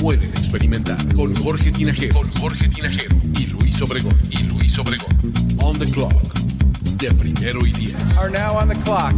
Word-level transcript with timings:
pueden 0.00 0.30
experimentar. 0.30 0.96
Con 1.14 1.34
Jorge 1.34 1.70
Tinajero, 1.70 2.14
con 2.14 2.30
Jorge 2.36 2.68
Tinajero 2.68 3.16
y 3.38 3.46
Luis 3.48 3.82
Obregón, 3.82 4.16
y 4.30 4.42
Luis 4.44 4.78
Obregón. 4.78 5.14
On 5.62 5.78
the 5.78 5.86
clock, 5.90 6.34
de 6.96 7.12
primero 7.12 7.66
y 7.66 7.72
diez. 7.72 7.94
Are 8.16 8.30
now 8.30 8.56
on 8.56 8.68
the 8.68 8.76
clock. 8.76 9.14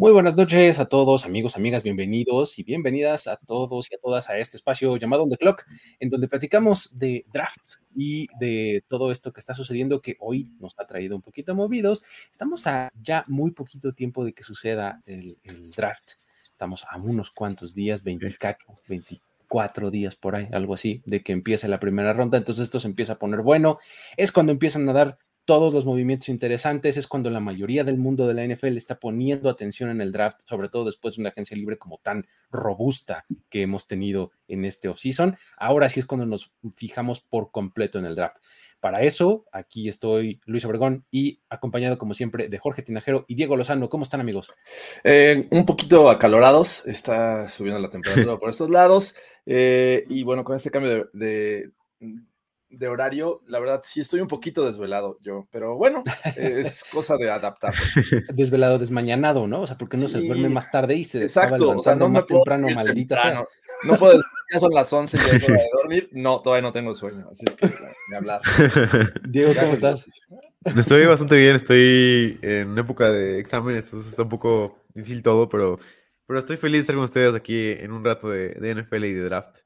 Muy 0.00 0.12
buenas 0.12 0.36
noches 0.36 0.78
a 0.78 0.84
todos, 0.84 1.24
amigos, 1.24 1.56
amigas, 1.56 1.82
bienvenidos 1.82 2.56
y 2.60 2.62
bienvenidas 2.62 3.26
a 3.26 3.36
todos 3.36 3.90
y 3.90 3.96
a 3.96 3.98
todas 3.98 4.30
a 4.30 4.38
este 4.38 4.56
espacio 4.56 4.96
llamado 4.96 5.24
On 5.24 5.28
the 5.28 5.36
Clock, 5.36 5.64
en 5.98 6.08
donde 6.08 6.28
platicamos 6.28 6.96
de 7.00 7.26
draft 7.32 7.80
y 7.96 8.28
de 8.38 8.84
todo 8.86 9.10
esto 9.10 9.32
que 9.32 9.40
está 9.40 9.54
sucediendo 9.54 10.00
que 10.00 10.14
hoy 10.20 10.52
nos 10.60 10.78
ha 10.78 10.86
traído 10.86 11.16
un 11.16 11.22
poquito 11.22 11.52
movidos. 11.56 12.04
Estamos 12.30 12.68
a 12.68 12.92
ya 13.02 13.24
muy 13.26 13.50
poquito 13.50 13.92
tiempo 13.92 14.24
de 14.24 14.32
que 14.34 14.44
suceda 14.44 15.02
el, 15.04 15.36
el 15.42 15.68
draft. 15.70 16.12
Estamos 16.44 16.86
a 16.88 16.96
unos 16.96 17.32
cuantos 17.32 17.74
días, 17.74 18.04
24, 18.04 18.76
24 18.86 19.90
días 19.90 20.14
por 20.14 20.36
ahí, 20.36 20.48
algo 20.52 20.74
así, 20.74 21.02
de 21.06 21.24
que 21.24 21.32
empiece 21.32 21.66
la 21.66 21.80
primera 21.80 22.12
ronda. 22.12 22.38
Entonces 22.38 22.62
esto 22.62 22.78
se 22.78 22.86
empieza 22.86 23.14
a 23.14 23.18
poner 23.18 23.42
bueno. 23.42 23.78
Es 24.16 24.30
cuando 24.30 24.52
empiezan 24.52 24.88
a 24.88 24.92
dar 24.92 25.18
todos 25.48 25.72
los 25.72 25.86
movimientos 25.86 26.28
interesantes, 26.28 26.98
es 26.98 27.06
cuando 27.06 27.30
la 27.30 27.40
mayoría 27.40 27.82
del 27.82 27.96
mundo 27.96 28.26
de 28.26 28.34
la 28.34 28.44
NFL 28.44 28.76
está 28.76 29.00
poniendo 29.00 29.48
atención 29.48 29.88
en 29.88 30.02
el 30.02 30.12
draft, 30.12 30.42
sobre 30.46 30.68
todo 30.68 30.84
después 30.84 31.16
de 31.16 31.22
una 31.22 31.30
agencia 31.30 31.56
libre 31.56 31.78
como 31.78 31.96
tan 32.02 32.26
robusta 32.50 33.24
que 33.48 33.62
hemos 33.62 33.86
tenido 33.86 34.30
en 34.46 34.66
este 34.66 34.90
offseason. 34.90 35.38
Ahora 35.56 35.88
sí 35.88 36.00
es 36.00 36.06
cuando 36.06 36.26
nos 36.26 36.52
fijamos 36.76 37.20
por 37.20 37.50
completo 37.50 37.98
en 37.98 38.04
el 38.04 38.14
draft. 38.14 38.36
Para 38.78 39.00
eso, 39.04 39.46
aquí 39.50 39.88
estoy 39.88 40.38
Luis 40.44 40.66
Obregón 40.66 41.06
y 41.10 41.40
acompañado 41.48 41.96
como 41.96 42.12
siempre 42.12 42.50
de 42.50 42.58
Jorge 42.58 42.82
Tinajero 42.82 43.24
y 43.26 43.34
Diego 43.34 43.56
Lozano. 43.56 43.88
¿Cómo 43.88 44.02
están 44.02 44.20
amigos? 44.20 44.52
Eh, 45.02 45.48
un 45.50 45.64
poquito 45.64 46.10
acalorados, 46.10 46.86
está 46.86 47.48
subiendo 47.48 47.80
la 47.80 47.88
temperatura 47.88 48.36
por 48.36 48.50
estos 48.50 48.68
lados. 48.68 49.16
eh, 49.46 50.04
y 50.10 50.24
bueno, 50.24 50.44
con 50.44 50.56
este 50.56 50.70
cambio 50.70 50.90
de, 50.90 51.06
de, 51.14 51.70
de 52.70 52.88
horario, 52.88 53.42
la 53.46 53.58
verdad 53.58 53.82
sí 53.84 54.00
estoy 54.00 54.20
un 54.20 54.28
poquito 54.28 54.64
desvelado 54.66 55.18
yo, 55.22 55.48
pero 55.50 55.76
bueno, 55.76 56.04
es 56.36 56.84
cosa 56.84 57.16
de 57.16 57.30
adaptar. 57.30 57.74
Desvelado, 58.34 58.78
desmañanado, 58.78 59.46
¿no? 59.46 59.62
O 59.62 59.66
sea, 59.66 59.78
porque 59.78 59.96
no 59.96 60.08
se 60.08 60.20
duerme 60.20 60.48
más 60.48 60.70
tarde 60.70 60.94
y 60.94 61.04
se 61.04 61.22
Exacto, 61.22 61.70
o 61.70 61.82
sea, 61.82 61.96
no 61.96 62.08
más 62.08 62.26
temprano, 62.26 62.68
maldita 62.70 63.16
temprano. 63.16 63.46
sea. 63.50 63.90
No 63.90 63.98
puedo, 63.98 64.20
ya 64.52 64.60
son 64.60 64.72
las 64.72 64.92
11 64.92 65.16
y 65.16 65.20
ya 65.20 65.36
es 65.36 65.42
hora 65.44 65.54
de 65.54 65.68
dormir. 65.72 66.10
No, 66.12 66.42
todavía 66.42 66.62
no 66.62 66.72
tengo 66.72 66.94
sueño, 66.94 67.28
así 67.30 67.44
es 67.46 67.54
que 67.54 67.66
ni 68.10 68.16
hablar. 68.16 68.40
Diego, 69.28 69.52
¿cómo 69.58 69.72
estás? 69.72 70.08
Estoy 70.64 71.06
bastante 71.06 71.36
bien, 71.36 71.56
estoy 71.56 72.38
en 72.42 72.76
época 72.76 73.10
de 73.10 73.38
exámenes, 73.38 73.84
entonces 73.84 74.10
está 74.10 74.22
un 74.22 74.28
poco 74.28 74.78
difícil 74.94 75.22
todo, 75.22 75.48
pero, 75.48 75.78
pero 76.26 76.38
estoy 76.38 76.56
feliz 76.56 76.78
de 76.78 76.80
estar 76.80 76.96
con 76.96 77.04
ustedes 77.04 77.34
aquí 77.34 77.70
en 77.70 77.92
un 77.92 78.04
rato 78.04 78.28
de, 78.28 78.50
de 78.50 78.74
NFL 78.74 79.04
y 79.04 79.12
de 79.14 79.22
draft. 79.22 79.58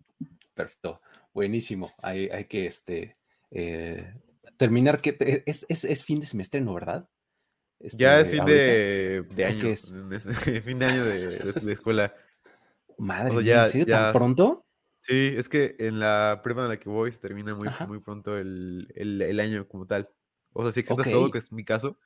Perfecto, 0.54 1.00
buenísimo. 1.34 1.90
Hay, 2.02 2.28
hay 2.28 2.44
que 2.46 2.66
este, 2.66 3.16
eh, 3.50 4.14
terminar 4.56 5.00
que 5.00 5.16
eh, 5.20 5.42
es, 5.46 5.66
es, 5.68 5.84
es 5.84 6.04
fin 6.04 6.20
de 6.20 6.26
semestre, 6.26 6.60
¿no? 6.60 6.74
¿Verdad? 6.74 7.08
Ya 7.90 8.20
es 8.20 8.28
Este, 8.28 8.30
fin 8.30 8.44
de, 8.44 9.26
de 9.34 9.44
¿O 9.44 9.46
año, 9.46 9.70
es? 9.72 9.98
fin 10.64 10.78
de 10.78 10.86
año 10.86 11.04
de, 11.04 11.38
de- 11.38 11.52
de 11.52 11.72
escuela. 11.72 12.14
Madre 12.96 13.30
o 13.34 13.40
sea, 13.40 13.42
mía, 13.42 13.58
ya- 13.66 13.66
¿en 13.66 13.66
serio 13.66 13.86
ya- 13.86 14.10
tan 14.10 14.10
pronto? 14.10 14.64
Sí, 15.02 15.34
es 15.36 15.48
que 15.48 15.76
en 15.80 16.00
la 16.00 16.40
prueba 16.44 16.64
en 16.64 16.70
la 16.70 16.78
que 16.80 16.88
voy 16.90 17.12
se 17.12 17.20
termina 17.20 17.54
muy, 17.56 17.70
Ajá. 17.70 17.86
muy 17.86 18.00
pronto 18.00 18.38
el, 18.38 18.88
el, 18.96 19.22
el 19.22 19.40
año 19.40 19.68
como 19.68 19.86
tal. 19.86 20.10
O 20.52 20.62
sea, 20.64 20.72
si 20.72 20.82
Ok. 20.88 21.06
todo, 21.10 21.30
que 21.30 21.38
es 21.38 21.52
mi 21.52 21.64
caso, 21.64 21.98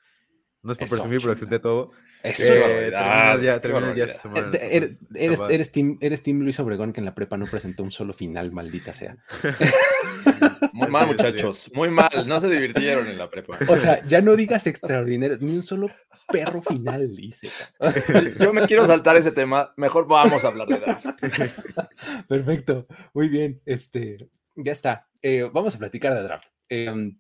no 0.67 0.73
es 0.73 0.79
por 0.79 0.87
Eso, 0.87 0.97
presumir, 0.97 1.21
pero 1.21 1.33
exenté 1.33 1.59
todo. 1.59 1.93
Eso. 2.23 2.53
eh, 2.53 2.91
terminas 2.91 3.43
ya, 3.43 3.61
terminas 3.61 3.97
ya 3.97 4.05
esta 4.05 4.19
semana. 4.23 4.51
Eh, 4.55 4.69
Eres, 4.73 5.01
eres, 5.15 5.41
eres 5.49 5.73
team, 5.73 5.97
eres 6.01 6.23
team 6.23 6.41
Luis 6.41 6.59
Obregón 6.61 6.93
que 6.93 7.01
en 7.01 7.07
la 7.07 7.15
prepa 7.15 7.37
no 7.37 7.47
presentó 7.47 7.83
un 7.83 7.91
solo 7.91 8.13
final, 8.13 8.53
maldita 8.53 8.93
sea. 8.93 9.17
Muy 10.73 10.89
mal, 10.89 11.07
muchachos, 11.07 11.71
muy 11.73 11.89
mal, 11.89 12.11
no 12.27 12.39
se 12.39 12.51
divirtieron 12.51 13.07
en 13.07 13.17
la 13.17 13.31
prepa. 13.31 13.57
O 13.67 13.77
sea, 13.79 14.07
ya 14.07 14.21
no 14.21 14.37
digas 14.37 14.67
extraordinario, 14.67 15.39
ni 15.41 15.53
un 15.53 15.63
solo 15.63 15.89
perro 16.29 16.61
final, 16.61 17.17
dice. 17.17 17.49
Yo 18.39 18.53
me 18.53 18.67
quiero 18.67 18.87
saltar 18.87 19.17
ese 19.17 19.33
tema, 19.33 19.73
mejor 19.79 20.07
vamos 20.07 20.45
a 20.45 20.49
hablar 20.49 20.69
de 20.69 20.77
draft. 20.77 21.07
Perfecto, 22.29 22.87
muy 23.15 23.29
bien. 23.31 23.63
Este, 23.65 24.29
ya 24.55 24.73
está. 24.73 25.09
Eh, 25.23 25.49
vamos 25.51 25.75
a 25.75 25.79
platicar 25.79 26.13
de 26.15 26.23
draft. 26.23 26.49
Em, 26.69 27.19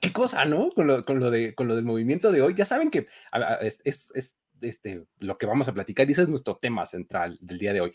qué 0.00 0.12
cosa, 0.12 0.44
¿no? 0.44 0.70
Con 0.70 0.86
lo, 0.86 1.04
con 1.04 1.20
lo 1.20 1.30
de, 1.30 1.54
con 1.54 1.68
lo 1.68 1.76
del 1.76 1.84
movimiento 1.84 2.32
de 2.32 2.42
hoy. 2.42 2.54
Ya 2.54 2.64
saben 2.64 2.90
que 2.90 3.06
es- 3.60 3.80
es, 3.84 4.36
este, 4.60 5.04
lo 5.18 5.36
que 5.38 5.46
vamos 5.46 5.68
a 5.68 5.74
platicar 5.74 6.08
y 6.08 6.12
ese 6.12 6.22
es 6.22 6.28
nuestro 6.28 6.56
tema 6.56 6.86
central 6.86 7.38
del 7.40 7.58
día 7.58 7.72
de 7.72 7.80
hoy. 7.82 7.94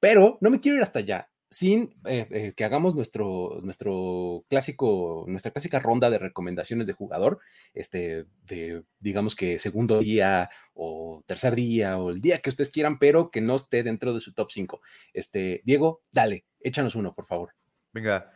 Pero 0.00 0.38
no 0.40 0.50
me 0.50 0.60
quiero 0.60 0.76
ir 0.76 0.82
hasta 0.82 1.00
allá 1.00 1.30
sin 1.50 1.90
eh, 2.06 2.26
eh, 2.30 2.52
que 2.56 2.64
hagamos 2.64 2.96
nuestro, 2.96 3.60
nuestro 3.62 4.44
clásico, 4.48 5.24
nuestra 5.28 5.52
clásica 5.52 5.78
ronda 5.78 6.10
de 6.10 6.18
recomendaciones 6.18 6.88
de 6.88 6.94
jugador, 6.94 7.38
este, 7.74 8.24
de 8.42 8.82
digamos 8.98 9.36
que 9.36 9.60
segundo 9.60 10.00
día 10.00 10.50
o 10.72 11.22
tercer 11.26 11.54
día 11.54 11.98
o 11.98 12.10
el 12.10 12.20
día 12.20 12.40
que 12.40 12.50
ustedes 12.50 12.70
quieran, 12.70 12.98
pero 12.98 13.30
que 13.30 13.40
no 13.40 13.54
esté 13.54 13.84
dentro 13.84 14.12
de 14.12 14.18
su 14.20 14.32
top 14.32 14.50
5. 14.50 14.80
Este, 15.12 15.62
Diego, 15.64 16.02
dale, 16.10 16.44
échanos 16.58 16.96
uno, 16.96 17.14
por 17.14 17.26
favor. 17.26 17.52
Venga, 17.92 18.33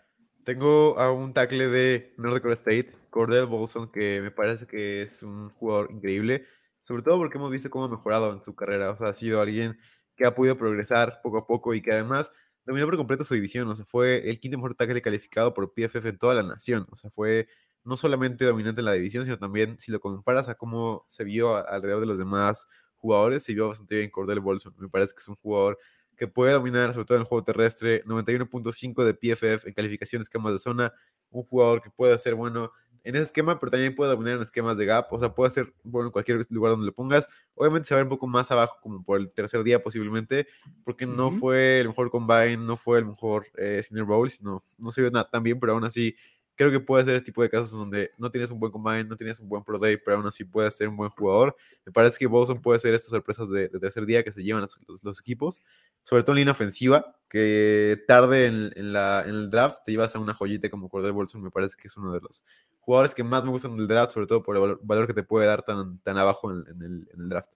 tengo 0.49 0.99
a 0.99 1.13
un 1.13 1.35
tackle 1.35 1.69
de 1.69 2.15
North 2.17 2.37
Dakota 2.37 2.55
State, 2.55 2.97
Cordell 3.11 3.45
Bolson, 3.45 3.93
que 3.93 4.23
me 4.23 4.31
parece 4.31 4.67
que 4.67 5.03
es 5.03 5.23
un 5.23 5.51
jugador 5.51 5.91
increíble, 5.93 6.47
sobre 6.81 7.03
todo 7.03 7.19
porque 7.19 7.37
hemos 7.37 7.51
visto 7.51 7.69
cómo 7.69 7.85
ha 7.85 7.89
mejorado 7.89 8.33
en 8.33 8.43
su 8.43 8.55
carrera. 8.55 8.91
O 8.93 8.97
sea, 8.97 9.09
ha 9.09 9.15
sido 9.15 9.43
alguien 9.43 9.79
que 10.17 10.25
ha 10.25 10.35
podido 10.35 10.57
progresar 10.57 11.21
poco 11.23 11.37
a 11.37 11.47
poco 11.47 11.75
y 11.75 11.83
que 11.83 11.93
además 11.93 12.33
dominó 12.65 12.87
por 12.87 12.97
completo 12.97 13.25
su 13.25 13.35
división. 13.35 13.69
O 13.69 13.77
sea, 13.77 13.85
fue 13.85 14.31
el 14.31 14.41
quinto 14.41 14.57
mejor 14.57 14.75
tackle 14.75 15.03
calificado 15.03 15.53
por 15.53 15.75
PFF 15.75 16.09
en 16.09 16.17
toda 16.17 16.33
la 16.33 16.43
nación. 16.43 16.87
O 16.91 16.97
sea, 16.97 17.11
fue 17.11 17.47
no 17.85 17.99
solamente 17.99 18.47
dominante 18.47 18.81
en 18.81 18.87
la 18.87 18.93
división, 18.93 19.25
sino 19.25 19.39
también, 19.39 19.79
si 19.79 19.93
lo 19.93 20.01
comparas 20.01 20.49
a 20.49 20.55
cómo 20.55 21.05
se 21.09 21.25
vio 21.25 21.57
alrededor 21.57 22.01
de 22.01 22.07
los 22.07 22.17
demás 22.17 22.67
jugadores, 22.97 23.43
se 23.45 23.53
vio 23.53 23.69
bastante 23.69 23.97
bien 23.99 24.11
Cordell 24.11 24.41
Bolson. 24.41 24.75
Me 24.79 24.89
parece 24.89 25.13
que 25.13 25.21
es 25.21 25.29
un 25.29 25.37
jugador 25.37 25.79
que 26.19 26.29
puede 26.29 26.53
dominar, 26.53 26.93
sobre 26.93 27.07
todo 27.07 27.17
en 27.17 27.23
el 27.23 27.27
juego 27.29 27.45
terrestre, 27.45 28.03
91.5 28.05 29.05
de 29.05 29.15
PFF 29.15 29.69
en 29.69 29.75
calificación 29.75 30.21
de 30.21 30.25
esquemas 30.25 30.53
de 30.53 30.59
zona, 30.59 30.93
un 31.31 31.43
jugador 31.45 31.81
que 31.81 31.91
puede 31.91 32.19
ser 32.19 32.35
bueno 32.35 32.73
en 33.05 33.15
ese 33.15 33.25
esquema, 33.25 33.59
pero 33.59 33.71
también 33.71 33.95
puede 33.95 34.11
dominar 34.11 34.37
en 34.37 34.43
esquemas 34.43 34.77
de 34.77 34.85
gap, 34.85 35.07
o 35.13 35.19
sea, 35.19 35.33
puede 35.35 35.51
ser 35.51 35.73
bueno 35.85 36.09
en 36.09 36.13
cualquier 36.13 36.45
lugar 36.51 36.73
donde 36.73 36.87
lo 36.87 36.93
pongas. 36.93 37.29
Obviamente 37.55 37.89
se 37.89 37.95
va 37.95 38.03
un 38.03 38.09
poco 38.09 38.27
más 38.27 38.51
abajo, 38.51 38.77
como 38.83 39.03
por 39.05 39.19
el 39.21 39.31
tercer 39.33 39.63
día 39.63 39.83
posiblemente, 39.83 40.49
porque 40.85 41.07
no 41.07 41.29
Ujú. 41.29 41.39
fue 41.39 41.81
el 41.81 41.87
mejor 41.89 42.11
combine, 42.11 42.57
no 42.59 42.77
fue 42.77 42.99
el 42.99 43.07
mejor 43.07 43.47
eh, 43.57 43.83
senior 43.83 44.07
bowl, 44.07 44.29
sino 44.29 44.63
no 44.77 44.91
se 44.91 45.01
vio 45.01 45.11
nada 45.11 45.31
tan 45.31 45.43
bien, 45.43 45.61
pero 45.61 45.73
aún 45.75 45.85
así 45.85 46.17
creo 46.59 46.71
que 46.73 46.81
puede 46.81 47.05
ser 47.05 47.15
este 47.15 47.27
tipo 47.27 47.41
de 47.41 47.49
casos 47.49 47.71
donde 47.71 48.11
no 48.19 48.31
tienes 48.31 48.51
un 48.51 48.59
buen 48.59 48.73
combine, 48.73 49.05
no 49.05 49.17
tienes 49.17 49.39
un 49.41 49.49
buen 49.49 49.63
pro 49.65 49.79
day, 49.79 49.97
pero 49.97 50.17
aún 50.19 50.27
así 50.27 50.45
puedes 50.45 50.77
ser 50.77 50.89
un 50.89 50.97
buen 50.97 51.09
jugador. 51.09 51.57
Me 51.87 51.93
parece 51.93 52.19
que 52.19 52.27
Bolson 52.27 52.61
puede 52.61 52.81
ser 52.81 52.93
estas 52.95 53.11
sorpresas 53.11 53.49
de, 53.49 53.69
de 53.69 53.79
tercer 53.79 54.05
día 54.05 54.23
que 54.25 54.33
se 54.33 54.43
llevan 54.43 54.63
los, 54.63 54.79
los- 54.89 55.03
los 55.05 55.21
equipos, 55.21 55.63
sobre 56.03 56.25
todo 56.25 56.33
en 56.33 56.39
línea 56.41 56.53
ofensiva, 56.53 57.17
que 57.29 58.03
tarde 58.09 58.47
en, 58.47 58.73
en 58.75 58.93
la, 58.93 59.23
en 59.23 59.31
el 59.31 59.51
draft 59.51 59.83
te 59.87 59.93
llevas 59.93 60.15
a 60.17 60.19
una 60.19 60.35
joyita 60.35 60.69
como 60.69 60.89
Cordell 60.89 61.13
Bolson, 61.13 61.43
me 61.43 61.51
parece 61.51 61.77
que 61.81 61.87
es 61.89 61.97
uno 61.97 62.13
de 62.13 62.21
los 62.21 62.43
jugadores 62.81 63.15
que 63.15 63.23
más 63.23 63.45
me 63.45 63.51
gustan 63.51 63.77
del 63.77 63.87
draft, 63.87 64.13
sobre 64.13 64.27
todo 64.27 64.43
por 64.43 64.57
el 64.57 64.61
valor, 64.63 64.81
valor 64.83 65.07
que 65.07 65.15
te 65.15 65.23
puede 65.23 65.47
dar 65.47 65.63
tan, 65.63 65.99
tan 66.01 66.19
abajo 66.19 66.51
en, 66.51 66.65
en 66.69 66.83
el, 66.83 67.09
en 67.15 67.21
el 67.21 67.29
draft. 67.29 67.49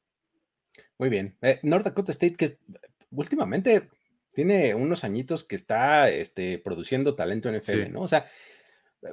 Muy 0.98 1.08
bien. 1.08 1.36
Eh, 1.42 1.58
North 1.64 1.84
Dakota 1.84 2.12
State, 2.12 2.34
que 2.36 2.58
últimamente 3.10 3.88
tiene 4.34 4.74
unos 4.74 5.04
añitos 5.04 5.44
que 5.44 5.56
está 5.56 6.08
este, 6.08 6.58
produciendo 6.58 7.14
talento 7.14 7.48
en 7.48 7.56
NFL, 7.56 7.84
Sí. 7.84 7.88
¿no? 7.90 8.00
O 8.02 8.08
sea, 8.08 8.26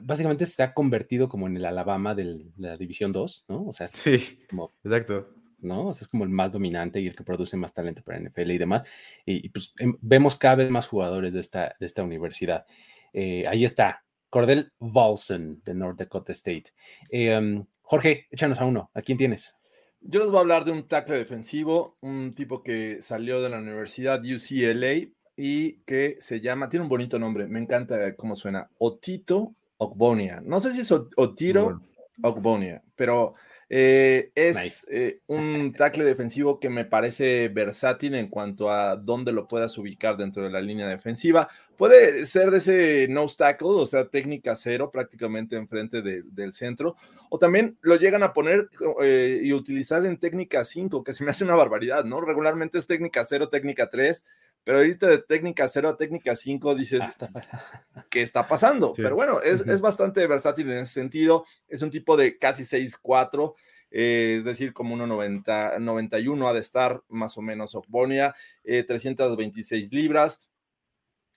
básicamente 0.02 0.46
se 0.46 0.62
ha 0.64 0.74
convertido 0.74 1.28
como 1.30 1.48
en 1.48 1.58
el 1.58 1.66
Alabama 1.66 2.16
del- 2.16 2.52
de 2.56 2.68
la 2.70 2.78
División 2.78 3.12
2, 3.12 3.46
¿no? 3.48 3.66
O 3.68 3.74
sea, 3.74 3.86
es 3.86 3.92
Sí, 3.92 4.40
como, 4.50 4.74
exacto. 4.84 5.30
¿no? 5.62 5.88
O 5.88 5.94
sea, 5.94 6.04
es 6.04 6.08
como 6.08 6.24
el 6.24 6.30
más 6.30 6.52
dominante 6.52 7.02
y 7.02 7.08
el 7.08 7.16
que 7.16 7.24
produce 7.24 7.58
más 7.58 7.74
talento 7.74 8.02
para 8.04 8.18
NFL 8.20 8.52
y 8.52 8.58
demás. 8.58 8.88
Y, 9.26 9.46
y, 9.46 9.50
pues 9.50 9.74
em, 9.80 9.98
vemos 10.02 10.36
cada 10.36 10.56
vez 10.56 10.72
más 10.72 10.88
jugadores 10.88 11.34
de 11.34 11.42
esta, 11.42 11.76
de 11.80 11.86
esta 11.86 12.02
universidad. 12.04 12.66
Eh, 13.14 13.44
ahí 13.48 13.66
está. 13.66 14.04
Cordell 14.30 14.72
Volson 14.80 15.62
de 15.66 15.74
North 15.74 15.98
Dakota 15.98 16.32
State. 16.32 16.66
Eh, 17.10 17.36
um, 17.38 17.66
Jorge, 17.82 18.28
échanos 18.32 18.60
a 18.62 18.66
uno. 18.66 18.92
¿A 18.94 19.02
quién 19.02 19.18
tienes? 19.18 19.56
Yo 20.02 20.20
les 20.22 20.30
voy 20.30 20.38
a 20.38 20.42
hablar 20.42 20.64
de 20.64 20.72
un 20.72 20.88
tackle 20.88 21.18
defensivo, 21.18 21.98
un 22.02 22.34
tipo 22.36 22.64
que 22.64 23.02
salió 23.02 23.42
de 23.42 23.50
la 23.50 23.58
Universidad 23.60 24.22
UCLA 24.24 25.10
y 25.36 25.74
que 25.86 26.16
se 26.20 26.40
llama, 26.40 26.70
tiene 26.70 26.84
un 26.84 26.90
bonito 26.90 27.20
nombre, 27.20 27.48
me 27.48 27.60
encanta 27.60 28.16
cómo 28.16 28.36
suena, 28.36 28.70
Otito 28.78 29.56
Ogbonia. 29.80 30.42
No 30.46 30.60
sé 30.60 30.74
si 30.74 30.82
es 30.82 30.92
Otiro 30.92 31.82
Ogbonia, 32.22 32.84
pero 32.96 33.34
eh, 33.72 34.32
es 34.34 34.56
nice. 34.58 34.88
eh, 34.90 35.20
un 35.28 35.74
tackle 35.74 36.04
defensivo 36.04 36.60
que 36.60 36.70
me 36.70 36.86
parece 36.86 37.50
versátil 37.50 38.16
en 38.16 38.28
cuanto 38.28 38.72
a 38.72 38.96
dónde 38.96 39.32
lo 39.32 39.48
puedas 39.48 39.78
ubicar 39.78 40.18
dentro 40.18 40.44
de 40.44 40.50
la 40.50 40.60
línea 40.60 40.88
defensiva. 40.88 41.48
Puede 41.78 42.26
ser 42.26 42.52
de 42.52 42.58
ese 42.58 43.08
nose 43.10 43.38
tackle, 43.38 43.70
o 43.70 43.86
sea, 43.86 44.10
técnica 44.10 44.56
cero, 44.56 44.90
prácticamente 44.92 45.56
enfrente 45.56 46.02
de, 46.02 46.24
del 46.24 46.54
centro, 46.54 46.98
o 47.30 47.38
también 47.38 47.78
lo 47.82 47.96
llegan 47.96 48.24
a 48.24 48.34
poner 48.34 48.70
eh, 49.04 49.40
y 49.44 49.54
utilizar 49.54 50.06
en 50.06 50.18
técnica 50.18 50.66
5, 50.66 51.04
que 51.04 51.14
se 51.14 51.24
me 51.24 51.30
hace 51.30 51.44
una 51.44 51.56
barbaridad, 51.56 52.04
¿no? 52.04 52.20
Regularmente 52.22 52.80
es 52.80 52.88
técnica 52.88 53.24
0, 53.24 53.50
técnica 53.50 53.88
3, 53.88 54.26
pero 54.64 54.80
ahorita 54.80 55.08
de 55.08 55.20
técnica 55.20 55.68
0 55.68 55.90
a 55.90 55.98
técnica 55.98 56.36
5 56.36 56.76
dices, 56.76 57.04
¿qué 58.10 58.22
está 58.22 58.48
pasando? 58.48 58.94
Sí. 58.96 59.02
Pero 59.02 59.16
bueno, 59.16 59.42
es, 59.42 59.62
uh 59.62 59.66
-huh. 59.66 59.74
es, 59.74 59.82
bastante 59.82 60.26
versátil 60.28 60.70
en 60.72 60.80
ese 60.80 60.94
sentido. 60.94 61.46
Es 61.68 61.82
un 61.82 61.90
tipo 61.90 62.18
de 62.18 62.38
casi 62.38 62.66
6'4, 62.66 63.56
eh, 63.92 64.36
es 64.38 64.46
decir, 64.46 64.74
como 64.74 64.96
1,90, 64.96 65.80
91 65.80 66.48
ha 66.48 66.54
de 66.54 66.60
estar 66.60 67.02
más 67.08 67.38
o 67.38 67.42
menos 67.42 67.76
Ocbonia, 67.76 68.36
eh, 68.64 68.84
326 68.84 69.92
libras. 69.92 70.50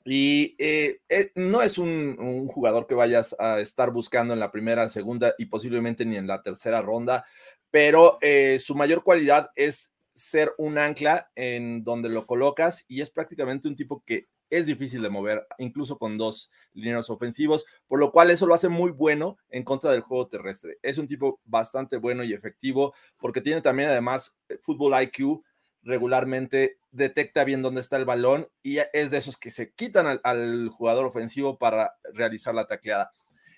Y 0.04 0.56
eh, 0.58 1.00
no 1.36 1.62
es 1.62 1.78
un, 1.78 2.16
un, 2.18 2.48
jugador 2.48 2.88
que 2.88 2.94
vayas 2.96 3.36
a 3.38 3.60
estar 3.60 3.92
buscando 3.92 4.34
en 4.34 4.40
la 4.40 4.50
primera, 4.50 4.88
segunda 4.88 5.32
y 5.38 5.46
posiblemente 5.46 6.04
ni 6.04 6.16
en 6.16 6.26
la 6.26 6.42
tercera 6.42 6.82
ronda, 6.82 7.24
pero 7.72 8.18
eh, 8.20 8.58
su 8.60 8.74
mayor 8.74 9.02
cualidad 9.02 9.50
es 9.56 9.91
ser 10.12 10.52
un 10.58 10.78
ancla 10.78 11.30
en 11.34 11.84
donde 11.84 12.08
lo 12.08 12.26
colocas 12.26 12.84
y 12.88 13.00
es 13.00 13.10
prácticamente 13.10 13.68
un 13.68 13.76
tipo 13.76 14.02
que 14.04 14.28
es 14.52 14.66
difícil 14.66 15.00
de 15.00 15.08
mover, 15.08 15.46
incluso 15.56 15.98
con 15.98 16.18
dos 16.18 16.50
líneas 16.74 17.08
ofensivos, 17.08 17.64
por 17.88 17.98
lo 17.98 18.12
cual 18.12 18.30
eso 18.30 18.46
lo 18.46 18.52
hace 18.52 18.68
muy 18.68 18.90
bueno 18.90 19.38
en 19.48 19.64
contra 19.64 19.90
del 19.90 20.02
juego 20.02 20.28
terrestre. 20.28 20.78
Es 20.82 20.98
un 20.98 21.06
tipo 21.06 21.40
bastante 21.44 21.96
bueno 21.96 22.22
y 22.22 22.34
efectivo 22.34 22.92
porque 23.18 23.40
tiene 23.40 23.62
también 23.62 23.88
además 23.88 24.36
fútbol 24.60 25.02
IQ, 25.02 25.42
regularmente 25.82 26.76
detecta 26.90 27.44
bien 27.44 27.62
dónde 27.62 27.80
está 27.80 27.96
el 27.96 28.04
balón 28.04 28.46
y 28.62 28.78
es 28.92 29.10
de 29.10 29.16
esos 29.16 29.38
que 29.38 29.50
se 29.50 29.72
quitan 29.72 30.06
al, 30.06 30.20
al 30.22 30.68
jugador 30.68 31.06
ofensivo 31.06 31.56
para 31.56 31.94
realizar 32.12 32.54
la 32.54 32.66
tacleada. 32.66 33.10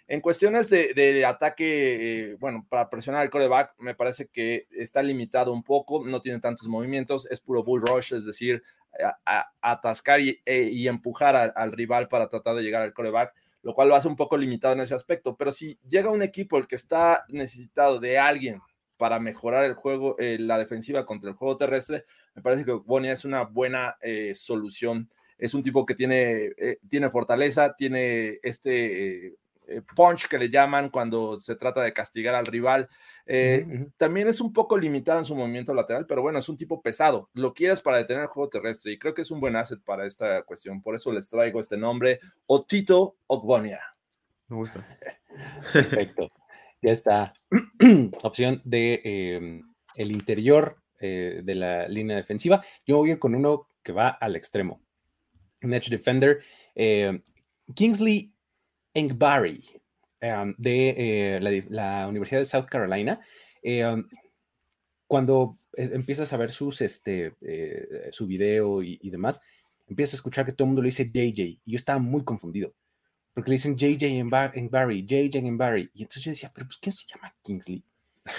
En 0.07 0.21
cuestiones 0.21 0.69
de, 0.69 1.25
ataque, 1.25 2.33
eh, 2.33 2.37
bueno, 2.39 2.67
para 2.69 2.91
presionar 2.91 3.23
al 3.23 3.31
coreback, 3.31 3.75
me 3.79 3.95
parece 3.95 4.29
que 4.29 4.67
está 4.71 5.03
limitado 5.03 5.53
un 5.53 5.63
poco, 5.63 6.05
no 6.07 6.21
tiene 6.21 6.41
tantos 6.41 6.69
movimientos, 6.69 7.27
es 7.31 7.41
puro 7.41 7.65
bull 7.65 7.83
rush, 7.83 8.13
es 8.13 8.27
decir, 8.27 8.63
atascar 9.61 10.21
y, 10.21 10.41
e, 10.45 10.65
y 10.65 10.89
empujar 10.89 11.55
al 11.57 11.73
rival 11.73 12.09
para 12.09 12.29
tratar 12.29 12.55
de 12.57 12.63
llegar 12.63 12.83
al 12.83 12.93
coreback, 12.93 13.35
lo 13.63 13.73
cual 13.73 13.89
lo 13.89 13.97
hace 13.97 14.09
un 14.09 14.17
poco 14.17 14.37
limitado 14.37 14.75
en 14.75 14.81
ese 14.81 14.95
aspecto. 14.95 15.37
Pero 15.37 15.53
si 15.53 15.79
llega 15.89 16.11
un 16.11 16.23
equipo 16.23 16.59
el 16.59 16.67
que 16.67 16.77
está 16.77 17.25
necesitado 17.29 17.99
de 17.99 18.19
alguien 18.19 18.61
para 18.99 19.19
mejorar 19.19 19.65
el 19.65 19.75
juego, 19.75 20.17
eh, 20.19 20.37
la 20.39 20.59
defensiva 20.59 21.05
contra 21.05 21.31
el 21.31 21.37
juego 21.37 21.57
terrestre, 21.57 22.05
me 22.35 22.43
parece 22.43 22.65
que 22.65 22.73
Bonia 22.73 23.13
es 23.13 23.25
una 23.25 23.45
buena 23.45 23.97
eh, 24.01 24.35
solución. 24.35 25.11
Es 25.39 25.55
un 25.55 25.63
tipo 25.63 25.85
que 25.85 25.95
tiene, 25.95 26.53
eh, 26.59 26.79
tiene 26.89 27.11
fortaleza, 27.11 27.75
tiene 27.75 28.39
este 28.43 29.27
eh, 29.27 29.35
punch 29.95 30.29
que 30.29 30.39
le 30.39 30.51
llaman 30.51 30.91
cuando 30.91 31.41
se 31.41 31.57
trata 31.57 31.83
de 31.83 31.93
castigar 31.93 32.35
al 32.35 32.47
rival. 32.47 32.89
Eh, 33.27 33.65
uh 33.67 33.71
-huh. 33.71 33.93
También 33.97 34.29
es 34.29 34.41
un 34.41 34.53
poco 34.53 34.77
limitado 34.77 35.19
en 35.19 35.25
su 35.25 35.35
movimiento 35.35 35.75
lateral, 35.75 36.07
pero 36.07 36.23
bueno, 36.23 36.39
es 36.39 36.49
un 36.49 36.57
tipo 36.57 36.83
pesado. 36.83 37.31
Lo 37.33 37.55
quieres 37.55 37.81
para 37.81 37.99
detener 37.99 38.25
el 38.25 38.29
juego 38.29 38.51
terrestre 38.51 38.93
y 38.93 38.99
creo 38.99 39.15
que 39.15 39.23
es 39.23 39.31
un 39.31 39.41
buen 39.41 39.57
asset 39.57 39.83
para 39.83 40.07
esta 40.07 40.43
cuestión. 40.43 40.83
Por 40.83 40.95
eso 40.95 41.13
les 41.13 41.29
traigo 41.29 41.61
este 41.61 41.77
nombre, 41.77 42.21
Otito 42.47 43.17
Ogbonia. 43.27 43.81
Me 44.49 44.57
gusta. 44.57 44.85
Perfecto. 45.73 46.31
Ya 46.83 46.93
está. 46.93 47.33
Opción 48.23 48.61
de 48.65 49.01
eh, 49.05 49.63
el 49.97 50.13
interior 50.13 50.77
eh, 51.01 51.41
de 51.43 51.55
la 51.55 51.89
línea 51.89 52.17
defensiva. 52.17 52.63
Yo 52.87 52.99
voy 52.99 53.11
a 53.11 53.13
ir 53.15 53.19
con 53.19 53.35
uno 53.35 53.69
que 53.83 53.93
va 53.93 54.09
al 54.09 54.37
extremo. 54.37 54.83
Un 55.63 55.73
edge 55.73 55.89
defender. 55.89 56.43
Eh, 56.75 57.23
Kingsley 57.75 58.34
Engbarry, 58.95 59.65
um, 60.23 60.55
de 60.57 60.95
eh, 61.37 61.41
la, 61.41 61.51
la, 61.69 62.09
Universidad 62.09 62.41
de 62.41 62.45
South 62.47 62.67
Carolina. 62.67 63.21
Eh, 63.63 63.85
um, 63.85 64.05
cuando 65.07 65.59
empiezas 65.77 66.33
a 66.33 66.37
ver 66.37 66.51
sus, 66.51 66.81
este, 66.81 67.35
eh, 67.41 68.09
su 68.13 68.27
video 68.27 68.83
y, 68.83 68.99
y, 69.03 69.11
demás, 69.11 69.43
empiezas 69.87 70.15
a 70.15 70.17
escuchar 70.19 70.47
que 70.47 70.53
todo 70.53 70.67
el 70.67 70.69
mundo 70.69 70.83
le 70.83 70.89
dice 70.89 71.11
JJ. 71.13 71.41
Y 71.41 71.61
yo 71.67 71.77
estaba 71.77 71.99
muy 71.99 72.25
confundido. 72.25 72.75
Porque 73.35 73.51
le 73.51 73.57
dicen 73.57 73.77
JJ 73.77 74.05
Engbarry, 74.05 75.05
JJ 75.05 75.39
Engbarry. 75.39 75.91
Y 75.93 76.03
entonces 76.03 76.23
yo 76.23 76.31
decía, 76.31 76.53
pero 76.55 76.67
pues, 76.67 76.79
¿quién 76.79 76.93
se 76.93 77.07
llama 77.07 77.35
Kingsley? 77.43 77.85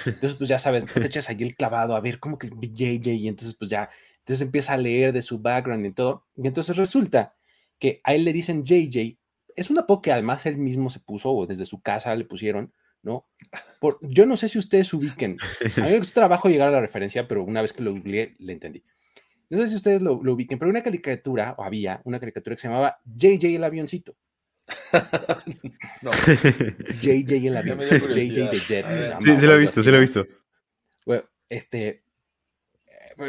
Entonces, 0.06 0.36
pues 0.36 0.50
ya 0.50 0.58
sabes, 0.58 0.86
te 0.86 1.06
echas 1.06 1.30
ahí 1.30 1.38
el 1.42 1.56
clavado 1.56 1.96
a 1.96 2.00
ver 2.00 2.20
cómo 2.20 2.38
que 2.38 2.50
JJ. 2.50 3.12
Y 3.12 3.28
entonces, 3.28 3.56
pues 3.56 3.70
ya, 3.70 3.90
entonces 4.20 4.42
empieza 4.42 4.74
a 4.74 4.78
leer 4.78 5.12
de 5.12 5.22
su 5.22 5.40
background 5.40 5.86
y 5.86 5.92
todo. 5.92 6.26
Y 6.38 6.48
entonces 6.48 6.78
resulta 6.78 7.36
que 7.78 8.00
a 8.04 8.16
él 8.16 8.24
le 8.24 8.32
dicen 8.32 8.64
JJ 8.64 9.18
es 9.56 9.70
un 9.70 9.80
apodo 9.80 10.02
que 10.02 10.12
además 10.12 10.46
él 10.46 10.58
mismo 10.58 10.90
se 10.90 11.00
puso 11.00 11.32
o 11.32 11.46
desde 11.46 11.66
su 11.66 11.82
casa 11.82 12.16
le 12.16 12.26
pusieron, 12.26 12.74
¿no? 13.02 13.28
Por, 13.80 14.00
yo 14.02 14.26
no 14.26 14.38
sé 14.38 14.50
si 14.50 14.58
ustedes 14.58 14.94
ubiquen. 14.94 15.38
A 15.78 15.82
mí 15.82 15.92
me 15.92 16.00
costó 16.00 16.14
trabajo 16.14 16.50
llegar 16.50 16.70
a 16.70 16.72
la 16.72 16.82
referencia, 16.82 17.28
pero 17.28 17.44
una 17.44 17.62
vez 17.62 17.74
que 17.74 17.84
lo 17.84 17.92
googleé, 17.92 18.36
le 18.40 18.54
entendí. 18.54 18.84
No 19.50 19.60
sé 19.60 19.68
si 19.68 19.76
ustedes 19.76 20.02
lo, 20.02 20.22
lo 20.24 20.34
ubiquen, 20.34 20.58
pero 20.58 20.70
una 20.70 20.82
caricatura, 20.82 21.56
o 21.58 21.64
había 21.64 22.02
una 22.04 22.20
caricatura 22.20 22.56
que 22.56 22.62
se 22.62 22.68
llamaba 22.68 23.00
JJ 23.06 23.56
el 23.56 23.64
avioncito. 23.64 24.16
no. 26.02 26.12
JJ 27.02 27.48
el 27.48 27.58
avioncito. 27.58 28.08
JJ 28.10 28.50
the 28.50 28.60
Jet. 28.60 28.92
Sí, 29.20 29.38
se 29.38 29.48
lo 29.48 29.54
he 29.54 29.60
visto, 29.60 29.84
se 29.84 29.92
lo 29.92 29.98
he 29.98 30.02
visto. 30.02 30.26
Bueno, 31.06 31.24
este, 31.50 32.00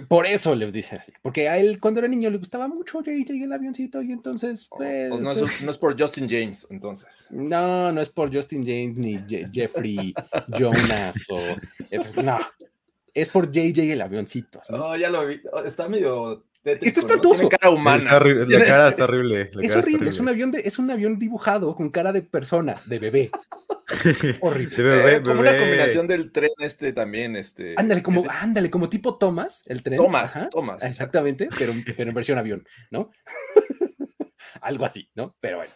por 0.08 0.26
eso 0.26 0.54
le 0.54 0.70
dice 0.72 0.96
así, 0.96 1.12
porque 1.22 1.48
a 1.48 1.58
él 1.58 1.78
cuando 1.80 2.00
era 2.00 2.08
niño 2.08 2.30
le 2.30 2.38
gustaba 2.38 2.68
mucho 2.68 3.00
JJ 3.02 3.44
el 3.44 3.52
avioncito 3.52 4.02
y 4.02 4.12
entonces 4.12 4.68
pues, 4.68 5.10
no, 5.10 5.32
es, 5.32 5.62
no, 5.62 5.70
es, 5.70 5.78
por 5.78 6.00
Justin 6.00 6.28
James 6.28 6.66
entonces. 6.70 7.26
No 7.30 7.92
no 7.92 8.00
es 8.00 8.08
por 8.08 8.34
Justin 8.34 8.64
James 8.64 8.96
ni 8.96 9.18
Je 9.28 9.48
Jeffrey 9.52 10.14
Jonas 10.48 11.26
o 11.30 11.38
no. 12.22 12.38
Es 13.14 13.28
por 13.28 13.50
JJ 13.50 13.92
el 13.92 14.02
avioncito 14.02 14.60
¿sí? 14.62 14.72
no 14.72 14.96
ya 14.96 15.10
lo 15.10 15.26
vi 15.26 15.40
está 15.64 15.88
medio 15.88 16.44
Tétrico, 16.66 16.88
está 16.88 17.00
espantoso. 17.12 17.42
¿no? 17.44 17.48
cara 17.48 17.70
humana. 17.70 18.16
Horrible. 18.16 18.58
La 18.58 18.66
cara 18.66 18.88
está 18.88 19.04
horrible. 19.04 19.50
La 19.52 19.62
es 19.62 19.68
cara 19.68 19.82
horrible. 19.84 20.08
Es 20.08 20.18
un 20.18 20.28
avión 20.28 20.50
de, 20.50 20.58
es 20.58 20.80
un 20.80 20.90
avión 20.90 21.16
dibujado 21.16 21.72
con 21.76 21.90
cara 21.90 22.10
de 22.10 22.22
persona, 22.22 22.74
de 22.86 22.98
bebé. 22.98 23.30
horrible. 24.40 24.76
De 24.76 24.82
bebé, 24.82 25.14
eh, 25.14 25.22
como 25.22 25.42
bebé. 25.42 25.50
una 25.50 25.58
combinación 25.60 26.08
del 26.08 26.32
tren 26.32 26.50
este 26.58 26.92
también, 26.92 27.36
este. 27.36 27.74
Ándale, 27.76 28.02
como, 28.02 28.24
ándale, 28.28 28.68
como 28.68 28.88
tipo 28.88 29.16
Thomas, 29.16 29.62
el 29.68 29.84
tren. 29.84 29.98
Thomas, 29.98 30.34
Ajá, 30.34 30.48
Thomas. 30.48 30.82
Exactamente, 30.82 31.48
pero, 31.56 31.72
pero 31.96 32.08
en 32.08 32.14
versión 32.16 32.36
avión, 32.36 32.66
¿no? 32.90 33.12
Algo 34.60 34.86
así, 34.86 35.08
¿no? 35.14 35.36
Pero 35.38 35.58
bueno. 35.58 35.72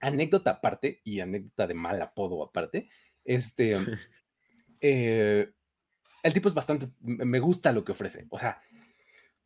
Anécdota 0.00 0.52
aparte, 0.52 1.00
y 1.02 1.18
anécdota 1.18 1.66
de 1.66 1.74
mal 1.74 2.00
apodo 2.00 2.40
aparte, 2.44 2.88
este. 3.24 3.76
Eh, 4.80 5.50
el 6.22 6.32
tipo 6.32 6.48
es 6.48 6.54
bastante. 6.54 6.90
Me 7.00 7.40
gusta 7.40 7.72
lo 7.72 7.84
que 7.84 7.92
ofrece. 7.92 8.26
O 8.30 8.38
sea, 8.38 8.62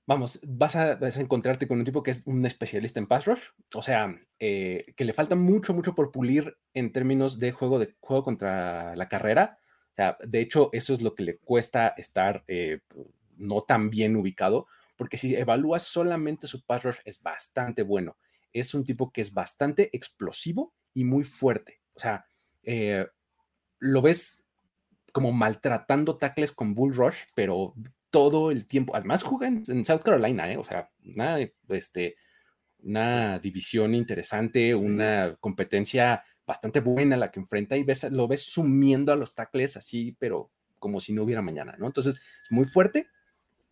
vamos, 0.06 0.40
vas 0.46 0.76
a, 0.76 0.96
vas 0.96 1.16
encontrarte 1.16 1.66
con 1.66 1.78
un 1.78 1.84
tipo 1.84 2.02
que 2.02 2.10
es 2.10 2.22
un 2.26 2.44
especialista 2.44 3.00
en 3.00 3.06
pass 3.06 3.26
rush, 3.26 3.42
o 3.74 3.82
sea, 3.82 4.14
eh, 4.38 4.92
que 4.96 5.04
le 5.04 5.12
falta 5.12 5.36
mucho, 5.36 5.74
mucho 5.74 5.94
por 5.94 6.12
pulir 6.12 6.56
en 6.74 6.92
términos 6.92 7.38
de 7.38 7.52
juego, 7.52 7.78
de 7.78 7.94
juego 8.00 8.22
contra 8.22 8.94
la 8.96 9.08
carrera. 9.08 9.58
O 9.92 9.94
sea, 9.94 10.18
de 10.26 10.40
hecho, 10.40 10.70
eso 10.72 10.92
es 10.92 11.02
lo 11.02 11.14
que 11.14 11.22
le 11.22 11.38
cuesta 11.38 11.94
estar 11.96 12.44
eh, 12.48 12.80
no 13.36 13.62
tan 13.62 13.90
bien 13.90 14.16
ubicado, 14.16 14.66
porque 14.96 15.16
si 15.16 15.34
evalúas 15.34 15.84
solamente 15.84 16.46
su 16.46 16.64
pass 16.64 16.82
rush 16.82 16.98
es 17.04 17.22
bastante 17.22 17.82
bueno. 17.82 18.16
Es 18.52 18.74
un 18.74 18.84
tipo 18.84 19.10
que 19.10 19.20
es 19.20 19.32
bastante 19.32 19.90
explosivo 19.92 20.72
y 20.92 21.04
muy 21.04 21.24
fuerte. 21.24 21.80
O 21.94 22.00
sea, 22.00 22.26
eh, 22.62 23.06
lo 23.78 24.02
ves 24.02 24.44
como 25.12 25.32
maltratando 25.32 26.16
tackles 26.16 26.52
con 26.52 26.74
bull 26.74 26.94
rush, 26.94 27.18
pero 27.34 27.74
todo 28.14 28.52
el 28.52 28.68
tiempo. 28.68 28.94
Además, 28.94 29.24
juega 29.24 29.48
en, 29.48 29.64
en 29.66 29.84
South 29.84 30.02
Carolina, 30.04 30.48
¿eh? 30.52 30.56
o 30.56 30.62
sea, 30.62 30.88
una, 31.04 31.36
este, 31.70 32.14
una 32.78 33.40
división 33.40 33.92
interesante, 33.92 34.68
sí. 34.68 34.72
una 34.72 35.34
competencia 35.40 36.22
bastante 36.46 36.78
buena 36.78 37.16
la 37.16 37.32
que 37.32 37.40
enfrenta 37.40 37.76
y 37.76 37.82
ves, 37.82 38.04
lo 38.12 38.28
ves 38.28 38.42
sumiendo 38.42 39.12
a 39.12 39.16
los 39.16 39.34
tackles 39.34 39.76
así, 39.76 40.16
pero 40.20 40.52
como 40.78 41.00
si 41.00 41.12
no 41.12 41.24
hubiera 41.24 41.42
mañana, 41.42 41.74
¿no? 41.76 41.88
Entonces, 41.88 42.14
es 42.14 42.52
muy 42.52 42.66
fuerte. 42.66 43.08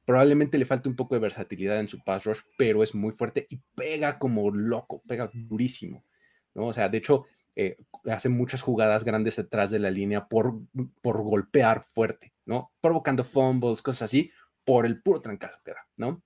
Probablemente 0.05 0.59
le 0.59 0.67
falta 0.67 0.89
un 0.89 0.97
poco 0.97 1.15
de 1.15 1.21
versatilidad 1.21 1.79
en 1.79 1.87
su 1.87 2.03
pass 2.03 2.25
rush, 2.25 2.41
pero 2.59 2.83
es 2.83 2.97
muy 2.97 3.13
fuerte 3.13 3.47
y 3.49 3.61
pega 3.77 4.19
como 4.19 4.51
loco, 4.51 5.05
pega 5.07 5.31
durísimo. 5.33 6.05
¿no? 6.53 6.67
O 6.67 6.73
sea, 6.73 6.89
de 6.89 6.99
hecho, 6.99 7.27
eh, 7.57 7.77
hace 8.07 8.29
muchas 8.29 8.63
jugadas 8.63 9.05
grandes 9.05 9.37
detrás 9.37 9.71
de 9.71 9.79
la 9.79 9.91
línea 9.91 10.29
por, 10.29 10.61
por 11.01 11.23
golpear 11.23 11.83
fuerte, 11.83 12.33
¿no? 12.45 12.73
Provocando 12.81 13.25
fumbles, 13.25 13.83
cosas 13.83 14.03
así, 14.03 14.31
por 14.65 14.87
el 14.87 15.03
puro 15.03 15.21
trancazo 15.21 15.59
que 15.65 15.73
da, 15.73 15.87
¿no? 15.97 16.23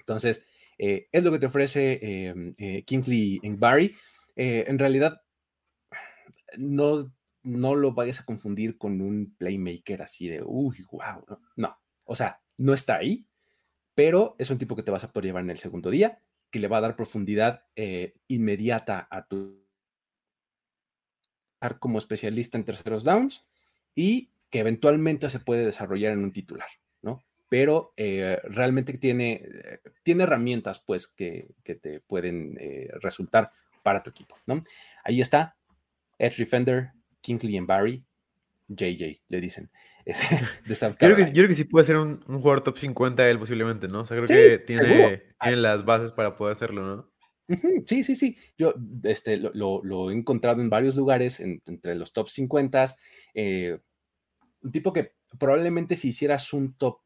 Entonces, 0.00 0.44
eh, 0.78 1.08
es 1.12 1.22
lo 1.22 1.32
que 1.32 1.38
te 1.38 1.46
ofrece 1.46 1.98
eh, 2.00 2.54
eh, 2.56 2.84
Kingsley 2.84 3.40
en 3.42 3.58
Barry. 3.58 3.94
en 4.36 4.78
realidad, 4.78 5.20
no, 6.56 7.12
no 7.42 7.74
lo 7.74 7.92
vayas 7.92 8.20
a 8.20 8.24
confundir 8.24 8.78
con 8.78 9.00
un 9.00 9.34
playmaker 9.36 10.02
así 10.02 10.28
de, 10.28 10.42
uy, 10.44 10.76
wow, 10.90 11.24
no, 11.28 11.40
no. 11.56 11.76
O 12.04 12.14
sea, 12.14 12.40
no 12.56 12.72
está 12.72 12.96
ahí, 12.96 13.26
pero 13.94 14.36
es 14.38 14.50
un 14.50 14.58
tipo 14.58 14.76
que 14.76 14.82
te 14.82 14.90
vas 14.90 15.04
a 15.04 15.12
poder 15.12 15.26
llevar 15.26 15.42
en 15.42 15.50
el 15.50 15.58
segundo 15.58 15.90
día, 15.90 16.22
que 16.50 16.60
le 16.60 16.68
va 16.68 16.78
a 16.78 16.82
dar 16.82 16.96
profundidad 16.96 17.64
inmediata 18.28 19.06
a 19.10 19.26
tu 19.26 19.67
como 21.78 21.98
especialista 21.98 22.56
en 22.56 22.64
terceros 22.64 23.04
downs 23.04 23.44
y 23.94 24.30
que 24.50 24.60
eventualmente 24.60 25.28
se 25.30 25.40
puede 25.40 25.64
desarrollar 25.64 26.12
en 26.12 26.24
un 26.24 26.32
titular, 26.32 26.68
¿no? 27.02 27.22
Pero 27.48 27.92
eh, 27.96 28.38
realmente 28.44 28.96
tiene, 28.98 29.42
eh, 29.44 29.80
tiene 30.02 30.24
herramientas, 30.24 30.78
pues, 30.78 31.06
que, 31.06 31.54
que 31.64 31.74
te 31.74 32.00
pueden 32.00 32.56
eh, 32.60 32.88
resultar 33.00 33.50
para 33.82 34.02
tu 34.02 34.10
equipo, 34.10 34.36
¿no? 34.46 34.62
Ahí 35.04 35.20
está, 35.20 35.56
Edge 36.18 36.36
Defender, 36.38 36.90
Kingsley 37.20 37.56
and 37.56 37.66
Barry, 37.66 38.04
JJ, 38.68 39.22
le 39.28 39.40
dicen. 39.40 39.70
de 40.66 40.74
South 40.74 40.92
yo, 40.92 40.96
creo 40.98 41.16
que, 41.16 41.24
yo 41.26 41.32
creo 41.32 41.48
que 41.48 41.54
sí 41.54 41.64
puede 41.64 41.84
ser 41.84 41.96
un, 41.96 42.24
un, 42.26 42.38
jugador 42.38 42.62
top 42.62 42.78
50 42.78 43.28
él 43.28 43.38
posiblemente, 43.38 43.88
¿no? 43.88 44.00
O 44.00 44.06
sea, 44.06 44.16
creo 44.16 44.26
que 44.26 44.58
tiene, 44.58 45.22
tiene 45.38 45.56
las 45.58 45.84
bases 45.84 46.12
para 46.12 46.34
poder 46.34 46.52
hacerlo, 46.52 46.82
¿no? 46.82 47.10
Sí, 47.86 48.04
sí, 48.04 48.14
sí. 48.14 48.36
Yo 48.56 48.74
este, 49.04 49.38
lo, 49.38 50.10
he 50.10 50.14
encontrado 50.14 50.60
en 50.60 50.70
varios 50.70 50.96
lugares, 50.96 51.40
entre 51.40 51.94
los 51.94 52.12
top 52.12 52.28
50. 52.28 52.84
Eh, 53.34 53.78
un 54.62 54.72
tipo 54.72 54.92
que 54.92 55.14
probablemente 55.38 55.96
si 55.96 56.08
hicieras 56.08 56.52
un 56.52 56.74
top 56.74 57.00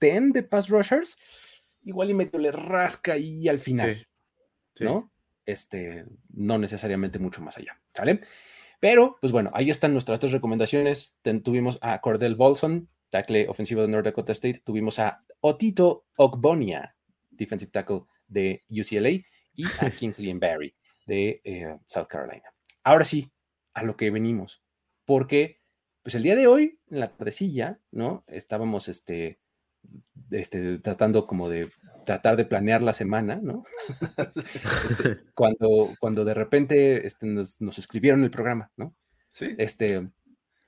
10 0.00 0.32
de 0.32 0.42
pass 0.42 0.68
rushers, 0.68 1.18
igual 1.82 2.10
y 2.10 2.14
medio 2.14 2.38
le 2.38 2.52
rasca 2.52 3.12
ahí 3.12 3.48
al 3.48 3.58
final, 3.58 4.08
¿no? 4.80 5.12
Este, 5.46 6.06
no 6.30 6.58
necesariamente 6.58 7.18
mucho 7.18 7.42
más 7.42 7.58
allá, 7.58 7.80
¿sale? 7.94 8.20
Pero, 8.78 9.18
pues 9.20 9.32
bueno, 9.32 9.50
ahí 9.52 9.68
están 9.68 9.92
nuestras 9.92 10.20
tres 10.20 10.32
recomendaciones. 10.32 11.18
tuvimos 11.44 11.78
a 11.82 12.00
Cordell 12.00 12.34
Bolson, 12.34 12.88
tackle 13.10 13.48
ofensivo 13.48 13.82
de 13.82 13.88
North 13.88 14.06
Dakota 14.06 14.32
State. 14.32 14.62
Tuvimos 14.64 14.98
a 14.98 15.22
Otito 15.40 16.06
Ogbonia, 16.16 16.96
defensive 17.30 17.70
tackle 17.70 18.04
de 18.26 18.64
UCLA 18.70 19.22
y 19.54 19.64
a 19.80 19.90
Kingsley 19.90 20.32
Barry 20.34 20.74
de 21.06 21.40
eh, 21.44 21.78
South 21.86 22.06
Carolina. 22.06 22.52
Ahora 22.84 23.04
sí, 23.04 23.32
a 23.74 23.82
lo 23.82 23.96
que 23.96 24.10
venimos, 24.10 24.62
porque 25.04 25.60
pues 26.02 26.14
el 26.14 26.22
día 26.22 26.36
de 26.36 26.46
hoy, 26.46 26.80
en 26.90 27.00
la 27.00 27.08
tardecilla, 27.08 27.78
¿no? 27.90 28.24
Estábamos 28.26 28.88
este, 28.88 29.38
este, 30.30 30.78
tratando 30.78 31.26
como 31.26 31.48
de 31.48 31.70
tratar 32.06 32.36
de 32.36 32.44
planear 32.44 32.82
la 32.82 32.92
semana, 32.92 33.40
¿no? 33.42 33.64
Este, 34.90 35.18
cuando, 35.34 35.94
cuando 36.00 36.24
de 36.24 36.34
repente 36.34 37.06
este, 37.06 37.26
nos, 37.26 37.60
escribieron 37.78 38.24
el 38.24 38.30
programa, 38.30 38.70
¿no? 38.76 38.94
Sí. 39.32 39.54
Este, 39.58 40.10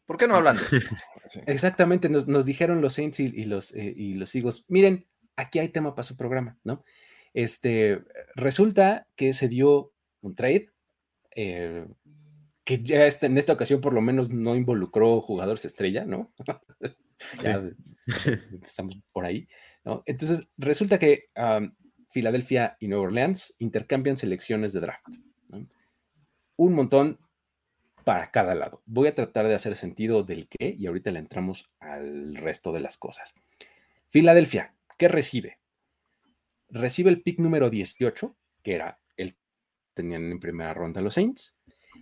¿Por 0.04 0.16
qué 0.16 0.28
no 0.28 0.36
hablan 0.36 0.58
Exactamente, 1.46 2.08
nos, 2.08 2.44
dijeron 2.44 2.80
los 2.80 2.94
Saints 2.94 3.20
y, 3.20 3.44
los, 3.44 3.74
eh, 3.74 3.94
y 3.96 4.14
los 4.14 4.34
Eagles, 4.34 4.66
miren, 4.68 5.06
aquí 5.36 5.58
hay 5.58 5.68
tema 5.70 5.94
para 5.94 6.04
su 6.04 6.16
programa, 6.16 6.58
¿no? 6.64 6.84
Este, 7.34 8.02
resulta 8.34 9.06
que 9.16 9.32
se 9.32 9.48
dio 9.48 9.92
un 10.20 10.34
trade 10.34 10.68
eh, 11.34 11.86
que 12.64 12.82
ya 12.82 13.06
este, 13.06 13.26
en 13.26 13.38
esta 13.38 13.52
ocasión 13.52 13.80
por 13.80 13.92
lo 13.92 14.00
menos 14.00 14.30
no 14.30 14.54
involucró 14.54 15.20
jugadores 15.20 15.64
estrella, 15.64 16.04
¿no? 16.04 16.32
ya 17.42 17.62
empezamos 18.52 18.98
por 19.12 19.24
ahí, 19.24 19.48
¿no? 19.84 20.02
Entonces, 20.06 20.48
resulta 20.56 20.98
que 20.98 21.24
Filadelfia 22.10 22.76
y 22.78 22.88
Nueva 22.88 23.04
Orleans 23.04 23.54
intercambian 23.58 24.16
selecciones 24.16 24.72
de 24.72 24.80
draft. 24.80 25.06
Un 26.56 26.74
montón 26.74 27.18
para 28.04 28.30
cada 28.30 28.54
lado. 28.54 28.82
Voy 28.86 29.08
a 29.08 29.14
tratar 29.14 29.46
de 29.46 29.54
hacer 29.54 29.76
sentido 29.76 30.22
del 30.22 30.48
qué 30.48 30.74
y 30.78 30.86
ahorita 30.86 31.10
le 31.10 31.20
entramos 31.20 31.70
al 31.80 32.36
resto 32.36 32.72
de 32.72 32.80
las 32.80 32.96
cosas. 32.96 33.34
Filadelfia, 34.08 34.74
¿qué 34.98 35.08
recibe? 35.08 35.62
Recibe 36.72 37.10
el 37.10 37.22
pick 37.22 37.38
número 37.38 37.70
18, 37.70 38.34
que 38.62 38.74
era 38.74 38.98
el 39.16 39.32
que 39.32 39.38
tenían 39.94 40.32
en 40.32 40.40
primera 40.40 40.74
ronda 40.74 41.00
los 41.00 41.14
Saints, 41.14 41.54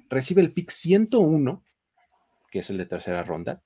recibe 0.09 0.41
el 0.41 0.53
pick 0.53 0.71
101, 0.71 1.65
que 2.51 2.61
es 2.61 2.71
el 2.71 2.79
de 2.79 2.87
tercera 2.87 3.23
ronda, 3.23 3.63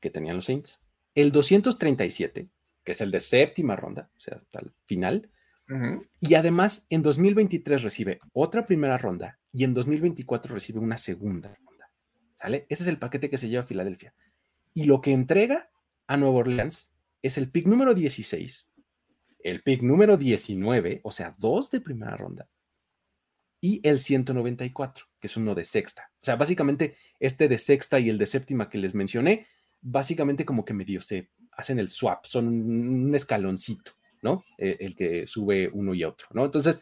que 0.00 0.10
tenían 0.10 0.36
los 0.36 0.44
Saints, 0.44 0.80
el 1.14 1.32
237, 1.32 2.48
que 2.84 2.92
es 2.92 3.00
el 3.00 3.10
de 3.10 3.20
séptima 3.20 3.76
ronda, 3.76 4.10
o 4.16 4.20
sea, 4.20 4.36
hasta 4.36 4.60
el 4.60 4.72
final, 4.86 5.30
y 6.20 6.34
además 6.34 6.86
en 6.88 7.02
2023 7.02 7.82
recibe 7.82 8.20
otra 8.32 8.64
primera 8.64 8.96
ronda 8.96 9.38
y 9.52 9.64
en 9.64 9.74
2024 9.74 10.54
recibe 10.54 10.78
una 10.78 10.96
segunda 10.96 11.54
ronda. 11.54 11.90
¿Sale? 12.36 12.66
Ese 12.70 12.84
es 12.84 12.88
el 12.88 12.98
paquete 12.98 13.28
que 13.28 13.36
se 13.36 13.50
lleva 13.50 13.64
a 13.64 13.66
Filadelfia. 13.66 14.14
Y 14.72 14.84
lo 14.84 15.02
que 15.02 15.12
entrega 15.12 15.68
a 16.06 16.16
Nueva 16.16 16.38
Orleans 16.38 16.90
es 17.20 17.36
el 17.36 17.50
pick 17.50 17.66
número 17.66 17.92
16, 17.92 18.70
el 19.40 19.62
pick 19.62 19.82
número 19.82 20.16
19, 20.16 21.00
o 21.02 21.10
sea, 21.10 21.32
dos 21.38 21.70
de 21.70 21.80
primera 21.80 22.16
ronda, 22.16 22.48
y 23.60 23.80
el 23.86 23.98
194, 23.98 25.06
que 25.20 25.26
es 25.26 25.36
uno 25.36 25.54
de 25.54 25.64
sexta. 25.64 26.10
O 26.20 26.24
sea, 26.24 26.36
básicamente 26.36 26.96
este 27.18 27.48
de 27.48 27.58
sexta 27.58 27.98
y 27.98 28.08
el 28.08 28.18
de 28.18 28.26
séptima 28.26 28.68
que 28.68 28.78
les 28.78 28.94
mencioné, 28.94 29.46
básicamente 29.80 30.44
como 30.44 30.64
que 30.64 30.74
medio 30.74 31.00
se 31.00 31.30
hacen 31.52 31.78
el 31.78 31.88
swap, 31.88 32.24
son 32.24 32.46
un 32.46 33.14
escaloncito, 33.14 33.92
¿no? 34.22 34.44
E, 34.58 34.76
el 34.80 34.94
que 34.94 35.26
sube 35.26 35.68
uno 35.72 35.94
y 35.94 36.04
otro, 36.04 36.28
¿no? 36.32 36.44
Entonces, 36.44 36.80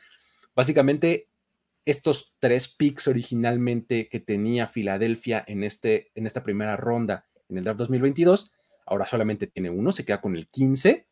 básicamente 0.54 1.28
estos 1.86 2.34
tres 2.38 2.68
picks 2.68 3.08
originalmente 3.08 4.08
que 4.08 4.20
tenía 4.20 4.66
Filadelfia 4.66 5.44
en, 5.46 5.62
este, 5.62 6.10
en 6.14 6.26
esta 6.26 6.42
primera 6.42 6.76
ronda 6.76 7.26
en 7.48 7.58
el 7.58 7.64
draft 7.64 7.78
2022, 7.78 8.52
ahora 8.86 9.06
solamente 9.06 9.46
tiene 9.46 9.70
uno, 9.70 9.92
se 9.92 10.04
queda 10.04 10.20
con 10.20 10.36
el 10.36 10.48
15 10.48 11.06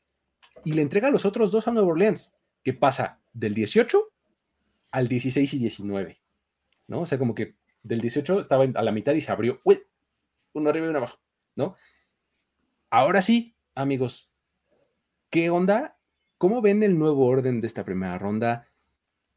y 0.65 0.73
le 0.73 0.83
entrega 0.83 1.11
los 1.11 1.25
otros 1.25 1.53
dos 1.53 1.69
a 1.69 1.71
Nueva 1.71 1.89
Orleans, 1.89 2.37
que 2.63 2.73
pasa 2.73 3.21
del 3.33 3.55
18 3.55 4.11
al 4.91 5.09
16 5.09 5.55
y 5.55 5.59
19, 5.59 6.21
¿no? 6.87 7.01
O 7.01 7.07
sea, 7.07 7.19
como 7.19 7.35
que 7.35 7.57
del 7.83 8.01
18 8.01 8.41
estaba 8.41 8.65
a 8.65 8.83
la 8.83 8.93
mitad 8.93 9.13
y 9.13 9.21
se 9.21 9.31
abrió, 9.31 9.61
uy, 9.65 9.83
uno 10.53 10.71
arriba 10.71 10.87
y 10.87 10.91
uno 10.91 10.99
abajo, 10.99 11.19
¿no? 11.57 11.77
Ahora 12.91 13.21
sí, 13.21 13.57
amigos, 13.75 14.33
¿qué 15.31 15.51
onda? 15.51 15.99
¿Cómo 16.39 16.63
ven 16.63 16.83
el 16.83 16.99
nuevo 16.99 17.27
orden 17.27 17.61
de 17.61 17.67
esta 17.67 17.85
primera 17.85 18.19
ronda? 18.19 18.69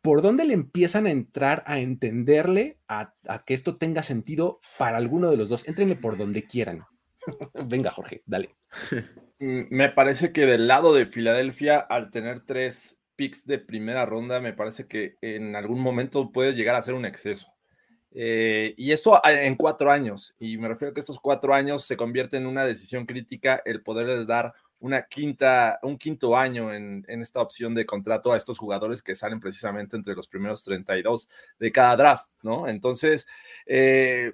¿Por 0.02 0.22
dónde 0.22 0.46
le 0.46 0.54
empiezan 0.54 1.08
a 1.08 1.10
entrar 1.10 1.64
a 1.66 1.80
entenderle 1.80 2.80
a, 2.88 3.16
a 3.28 3.44
que 3.44 3.54
esto 3.54 3.78
tenga 3.78 4.04
sentido 4.04 4.60
para 4.78 4.98
alguno 4.98 5.30
de 5.30 5.38
los 5.38 5.50
dos? 5.50 5.68
Entrenle 5.68 5.96
por 5.96 6.18
donde 6.18 6.44
quieran. 6.44 6.86
Venga, 7.66 7.92
Jorge, 7.92 8.24
dale. 8.26 8.56
Mm, 9.40 9.64
me 9.70 9.90
parece 9.90 10.32
que 10.32 10.46
del 10.46 10.68
lado 10.68 10.94
de 10.94 11.06
Filadelfia, 11.06 11.80
al 11.80 12.10
tener 12.10 12.42
tres 12.42 13.00
picks 13.16 13.46
de 13.46 13.60
primera 13.60 14.06
ronda, 14.06 14.40
me 14.40 14.54
parece 14.54 14.88
que 14.88 15.18
en 15.22 15.56
algún 15.56 15.80
momento 15.80 16.32
puede 16.32 16.54
llegar 16.54 16.76
a 16.76 16.82
ser 16.82 16.94
un 16.94 17.06
exceso. 17.06 17.54
Eh, 18.12 18.74
y 18.78 18.94
eso 18.94 19.22
en 19.26 19.56
cuatro 19.56 19.92
años, 19.92 20.36
y 20.40 20.58
me 20.58 20.68
refiero 20.68 20.92
a 20.92 20.94
que 20.94 21.02
estos 21.02 21.20
cuatro 21.20 21.54
años 21.54 21.84
se 21.84 21.98
convierte 21.98 22.38
en 22.38 22.48
una 22.48 22.66
decisión 22.66 23.06
crítica 23.06 23.62
el 23.66 23.84
poderles 23.84 24.26
dar 24.26 24.54
una 24.80 25.04
quinta, 25.04 25.80
un 25.82 25.98
quinto 25.98 26.38
año 26.38 26.74
en, 26.74 27.04
esta 27.08 27.42
opción 27.42 27.74
de 27.74 27.86
contrato 27.86 28.32
a 28.32 28.38
estos 28.38 28.58
jugadores 28.58 29.02
que 29.02 29.16
salen 29.16 29.40
precisamente 29.40 29.96
entre 29.96 30.16
los 30.16 30.28
primeros 30.28 30.64
32 30.64 31.30
de 31.60 31.72
cada 31.72 31.96
draft, 31.96 32.30
¿no? 32.44 32.68
Entonces, 32.68 33.28
eh, 33.66 34.34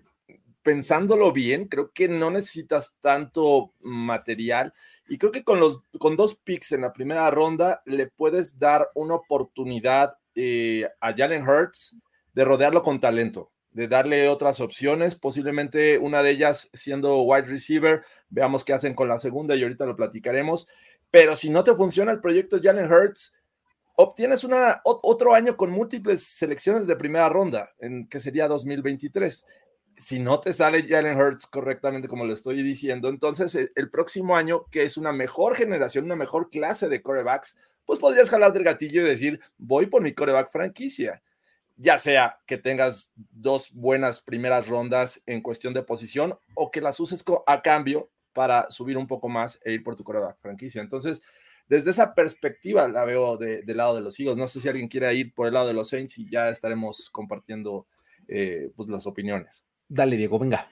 pensándolo 0.63 1.31
bien, 1.33 1.67
creo 1.67 1.91
que 1.91 2.07
no 2.07 2.31
necesitas 2.31 2.97
tanto 3.01 3.73
material 3.81 4.73
y 5.07 5.17
creo 5.17 5.31
que 5.31 5.43
con, 5.43 5.59
los, 5.59 5.81
con 5.99 6.15
dos 6.15 6.35
picks 6.35 6.71
en 6.71 6.81
la 6.81 6.93
primera 6.93 7.29
ronda 7.29 7.81
le 7.85 8.07
puedes 8.07 8.57
dar 8.57 8.89
una 8.95 9.15
oportunidad 9.15 10.17
eh, 10.35 10.87
a 11.01 11.13
Jalen 11.13 11.47
Hurts 11.47 11.95
de 12.33 12.45
rodearlo 12.45 12.81
con 12.81 12.99
talento, 12.99 13.51
de 13.71 13.87
darle 13.87 14.29
otras 14.29 14.61
opciones, 14.61 15.15
posiblemente 15.15 15.97
una 15.97 16.23
de 16.23 16.31
ellas 16.31 16.69
siendo 16.73 17.21
wide 17.23 17.47
receiver, 17.47 18.03
veamos 18.29 18.63
qué 18.63 18.73
hacen 18.73 18.95
con 18.95 19.09
la 19.09 19.19
segunda 19.19 19.55
y 19.55 19.63
ahorita 19.63 19.85
lo 19.85 19.95
platicaremos, 19.95 20.67
pero 21.11 21.35
si 21.35 21.49
no 21.49 21.63
te 21.63 21.75
funciona 21.75 22.11
el 22.11 22.21
proyecto 22.21 22.59
Jalen 22.63 22.91
Hurts, 22.91 23.33
obtienes 23.95 24.43
una, 24.43 24.81
otro 24.83 25.35
año 25.35 25.55
con 25.55 25.69
múltiples 25.69 26.23
selecciones 26.23 26.87
de 26.87 26.95
primera 26.95 27.29
ronda, 27.29 27.67
en 27.79 28.07
que 28.07 28.19
sería 28.19 28.47
2023 28.47 29.45
si 29.95 30.19
no 30.19 30.39
te 30.39 30.53
sale 30.53 30.87
Jalen 30.87 31.19
Hurts 31.19 31.47
correctamente, 31.47 32.07
como 32.07 32.25
lo 32.25 32.33
estoy 32.33 32.63
diciendo, 32.63 33.09
entonces 33.09 33.53
eh, 33.55 33.71
el 33.75 33.89
próximo 33.89 34.35
año, 34.35 34.65
que 34.71 34.83
es 34.83 34.97
una 34.97 35.11
mejor 35.11 35.55
generación, 35.55 36.05
una 36.05 36.15
mejor 36.15 36.49
clase 36.49 36.89
de 36.89 37.01
corebacks, 37.01 37.57
pues 37.85 37.99
podrías 37.99 38.29
jalar 38.29 38.53
del 38.53 38.63
gatillo 38.63 39.01
y 39.01 39.09
decir, 39.09 39.39
voy 39.57 39.87
por 39.87 40.01
mi 40.01 40.13
coreback 40.13 40.51
franquicia. 40.51 41.21
ya 41.75 41.97
sea 41.97 42.39
que 42.45 42.57
tengas 42.57 43.11
dos 43.15 43.71
buenas 43.73 44.21
primeras 44.21 44.67
rondas 44.67 45.23
en 45.25 45.41
cuestión 45.41 45.73
de 45.73 45.81
posición 45.83 46.37
o 46.53 46.69
que 46.71 46.81
las 46.81 46.99
uses 46.99 47.23
a 47.47 47.61
cambio 47.61 48.11
para 48.31 48.69
subir 48.69 48.97
un 48.97 49.07
poco 49.07 49.27
más 49.27 49.59
e 49.63 49.73
ir 49.73 49.83
por 49.83 49.95
tu 49.95 50.03
coreback 50.03 50.39
franquicia. 50.39 50.81
Entonces, 50.81 51.23
desde 51.67 51.91
esa 51.91 52.13
perspectiva 52.13 52.87
la 52.87 53.05
veo 53.05 53.37
del 53.37 53.77
lado 53.77 53.95
de 53.95 54.01
los 54.01 54.19
Eagles. 54.19 54.37
No 54.37 54.47
sé 54.47 54.59
si 54.61 54.69
alguien 54.69 54.87
quiere 54.87 55.13
ir 55.15 55.33
por 55.33 55.47
el 55.47 55.53
lado 55.53 55.67
de 55.67 55.73
los 55.73 55.89
Saints 55.89 56.17
y 56.17 56.29
ya 56.29 56.49
estaremos 56.49 57.09
compartiendo 57.09 57.87
eh, 58.27 58.71
pues, 58.75 58.89
las 58.89 59.07
opiniones. 59.07 59.65
Dale, 59.87 60.17
Diego, 60.17 60.39
venga. 60.39 60.69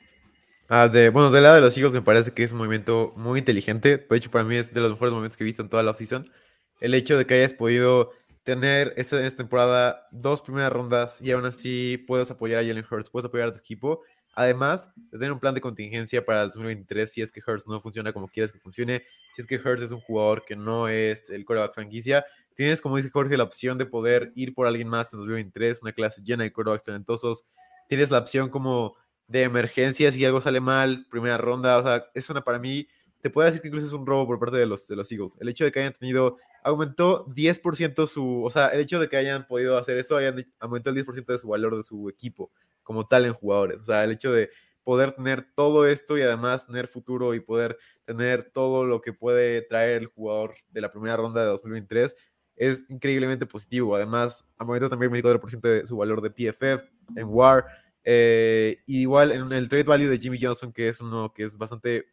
Ah, 0.68 0.88
de, 0.88 1.10
bueno, 1.10 1.32
del 1.32 1.44
lado 1.44 1.56
de 1.56 1.62
los 1.62 1.76
Eagles 1.76 1.94
me 1.94 2.02
parece 2.02 2.34
que 2.34 2.44
es 2.44 2.52
un 2.52 2.60
movimiento 2.60 3.10
muy 3.18 3.40
inteligente. 3.40 3.98
De 3.98 4.18
hecho, 4.18 4.32
para 4.32 4.46
mí 4.46 4.56
es 4.56 4.74
de 4.74 4.80
los 4.80 4.92
mejores 4.92 5.14
momentos 5.14 5.36
que 5.36 5.44
he 5.44 5.46
visto 5.46 5.62
en 5.62 5.70
toda 5.70 5.84
la 5.84 5.94
season. 5.94 6.32
El 6.80 6.94
hecho 6.94 7.18
de 7.18 7.26
que 7.26 7.34
hayas 7.34 7.54
podido 7.54 8.12
tener 8.44 8.94
esta, 8.98 9.22
esta 9.22 9.38
temporada 9.38 10.08
dos 10.12 10.42
primeras 10.42 10.72
rondas 10.72 11.22
y 11.22 11.32
aún 11.32 11.46
así 11.46 12.04
puedes 12.08 12.32
apoyar 12.32 12.64
a 12.64 12.66
Jalen 12.66 12.86
Hurts, 12.90 13.10
puedes 13.10 13.26
apoyar 13.26 13.50
a 13.50 13.54
tu 13.54 13.60
equipo. 13.60 14.02
Además 14.34 14.90
de 14.96 15.20
tener 15.20 15.34
un 15.34 15.40
plan 15.40 15.54
de 15.54 15.60
contingencia 15.60 16.26
para 16.26 16.44
el 16.44 16.48
2023 16.48 17.12
si 17.12 17.22
es 17.22 17.32
que 17.32 17.42
Hurts 17.46 17.68
no 17.68 17.82
funciona 17.82 18.14
como 18.14 18.30
quieres 18.30 18.52
que 18.52 18.60
funcione, 18.60 19.04
si 19.36 19.42
es 19.42 19.48
que 19.48 19.58
Hurts 19.58 19.84
es 19.84 19.92
un 19.92 20.00
jugador 20.00 20.46
que 20.46 20.56
no 20.56 20.88
es 20.88 21.30
el 21.30 21.46
quarterback 21.46 21.74
franquicia, 21.74 22.26
tienes, 22.56 22.80
como 22.80 22.96
dice 22.96 23.10
Jorge, 23.10 23.36
la 23.36 23.44
opción 23.44 23.78
de 23.78 23.86
poder 23.86 24.32
ir 24.36 24.54
por 24.54 24.68
alguien 24.68 24.88
más 24.88 25.12
en 25.12 25.20
2023, 25.20 25.82
una 25.82 25.92
clase 25.92 26.22
llena 26.24 26.44
de 26.44 26.54
quarterbacks 26.54 26.86
talentosos. 26.86 27.46
Tienes 27.90 28.10
la 28.10 28.20
opción 28.20 28.50
como 28.50 28.96
de 29.32 29.44
emergencia 29.44 30.12
si 30.12 30.26
algo 30.26 30.42
sale 30.42 30.60
mal, 30.60 31.08
primera 31.10 31.38
ronda. 31.38 31.78
O 31.78 31.84
sea, 31.84 32.06
es 32.14 32.30
una 32.30 32.44
para 32.44 32.60
mí 32.60 32.88
te 33.22 33.30
puedo 33.30 33.46
decir 33.46 33.62
que 33.62 33.68
incluso 33.68 33.88
es 33.88 33.94
un 33.94 34.06
robo 34.06 34.26
por 34.28 34.40
parte 34.40 34.58
de 34.58 34.66
los, 34.66 34.88
de 34.88 34.96
los 34.96 35.12
Eagles. 35.12 35.38
El 35.40 35.48
hecho 35.48 35.64
de 35.64 35.72
que 35.72 35.80
hayan 35.80 35.94
tenido, 35.94 36.38
aumentó 36.64 37.26
10% 37.28 38.08
su, 38.08 38.44
o 38.44 38.50
sea, 38.50 38.70
el 38.70 38.80
hecho 38.82 39.00
de 39.00 39.08
que 39.08 39.18
hayan 39.18 39.46
podido 39.46 39.78
hacer 39.78 39.98
eso, 39.98 40.18
hayan, 40.18 40.46
aumentó 40.60 40.90
el 40.90 40.96
10% 40.98 41.26
de 41.26 41.38
su 41.38 41.48
valor 41.48 41.78
de 41.78 41.84
su 41.84 42.10
equipo 42.10 42.52
como 42.84 43.08
tal 43.08 43.26
en 43.26 43.34
jugadores. 43.34 43.78
O 43.80 43.84
sea, 43.84 44.04
el 44.04 44.12
hecho 44.12 44.32
de 44.32 44.50
poder 44.84 45.12
tener 45.12 45.48
todo 45.56 45.86
esto 45.86 46.18
y 46.18 46.24
además 46.24 46.66
tener 46.66 46.88
futuro 46.88 47.36
y 47.36 47.40
poder 47.40 47.78
tener 48.06 48.52
todo 48.52 48.86
lo 48.86 49.02
que 49.02 49.14
puede 49.14 49.62
traer 49.62 50.02
el 50.02 50.08
jugador 50.08 50.56
de 50.72 50.82
la 50.82 50.92
primera 50.92 51.16
ronda 51.16 51.42
de 51.42 51.48
2023 51.48 52.16
es 52.56 52.86
increíblemente 52.90 53.46
positivo. 53.46 53.96
Además, 53.96 54.46
aumentó 54.58 54.90
también 54.90 55.16
el 55.16 55.24
24% 55.24 55.62
de 55.62 55.88
su 55.88 55.98
valor 55.98 56.22
de 56.22 56.32
PFF 56.32 56.84
en 57.16 57.28
WAR. 57.28 57.66
Eh, 58.04 58.80
igual 58.88 59.32
en 59.32 59.52
el 59.52 59.70
trade 59.70 59.84
value 59.84 60.10
de 60.10 60.18
Jimmy 60.18 60.40
Johnson, 60.42 60.74
que 60.74 60.88
es 60.88 61.02
uno 61.02 61.34
que 61.34 61.44
es 61.44 61.58
bastante 61.58 62.06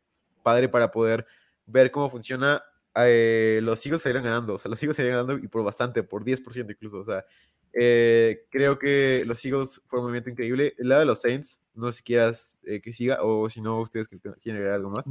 padre 0.42 0.68
para 0.68 0.90
poder 0.90 1.26
ver 1.66 1.90
cómo 1.90 2.10
funciona. 2.10 2.62
Eh, 2.96 3.60
los 3.62 3.84
Eagles 3.86 4.02
salieron 4.02 4.24
ganando, 4.24 4.54
o 4.54 4.58
sea, 4.58 4.70
los 4.70 4.82
Eagles 4.82 4.96
salieron 4.96 5.24
ganando 5.24 5.44
y 5.44 5.48
por 5.48 5.62
bastante, 5.62 6.02
por 6.02 6.24
10% 6.24 6.70
incluso, 6.70 6.98
o 6.98 7.04
sea, 7.04 7.24
eh, 7.72 8.46
creo 8.50 8.78
que 8.78 9.22
los 9.24 9.44
Eagles 9.44 9.80
fue 9.84 10.00
un 10.00 10.06
movimiento 10.06 10.30
increíble. 10.30 10.74
El 10.78 10.88
lado 10.88 11.00
de 11.00 11.06
los 11.06 11.20
Saints, 11.20 11.60
no 11.74 11.92
sé 11.92 11.98
si 11.98 12.02
quieras 12.02 12.60
eh, 12.64 12.80
que 12.80 12.92
siga 12.92 13.18
o 13.22 13.48
si 13.48 13.60
no, 13.60 13.78
ustedes 13.78 14.08
quieren 14.08 14.56
agregar 14.56 14.74
algo 14.74 14.90
más. 14.90 15.04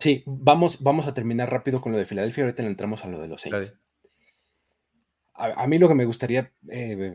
Sí, 0.00 0.22
vamos, 0.26 0.82
vamos 0.82 1.06
a 1.06 1.14
terminar 1.14 1.50
rápido 1.50 1.80
con 1.80 1.92
lo 1.92 1.98
de 1.98 2.04
Filadelfia, 2.04 2.44
ahorita 2.44 2.62
entramos 2.64 3.04
a 3.04 3.08
lo 3.08 3.20
de 3.20 3.28
los 3.28 3.40
Saints. 3.40 3.74
A, 5.34 5.62
a, 5.62 5.66
mí 5.66 5.78
lo 5.78 5.88
que 5.88 5.94
me 5.94 6.04
gustaría 6.04 6.52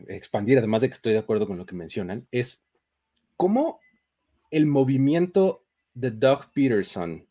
expandir, 0.08 0.58
además 0.58 0.82
de 0.82 0.88
que 0.88 0.94
estoy 0.94 1.14
de 1.14 1.20
acuerdo 1.20 1.46
con 1.46 1.60
lo 1.60 1.68
que 1.68 1.76
mencionan, 1.76 2.26
es 2.32 2.65
cómo 3.36 3.80
el 4.52 4.66
movimiento 4.66 5.66
de 5.94 6.12
Doug 6.12 6.52
Peterson 6.54 7.28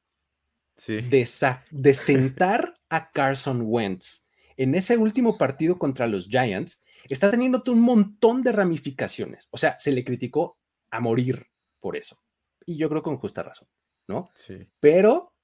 de, 0.87 1.95
sentar 1.95 2.75
a 2.89 3.11
Carson 3.11 3.63
Wentz 3.65 4.29
en 4.57 4.75
ese 4.75 4.97
último 4.97 5.37
partido 5.37 5.79
contra 5.79 6.07
los 6.07 6.29
Giants, 6.29 6.83
está 7.09 7.31
teniendo 7.31 7.63
un 7.67 7.81
montón 7.81 8.43
de 8.43 8.53
ramificaciones. 8.53 9.49
O 9.51 9.59
sea, 9.59 9.77
se 9.79 9.93
le 9.93 10.05
criticó 10.05 10.59
a 10.91 11.01
morir 11.01 11.47
por 11.81 11.97
eso. 11.97 12.21
Y 12.67 12.77
yo 12.77 12.89
creo 12.89 13.03
con 13.03 13.17
justa 13.17 13.43
razón, 13.43 13.69
¿no? 14.07 14.31
Sí. 14.35 14.67
Pero 14.81 15.35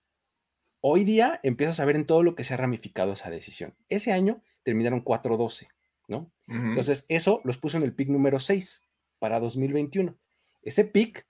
hoy 0.80 1.04
día 1.04 1.40
empiezas 1.42 1.80
a 1.80 1.84
ver 1.84 1.96
en 1.96 2.06
todo 2.06 2.22
lo 2.22 2.34
que 2.34 2.44
se 2.44 2.54
ha 2.54 2.56
ramificado 2.56 3.12
esa 3.12 3.30
decisión. 3.30 3.74
Ese 3.88 4.12
año 4.12 4.42
terminaron 4.62 5.04
4-12, 5.04 5.68
¿no? 6.08 6.32
Entonces, 6.46 7.04
eso 7.08 7.40
los 7.44 7.58
puso 7.58 7.76
en 7.76 7.84
el 7.84 7.94
pick 7.94 8.08
número 8.08 8.40
6 8.40 8.82
para 9.18 9.38
2021. 9.38 10.16
Ese 10.62 10.84
pick 10.84 11.26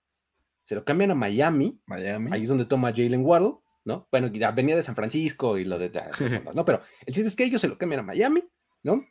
se 0.64 0.74
lo 0.74 0.84
cambian 0.84 1.12
a 1.12 1.14
Miami. 1.14 1.80
Miami. 1.86 2.30
Ahí 2.32 2.42
es 2.42 2.48
donde 2.48 2.64
toma 2.64 2.92
Jalen 2.92 3.24
Waddle. 3.24 3.58
¿no? 3.84 4.08
Bueno, 4.10 4.28
ya 4.28 4.50
venía 4.50 4.76
de 4.76 4.82
San 4.82 4.94
Francisco 4.94 5.58
y 5.58 5.64
lo 5.64 5.78
de 5.78 5.90
¿no? 6.54 6.64
Pero 6.64 6.80
el 7.06 7.14
chiste 7.14 7.28
es 7.28 7.36
que 7.36 7.44
ellos 7.44 7.60
se 7.60 7.68
lo 7.68 7.78
cambian 7.78 8.00
a 8.00 8.04
Miami, 8.04 8.42
¿no? 8.82 9.04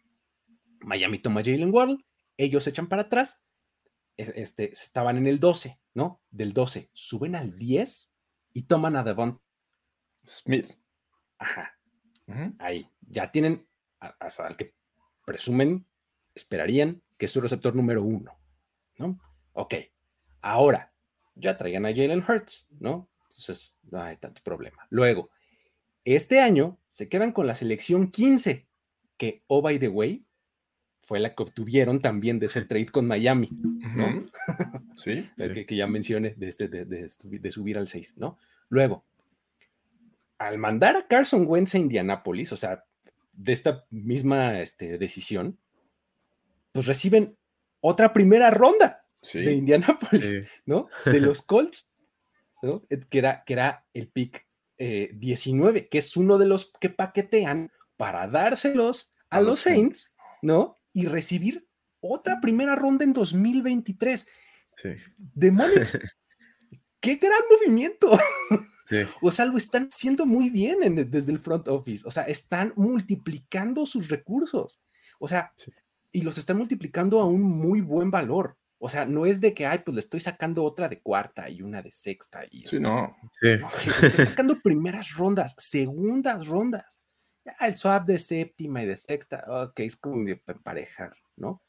Miami 0.81 1.19
toma 1.19 1.41
Jalen 1.43 1.73
Waddle, 1.73 1.97
ellos 2.37 2.63
se 2.63 2.69
echan 2.69 2.87
para 2.87 3.03
atrás, 3.03 3.45
este, 4.15 4.71
estaban 4.71 5.17
en 5.17 5.27
el 5.27 5.39
12, 5.39 5.79
¿no? 5.93 6.21
Del 6.29 6.53
12 6.53 6.89
suben 6.93 7.35
al 7.35 7.57
10 7.57 8.15
y 8.53 8.63
toman 8.63 8.95
a 8.95 9.03
Devon 9.03 9.41
Smith. 10.23 10.71
Ajá. 11.37 11.75
Ahí, 12.59 12.87
ya 13.01 13.31
tienen 13.31 13.67
hasta 13.99 14.45
al 14.45 14.55
que 14.55 14.75
presumen, 15.25 15.87
esperarían 16.35 17.01
que 17.17 17.25
es 17.25 17.31
su 17.31 17.41
receptor 17.41 17.75
número 17.75 18.03
uno, 18.03 18.39
¿no? 18.97 19.19
Ok, 19.53 19.73
ahora 20.41 20.91
ya 21.35 21.57
traigan 21.57 21.85
a 21.85 21.89
Jalen 21.89 22.23
Hurts, 22.27 22.67
¿no? 22.79 23.09
Entonces, 23.23 23.75
no 23.89 24.01
hay 24.01 24.17
tanto 24.17 24.41
problema. 24.43 24.85
Luego, 24.89 25.29
este 26.03 26.41
año 26.41 26.77
se 26.91 27.07
quedan 27.07 27.31
con 27.31 27.47
la 27.47 27.55
selección 27.55 28.11
15, 28.11 28.67
que, 29.17 29.43
oh, 29.47 29.61
by 29.61 29.79
the 29.79 29.87
way, 29.87 30.25
fue 31.01 31.19
la 31.19 31.33
que 31.33 31.43
obtuvieron 31.43 31.99
también 31.99 32.39
de 32.39 32.47
ese 32.47 32.63
trade 32.65 32.87
con 32.87 33.07
Miami, 33.07 33.49
¿no? 33.51 34.25
Sí. 34.95 35.29
Que, 35.37 35.65
que, 35.65 35.75
ya 35.75 35.87
mencioné 35.87 36.33
de, 36.35 36.49
este, 36.49 36.67
de, 36.67 36.83
de, 36.85 37.51
subir 37.51 37.77
al 37.77 37.87
6, 37.87 38.15
¿no? 38.17 38.37
Luego, 38.67 39.05
al 40.37 40.57
mandar 40.57 40.97
a 40.97 41.07
Carson 41.07 41.45
Wentz 41.47 41.73
a 41.73 41.77
Indianápolis, 41.77 42.51
o 42.51 42.57
sea, 42.57 42.83
de 43.31 43.53
esta 43.53 43.85
misma 43.89 44.59
este, 44.59 44.97
decisión, 44.97 45.57
pues 46.73 46.85
reciben 46.85 47.37
otra 47.79 48.11
primera 48.11 48.51
ronda 48.51 48.98
de 49.33 49.53
Indianápolis, 49.53 50.47
¿no? 50.65 50.89
De 51.05 51.19
los 51.21 51.41
Colts. 51.41 51.95
Eh, 52.61 52.99
que, 53.09 53.17
era, 53.19 53.43
que 53.45 53.53
era 53.53 53.85
el 53.93 54.09
pick 54.09 54.47
19, 54.77 55.79
eh, 55.79 55.89
que 55.89 55.97
es 55.97 56.15
uno 56.17 56.37
de 56.37 56.45
los 56.45 56.71
que 56.79 56.89
paquetean 56.89 57.71
para 57.97 58.27
dárselos 58.27 59.11
a, 59.29 59.41
los 59.41 59.59
Saints, 59.59 60.15
¿no? 60.41 60.75
Y 60.93 61.05
recibir 61.05 61.67
otra 61.99 62.39
primera 62.41 62.75
ronda 62.75 63.03
en 63.03 63.13
2023. 63.13 64.27
Sí. 64.81 64.89
Demonios. 65.17 65.91
¡Qué 66.99 67.15
gran 67.15 67.41
movimiento! 67.49 68.17
O 69.21 69.31
sea, 69.31 69.45
lo 69.45 69.55
están 69.55 69.87
haciendo 69.91 70.25
muy 70.25 70.49
bien 70.49 71.11
desde 71.11 71.31
el 71.31 71.37
front 71.37 71.67
office. 71.67 72.07
O 72.07 72.09
sea, 72.09 72.23
están 72.23 72.73
multiplicando 72.75 73.85
sus 73.85 74.09
recursos. 74.09 74.81
O 75.19 75.27
sea, 75.27 75.51
y 76.11 76.21
los 76.21 76.39
están 76.39 76.57
multiplicando 76.57 77.19
a 77.19 77.25
un 77.25 77.43
muy 77.43 77.81
buen 77.81 78.09
valor. 78.09 78.57
O 78.81 78.87
sea, 78.87 79.05
no 79.05 79.25
es 79.25 79.41
de 79.41 79.53
que, 79.53 79.65
ay, 79.65 79.79
pues 79.79 79.93
le 79.93 79.99
estoy 79.99 80.21
sacando 80.21 80.63
otra 80.63 80.87
de 80.87 81.01
cuarta 81.01 81.49
y 81.49 81.61
una 81.61 81.81
de 81.81 81.91
sexta. 81.91 82.43
Y, 82.49 82.65
sí, 82.65 82.79
no. 82.79 83.15
Sí. 83.41 83.49
estoy 84.05 84.25
sacando 84.25 84.61
primeras 84.61 85.13
rondas, 85.13 85.55
segundas 85.57 86.47
rondas. 86.47 86.99
Ya, 87.45 87.55
el 87.67 87.75
swap 87.75 88.05
de 88.05 88.19
séptima 88.19 88.81
y 88.81 88.85
de 88.85 88.95
sexta, 88.95 89.43
ok, 89.47 89.81
es 89.81 89.97
como 89.97 90.27
emparejar, 90.27 91.13
¿no? 91.35 91.61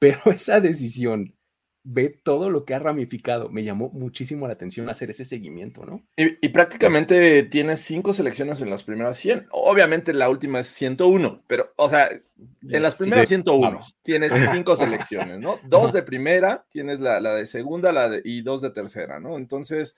Pero 0.00 0.18
esa 0.32 0.60
decisión 0.60 1.36
ve 1.82 2.10
todo 2.10 2.50
lo 2.50 2.64
que 2.64 2.74
ha 2.74 2.78
ramificado. 2.78 3.48
Me 3.48 3.64
llamó 3.64 3.90
muchísimo 3.90 4.46
la 4.46 4.52
atención 4.52 4.88
hacer 4.88 5.10
ese 5.10 5.24
seguimiento, 5.24 5.84
¿no? 5.86 6.02
Y, 6.16 6.48
prácticamente 6.48 7.42
tienes 7.44 7.80
cinco 7.80 8.12
selecciones 8.12 8.60
en 8.60 8.70
las 8.70 8.82
primeras 8.82 9.16
100. 9.16 9.46
Obviamente 9.50 10.12
la 10.12 10.28
última 10.28 10.60
es 10.60 10.66
101, 10.68 11.42
pero, 11.46 11.72
o 11.76 11.88
sea, 11.88 12.08
en 12.08 12.82
las 12.82 12.96
primeras 12.96 13.28
101 13.28 13.80
tienes 14.02 14.32
cinco 14.52 14.76
selecciones, 14.76 15.38
¿no? 15.38 15.58
Dos 15.64 15.92
de 15.92 16.02
primera, 16.02 16.66
tienes 16.70 17.00
la, 17.00 17.20
de 17.20 17.46
segunda 17.46 17.92
la 17.92 18.08
de, 18.08 18.22
y 18.24 18.42
dos 18.42 18.60
de 18.60 18.70
tercera, 18.70 19.18
¿no? 19.20 19.36
Entonces, 19.36 19.96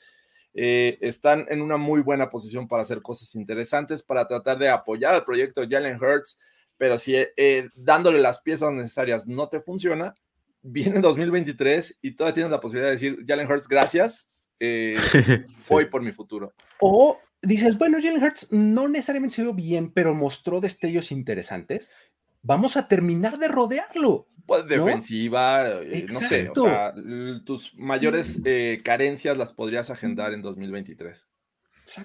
eh, 0.55 0.99
están 1.01 1.47
en 1.49 1.63
una 1.63 1.79
muy 1.79 2.01
buena 2.01 2.29
posición 2.29 2.69
para 2.69 2.83
hacer 2.83 3.03
cosas 3.03 3.35
interesantes, 3.35 4.03
para 4.03 4.29
tratar 4.29 4.59
de 4.59 4.69
apoyar 4.69 5.15
al 5.15 5.25
proyecto 5.25 5.63
Jalen 5.69 5.97
Hurts, 5.97 6.39
pero 6.77 6.99
si 6.99 7.15
eh, 7.17 7.69
dándole 7.75 8.21
las 8.21 8.41
piezas 8.41 8.73
necesarias 8.73 9.27
no 9.27 9.49
te 9.49 9.61
funciona, 9.61 10.15
viene 10.63 11.01
2023 11.01 11.99
y 12.03 12.13
todavía 12.13 12.35
tienes 12.35 12.53
la 12.53 12.61
posibilidad 12.61 12.89
de 12.89 12.93
decir, 12.93 13.25
Jalen 13.27 13.51
Hurts, 13.51 13.69
gracias, 13.69 14.31
eh, 14.59 14.97
voy 15.69 15.87
por 15.87 16.03
mi 16.03 16.13
futuro. 16.13 16.55
O 16.81 17.19
dices, 17.41 17.77
bueno, 17.77 17.99
Jalen 18.01 18.23
Hurts 18.23 18.53
no 18.53 18.89
necesariamente 18.89 19.37
se 19.37 19.43
vio 19.43 19.55
bien, 19.55 19.93
pero 19.93 20.15
mostró 20.15 20.61
destellos 20.61 21.13
interesantes. 21.13 21.91
Vamos 22.43 22.77
a 22.77 22.89
terminar 22.89 23.39
de 23.39 23.49
rodearlo. 23.49 24.29
Pues 24.47 24.67
defensiva, 24.67 25.71
eh, 25.83 26.07
no 26.13 26.19
sé, 26.19 26.51
o 26.51 26.55
sea, 26.55 26.93
tus 27.45 27.75
mayores 27.77 28.41
eh, 28.45 28.81
carencias 28.85 29.37
las 29.37 29.53
podrías 29.53 29.89
agendar 29.91 30.33
en 30.33 30.43
2023. 30.43 31.29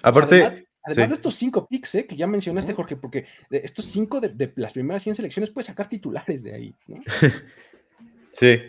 Aparte, 0.02 0.66
Además, 0.84 1.10
de 1.10 1.14
estos 1.16 1.34
cinco 1.34 1.66
picks 1.68 1.98
que 2.08 2.16
ya 2.16 2.26
mencionaste, 2.26 2.72
Jorge, 2.72 2.96
porque 2.96 3.26
de 3.50 3.58
estos 3.58 3.84
cinco 3.84 4.20
de, 4.20 4.28
de, 4.28 4.52
las 4.56 4.72
primeras 4.72 5.02
100 5.02 5.16
selecciones 5.16 5.50
puedes 5.50 5.66
sacar 5.66 5.88
titulares 5.88 6.42
de 6.42 6.54
ahí. 6.54 6.74
¿no? 6.86 7.02
Sí. 8.38 8.60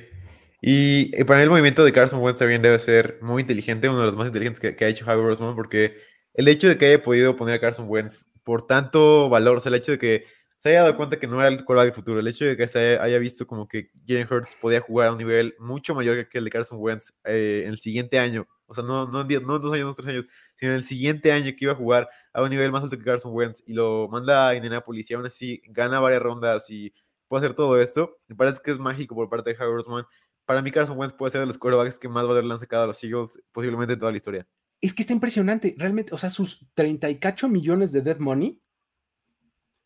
Y, 0.61 1.11
y 1.19 1.23
para 1.23 1.39
mí 1.39 1.43
el 1.43 1.49
movimiento 1.49 1.85
de 1.85 1.93
Carson 1.93 2.21
Wentz 2.21 2.39
también 2.39 2.61
debe 2.61 2.79
ser 2.79 3.17
muy 3.21 3.41
inteligente, 3.41 3.87
uno 3.87 3.99
de 4.01 4.07
los 4.07 4.15
más 4.17 4.27
inteligentes 4.27 4.59
que, 4.59 4.75
que 4.75 4.85
ha 4.85 4.87
hecho 4.89 5.05
Javi 5.05 5.21
Roseman, 5.21 5.55
porque 5.55 5.97
el 6.33 6.47
hecho 6.47 6.67
de 6.67 6.77
que 6.77 6.87
haya 6.87 7.03
podido 7.03 7.35
poner 7.35 7.55
a 7.55 7.59
Carson 7.61 7.85
Wentz 7.87 8.25
por 8.43 8.67
tanto 8.67 9.29
valor, 9.29 9.57
o 9.57 9.59
sea, 9.61 9.69
el 9.69 9.75
hecho 9.75 9.93
de 9.93 9.99
que 9.99 10.25
se 10.59 10.69
haya 10.69 10.81
dado 10.81 10.97
cuenta 10.97 11.17
que 11.19 11.27
no 11.27 11.39
era 11.39 11.47
el 11.47 11.63
quarterback 11.63 11.85
del 11.85 11.93
futuro, 11.95 12.19
el 12.19 12.27
hecho 12.27 12.43
de 12.45 12.57
que 12.57 12.67
se 12.67 12.97
haya 12.99 13.17
visto 13.19 13.47
como 13.47 13.67
que 13.69 13.91
Jalen 14.05 14.27
Hurts 14.29 14.57
podía 14.59 14.81
jugar 14.81 15.07
a 15.07 15.11
un 15.13 15.17
nivel 15.19 15.55
mucho 15.59 15.95
mayor 15.95 16.27
que 16.27 16.37
el 16.39 16.43
de 16.45 16.49
Carson 16.51 16.77
Wentz 16.81 17.13
eh, 17.23 17.61
en 17.63 17.69
el 17.69 17.77
siguiente 17.79 18.19
año, 18.19 18.45
o 18.65 18.73
sea, 18.73 18.83
no, 18.83 19.05
no, 19.07 19.21
en 19.21 19.27
diez- 19.27 19.41
no 19.45 19.55
en 19.55 19.61
dos 19.61 19.71
años, 19.73 19.85
no 19.85 19.89
en 19.91 19.95
tres 19.95 20.07
años, 20.09 20.27
sino 20.55 20.71
en 20.73 20.77
el 20.79 20.83
siguiente 20.83 21.31
año 21.31 21.45
que 21.57 21.65
iba 21.65 21.71
a 21.73 21.75
jugar 21.75 22.09
a 22.33 22.43
un 22.43 22.49
nivel 22.49 22.71
más 22.71 22.83
alto 22.83 22.97
que 22.97 23.03
Carson 23.05 23.31
Wentz 23.33 23.63
y 23.65 23.73
lo 23.73 24.09
manda 24.09 24.49
a 24.49 24.55
Indianapolis 24.55 25.09
y 25.09 25.13
aún 25.13 25.25
así 25.25 25.61
gana 25.69 25.99
varias 26.01 26.21
rondas 26.21 26.69
y 26.69 26.93
puede 27.29 27.45
hacer 27.45 27.55
todo 27.55 27.79
esto, 27.81 28.17
me 28.27 28.35
parece 28.35 28.59
que 28.61 28.71
es 28.71 28.79
mágico 28.79 29.15
por 29.15 29.29
parte 29.29 29.51
de 29.51 29.55
Javi 29.55 29.71
Roseman. 29.71 30.05
Para 30.45 30.61
mí 30.61 30.71
Carson 30.71 30.97
Wentz 30.97 31.13
puede 31.15 31.31
ser 31.31 31.41
de 31.41 31.47
los 31.47 31.57
quarterbacks 31.57 31.97
que 31.99 32.09
más 32.09 32.27
valor 32.27 32.43
le 32.43 32.53
han 32.53 32.59
sacado 32.59 32.83
a 32.83 32.87
los 32.87 33.01
Eagles 33.03 33.39
posiblemente 33.53 33.93
en 33.93 33.99
toda 33.99 34.11
la 34.11 34.17
historia. 34.17 34.47
Es 34.81 34.93
que 34.93 35.03
está 35.03 35.13
impresionante, 35.13 35.75
realmente, 35.77 36.13
o 36.13 36.17
sea, 36.17 36.29
sus 36.29 36.65
30 36.73 37.09
y 37.09 37.19
cacho 37.19 37.47
millones 37.47 37.91
de 37.91 38.01
dead 38.01 38.17
money, 38.19 38.59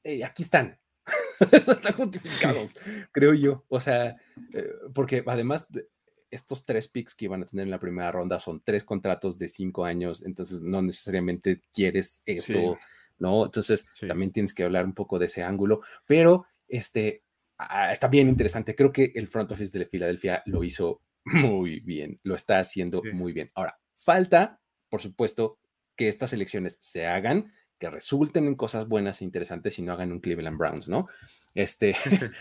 eh, 0.03 0.23
aquí 0.23 0.43
están. 0.43 0.79
Están 1.51 1.93
justificados, 1.93 2.77
creo 3.11 3.33
yo. 3.33 3.65
O 3.67 3.79
sea, 3.81 4.15
eh, 4.53 4.71
porque 4.93 5.23
además 5.25 5.69
de 5.69 5.89
estos 6.31 6.65
tres 6.65 6.87
picks 6.87 7.13
que 7.13 7.25
iban 7.25 7.43
a 7.43 7.45
tener 7.45 7.63
en 7.65 7.71
la 7.71 7.79
primera 7.79 8.11
ronda 8.11 8.39
son 8.39 8.61
tres 8.63 8.83
contratos 8.85 9.37
de 9.37 9.47
cinco 9.49 9.83
años, 9.83 10.23
entonces 10.25 10.61
no 10.61 10.81
necesariamente 10.81 11.61
quieres 11.73 12.23
eso, 12.25 12.53
Sí. 12.53 12.85
¿no? 13.19 13.45
Entonces 13.45 13.87
Sí. 13.93 14.07
también 14.07 14.31
tienes 14.31 14.53
que 14.53 14.63
hablar 14.63 14.85
un 14.85 14.93
poco 14.93 15.19
de 15.19 15.25
ese 15.25 15.43
ángulo, 15.43 15.81
pero 16.05 16.45
este 16.67 17.23
ah, 17.57 17.91
está 17.91 18.07
bien 18.07 18.29
interesante. 18.29 18.75
Creo 18.75 18.91
que 18.91 19.11
el 19.15 19.27
front 19.27 19.51
office 19.51 19.77
de 19.77 19.85
Filadelfia 19.85 20.43
lo 20.45 20.63
hizo 20.63 21.01
muy 21.25 21.79
bien, 21.79 22.19
lo 22.23 22.35
está 22.35 22.59
haciendo 22.59 23.01
Sí. 23.01 23.11
muy 23.11 23.33
bien. 23.33 23.51
Ahora, 23.55 23.79
falta, 23.93 24.59
por 24.89 25.01
supuesto, 25.01 25.59
que 25.95 26.07
estas 26.07 26.33
elecciones 26.33 26.77
se 26.81 27.05
hagan, 27.05 27.53
que 27.79 27.89
resulten 27.89 28.47
en 28.47 28.55
cosas 28.55 28.87
buenas 28.87 29.21
e 29.21 29.25
interesantes 29.25 29.77
y 29.79 29.81
no 29.81 29.93
hagan 29.93 30.11
un 30.11 30.19
Cleveland 30.19 30.57
Browns, 30.57 30.87
¿no? 30.89 31.07
Este, 31.53 31.95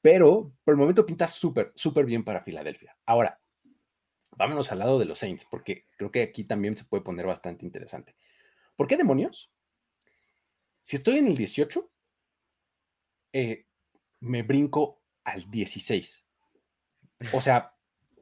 pero 0.00 0.52
por 0.64 0.74
el 0.74 0.78
momento 0.78 1.04
pinta 1.06 1.26
súper, 1.26 1.72
súper 1.74 2.06
bien 2.06 2.24
para 2.24 2.42
Filadelfia. 2.42 2.96
Ahora, 3.06 3.40
vámonos 4.36 4.70
al 4.72 4.78
lado 4.78 4.98
de 4.98 5.04
los 5.06 5.18
Saints, 5.18 5.44
porque 5.44 5.86
creo 5.96 6.10
que 6.10 6.22
aquí 6.22 6.44
también 6.44 6.76
se 6.76 6.84
puede 6.84 7.02
poner 7.02 7.26
bastante 7.26 7.64
interesante. 7.64 8.14
¿Por 8.76 8.86
qué 8.86 8.96
demonios? 8.96 9.50
Si 10.82 10.96
estoy 10.96 11.18
en 11.18 11.26
el 11.28 11.36
18, 11.36 11.90
eh, 13.32 13.65
me 14.20 14.42
brinco 14.42 15.02
al 15.24 15.50
16. 15.50 16.26
O 17.32 17.40
sea, 17.40 17.74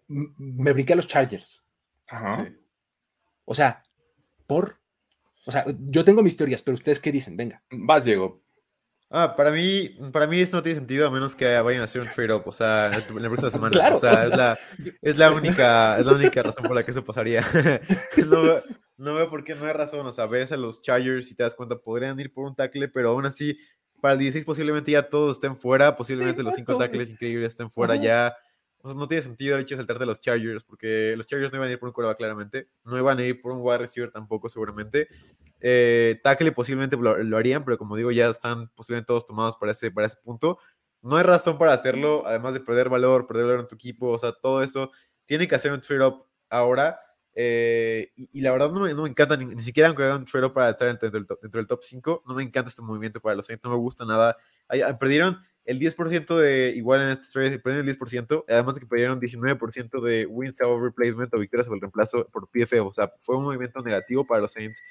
me 0.09 0.73
brinqué 0.73 0.93
a 0.93 0.97
los 0.97 1.09
Chargers. 1.09 1.63
Ajá. 2.09 2.45
Sí. 2.45 2.57
O 3.45 3.55
sea, 3.55 3.83
por. 4.47 4.81
O 5.47 5.53
sea, 5.53 5.65
yo 5.79 6.05
tengo 6.05 6.23
mis 6.23 6.37
teorías, 6.37 6.63
pero 6.63 6.75
ustedes 6.75 7.01
qué 7.01 7.13
dicen, 7.13 7.37
venga. 7.37 7.63
Vas, 7.71 8.05
Diego. 8.05 8.43
Ah, 9.11 9.37
para 9.37 9.51
mí, 9.51 9.91
para 10.13 10.27
mí 10.27 10.41
eso 10.41 10.57
no 10.57 10.63
tiene 10.63 10.79
sentido 10.79 11.07
a 11.07 11.11
menos 11.11 11.37
que 11.37 11.61
vayan 11.61 11.83
a 11.83 11.85
hacer 11.85 12.03
un 12.03 12.09
trade-up, 12.09 12.43
o 12.47 12.53
sea, 12.53 12.87
en 12.87 13.23
la 13.23 13.29
próxima 13.29 13.51
semana. 13.51 13.71
Claro, 13.71 13.97
o 13.97 13.99
sea, 14.01 14.15
o 14.15 14.19
es, 14.19 14.31
la, 14.31 14.59
es 15.03 15.17
la 15.17 15.31
única, 15.31 15.99
es 15.99 16.07
la 16.07 16.13
única 16.13 16.43
razón 16.43 16.65
por 16.65 16.75
la 16.75 16.83
que 16.83 16.91
eso 16.91 17.05
pasaría. 17.05 17.43
no, 18.29 18.43
veo, 18.43 18.61
no 18.97 19.15
veo 19.15 19.31
por 19.31 19.45
qué 19.45 19.55
no 19.55 19.67
hay 19.67 19.73
razón. 19.73 20.07
O 20.07 20.11
sea, 20.11 20.27
ves 20.27 20.51
a 20.51 20.57
los 20.57 20.83
Chargers 20.83 21.31
y 21.31 21.37
te 21.37 21.45
das 21.45 21.55
cuenta, 21.55 21.77
podrían 21.77 22.19
ir 22.19 22.33
por 22.33 22.47
un 22.47 22.57
tackle, 22.57 22.89
pero 22.89 23.11
aún 23.11 23.27
así, 23.27 23.57
para 24.01 24.13
el 24.15 24.19
16 24.19 24.45
posiblemente 24.45 24.91
ya 24.91 25.09
todos 25.09 25.37
estén 25.37 25.57
fuera, 25.57 25.97
posiblemente 25.97 26.43
los 26.43 26.55
cinco 26.55 26.77
tackles 26.77 27.11
increíbles 27.11 27.49
estén 27.49 27.71
fuera 27.71 27.95
Ajá. 27.95 28.03
ya. 28.03 28.37
O 28.83 28.89
sea, 28.89 28.99
no 28.99 29.09
tiene 29.09 29.23
sentido 29.23 29.57
de 29.57 29.67
saltarte 29.67 30.05
a 30.05 30.07
los 30.07 30.21
Chargers, 30.21 30.63
porque 30.63 31.15
los 31.17 31.27
Chargers 31.27 31.51
no 31.51 31.57
iban 31.57 31.71
a 31.71 31.73
ir 31.73 31.79
por 31.79 31.89
un 31.89 31.95
quarterback 31.95 32.19
claramente, 32.19 32.69
no 32.85 32.99
iban 32.99 33.19
a 33.19 33.25
ir 33.25 33.41
por 33.41 33.53
un 33.53 33.61
wide 33.63 33.79
receiver 33.79 34.11
tampoco 34.11 34.51
seguramente. 34.51 35.09
Eh, 35.61 36.21
tackle 36.23 36.53
posiblemente 36.53 36.95
lo, 36.99 37.17
lo 37.17 37.37
harían, 37.39 37.65
pero 37.65 37.79
como 37.79 37.97
digo, 37.97 38.11
ya 38.11 38.29
están 38.29 38.69
posiblemente 38.75 39.07
todos 39.07 39.25
tomados 39.25 39.57
para 39.57 39.73
ese, 39.73 39.91
para 39.91 40.07
ese 40.07 40.17
punto. 40.23 40.59
No 41.01 41.17
hay 41.17 41.23
razón 41.23 41.57
para 41.57 41.73
hacerlo, 41.73 42.27
además 42.27 42.53
de 42.53 42.61
perder 42.61 42.91
valor, 42.91 43.27
perder 43.27 43.47
valor 43.47 43.61
en 43.61 43.69
tu 43.69 43.75
equipo, 43.75 44.09
o 44.09 44.19
sea, 44.19 44.33
todo 44.33 44.63
eso. 44.63 44.91
Tiene 45.25 45.49
que 45.49 45.55
hacer 45.55 45.73
un 45.73 45.81
trade-up 45.81 46.27
ahora. 46.51 47.01
Eh, 47.35 48.13
y, 48.17 48.29
y 48.39 48.41
la 48.43 48.53
verdad 48.53 48.71
no 48.71 48.81
me, 48.81 48.95
no 48.95 49.03
me 49.03 49.09
encanta, 49.09 49.37
ni, 49.37 49.45
ni 49.47 49.63
siquiera 49.63 49.89
aunque 49.89 50.05
un 50.05 50.25
trade-up 50.25 50.53
para 50.53 50.71
estar 50.71 50.89
dentro 50.89 51.11
del, 51.11 51.27
top, 51.27 51.41
dentro 51.43 51.59
del 51.59 51.67
top 51.67 51.83
5, 51.83 52.23
no 52.27 52.35
me 52.35 52.43
encanta 52.43 52.69
este 52.69 52.83
movimiento 52.83 53.21
para 53.21 53.35
los 53.37 53.47
Saints, 53.47 53.65
no 53.65 53.71
me 53.71 53.77
gusta 53.77 54.05
nada. 54.05 54.37
Ay, 54.69 54.83
perdieron 54.99 55.39
el 55.65 55.79
10% 55.81 56.37
de 56.39 56.71
igual 56.77 57.03
en 57.03 57.09
este 57.09 57.27
trade, 57.33 57.59
perdieron 57.59 57.89
el 57.89 57.97
10%, 57.99 58.45
además 58.49 58.75
de 58.75 58.81
que 58.81 58.87
perdieron 58.87 59.21
19% 59.21 60.01
de 60.01 60.27
wins 60.27 60.61
over 60.61 60.83
replacement 60.83 61.33
o 61.35 61.39
victorias 61.39 61.67
sobre 61.67 61.79
el 61.79 61.83
reemplazo 61.83 62.29
por 62.29 62.49
PFF, 62.51 62.81
o 62.87 62.93
sea, 62.93 63.13
fue 63.19 63.37
un 63.37 63.45
movimiento 63.45 63.81
negativo 63.83 64.27
para 64.27 64.43
los 64.43 64.53
Saints, 64.53 64.83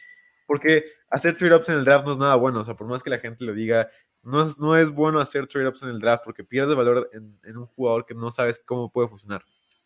porque 0.46 0.86
hacer 1.10 1.38
trade-ups 1.38 1.70
en 1.70 1.76
el 1.76 1.86
draft 1.86 2.06
no 2.06 2.14
es 2.14 2.18
nada 2.18 2.36
bueno, 2.36 2.60
o 2.62 2.64
sea, 2.66 2.76
por 2.76 2.88
más 2.88 3.04
que 3.04 3.10
la 3.10 3.20
gente 3.20 3.46
lo 3.46 3.54
diga, 3.54 3.90
no 4.24 4.44
es, 4.44 4.58
no 4.58 4.76
es 4.76 4.90
bueno 4.90 5.20
hacer 5.20 5.48
trade-ups 5.48 5.84
en 5.84 5.90
el 5.90 6.00
draft 6.00 6.24
porque 6.26 6.44
pierdes 6.44 6.76
valor 6.76 7.10
en, 7.14 7.40
en 7.44 7.58
un 7.58 7.66
jugador 7.68 8.06
que 8.06 8.16
no 8.16 8.32
sabes 8.32 8.60
cómo 8.66 8.92
puede 8.92 9.08
funcionar. 9.08 9.44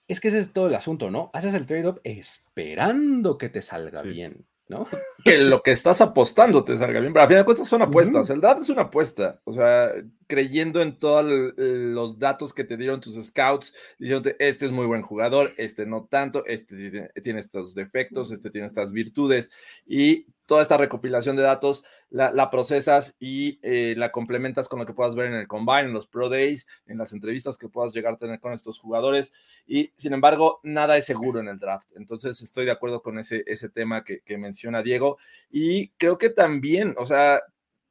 Es 0.08 0.20
que 0.22 0.30
ese 0.30 0.39
es 0.39 0.54
todo 0.54 0.67
el 0.67 0.76
asunto, 0.76 1.12
¿no? 1.12 1.30
Haces 1.34 1.54
el 1.54 1.65
trade-up 1.65 2.00
esperando 2.04 3.38
que 3.38 3.50
te 3.50 3.62
salga 3.62 4.02
Sí. 4.04 4.10
bien, 4.10 4.46
¿no? 4.70 4.88
que 5.26 5.38
lo 5.38 5.62
que 5.63 5.72
estás 5.72 6.00
apostando 6.02 6.63
te 6.63 6.78
salga 6.78 7.00
bien. 7.00 7.12
Pero 7.13 7.26
a 7.26 7.28
fin 7.28 7.38
de 7.38 7.43
cuentas 7.46 7.67
son 7.67 7.82
apuestas. 7.82 8.30
El 8.30 8.39
draft 8.41 8.62
es 8.62 8.70
una 8.70 8.84
apuesta. 8.84 9.41
O 9.43 9.54
sea, 9.54 9.91
creyendo 10.28 10.82
en 10.82 10.98
todos 10.98 11.26
los 11.58 12.20
datos 12.20 12.54
que 12.54 12.63
te 12.63 12.78
dieron 12.78 13.02
tus 13.02 13.22
scouts, 13.26 13.74
diciéndote, 14.00 14.36
este 14.39 14.65
es 14.65 14.72
muy 14.72 14.86
buen 14.86 15.02
jugador, 15.02 15.54
este 15.58 15.86
no 15.86 16.06
tanto, 16.10 16.46
este 16.46 16.76
tiene, 16.76 17.10
tiene 17.24 17.39
estos 17.41 17.76
defectos, 17.76 18.32
este 18.32 18.50
tiene 18.50 18.67
estas 18.67 18.91
virtudes. 18.93 19.52
Y 19.86 20.28
toda 20.47 20.63
esta 20.63 20.77
recopilación 20.77 21.36
de 21.36 21.43
datos 21.43 21.86
la, 22.10 22.49
procesas 22.49 23.15
y 23.19 23.60
eh, 23.62 23.93
la 23.97 24.12
complementas 24.12 24.67
con 24.67 24.79
lo 24.79 24.86
que 24.86 24.93
puedas 24.93 25.13
ver 25.13 25.27
en 25.27 25.33
el 25.33 25.47
combine, 25.47 25.81
en 25.81 25.93
los 25.93 26.07
pro 26.07 26.29
days, 26.29 26.65
en 26.88 26.97
las 26.97 27.13
entrevistas 27.13 27.57
que 27.57 27.69
puedas 27.69 27.93
llegar 27.93 28.13
a 28.13 28.17
tener 28.17 28.39
con 28.39 28.53
estos 28.53 28.79
jugadores. 28.79 29.31
Y 29.67 29.91
sin 29.95 30.13
embargo, 30.13 30.60
nada 30.63 30.97
es 30.97 31.05
seguro 31.05 31.39
en 31.39 31.49
el 31.49 31.60
draft. 31.60 31.89
Entonces, 31.95 32.41
estoy 32.41 32.65
de 32.65 32.71
acuerdo 32.71 33.03
con 33.03 33.19
ese, 33.19 33.43
ese 33.45 33.69
tema 33.69 34.03
que, 34.03 34.21
que 34.21 34.38
menciona 34.38 34.81
Diego. 34.81 35.17
Y 35.51 35.89
creo 35.89 36.17
que 36.17 36.29
también, 36.29 36.95
o 36.97 37.05
sea, 37.05 37.41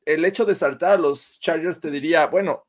el 0.06 0.24
hecho 0.24 0.44
de 0.46 0.54
saltar 0.54 0.92
a 0.92 0.98
los 0.98 1.38
Chargers 1.40 1.80
te 1.80 1.90
diría, 1.90 2.26
bueno, 2.26 2.66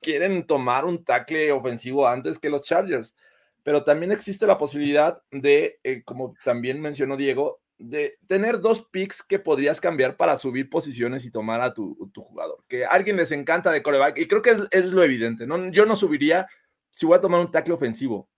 quieren 0.00 0.46
tomar 0.46 0.84
un 0.84 1.04
tackle 1.04 1.52
ofensivo 1.52 2.06
antes 2.06 2.38
que 2.38 2.50
los 2.50 2.62
Chargers. 2.62 3.16
Pero 3.62 3.82
también 3.84 4.12
existe 4.12 4.46
la 4.46 4.56
posibilidad 4.56 5.20
de, 5.30 5.80
eh, 5.82 6.02
como 6.04 6.34
también 6.44 6.80
mencionó 6.80 7.16
Diego, 7.16 7.60
de 7.78 8.18
tener 8.26 8.60
dos 8.60 8.82
picks 8.90 9.22
que 9.22 9.38
podrías 9.38 9.80
cambiar 9.80 10.16
para 10.16 10.36
subir 10.36 10.68
posiciones 10.68 11.24
y 11.24 11.30
tomar 11.30 11.60
a 11.60 11.72
tu, 11.72 12.10
tu 12.12 12.22
jugador. 12.22 12.64
Que 12.68 12.84
a 12.84 12.88
alguien 12.88 13.16
les 13.16 13.30
encanta 13.32 13.70
de 13.70 13.82
coreback 13.82 14.18
y 14.18 14.26
creo 14.26 14.42
que 14.42 14.50
es, 14.50 14.58
es 14.70 14.92
lo 14.92 15.02
evidente. 15.02 15.46
¿no? 15.46 15.70
Yo 15.70 15.86
no 15.86 15.96
subiría 15.96 16.48
si 16.90 17.06
voy 17.06 17.16
a 17.16 17.20
tomar 17.20 17.40
un 17.40 17.50
tackle 17.50 17.74
ofensivo. 17.74 18.28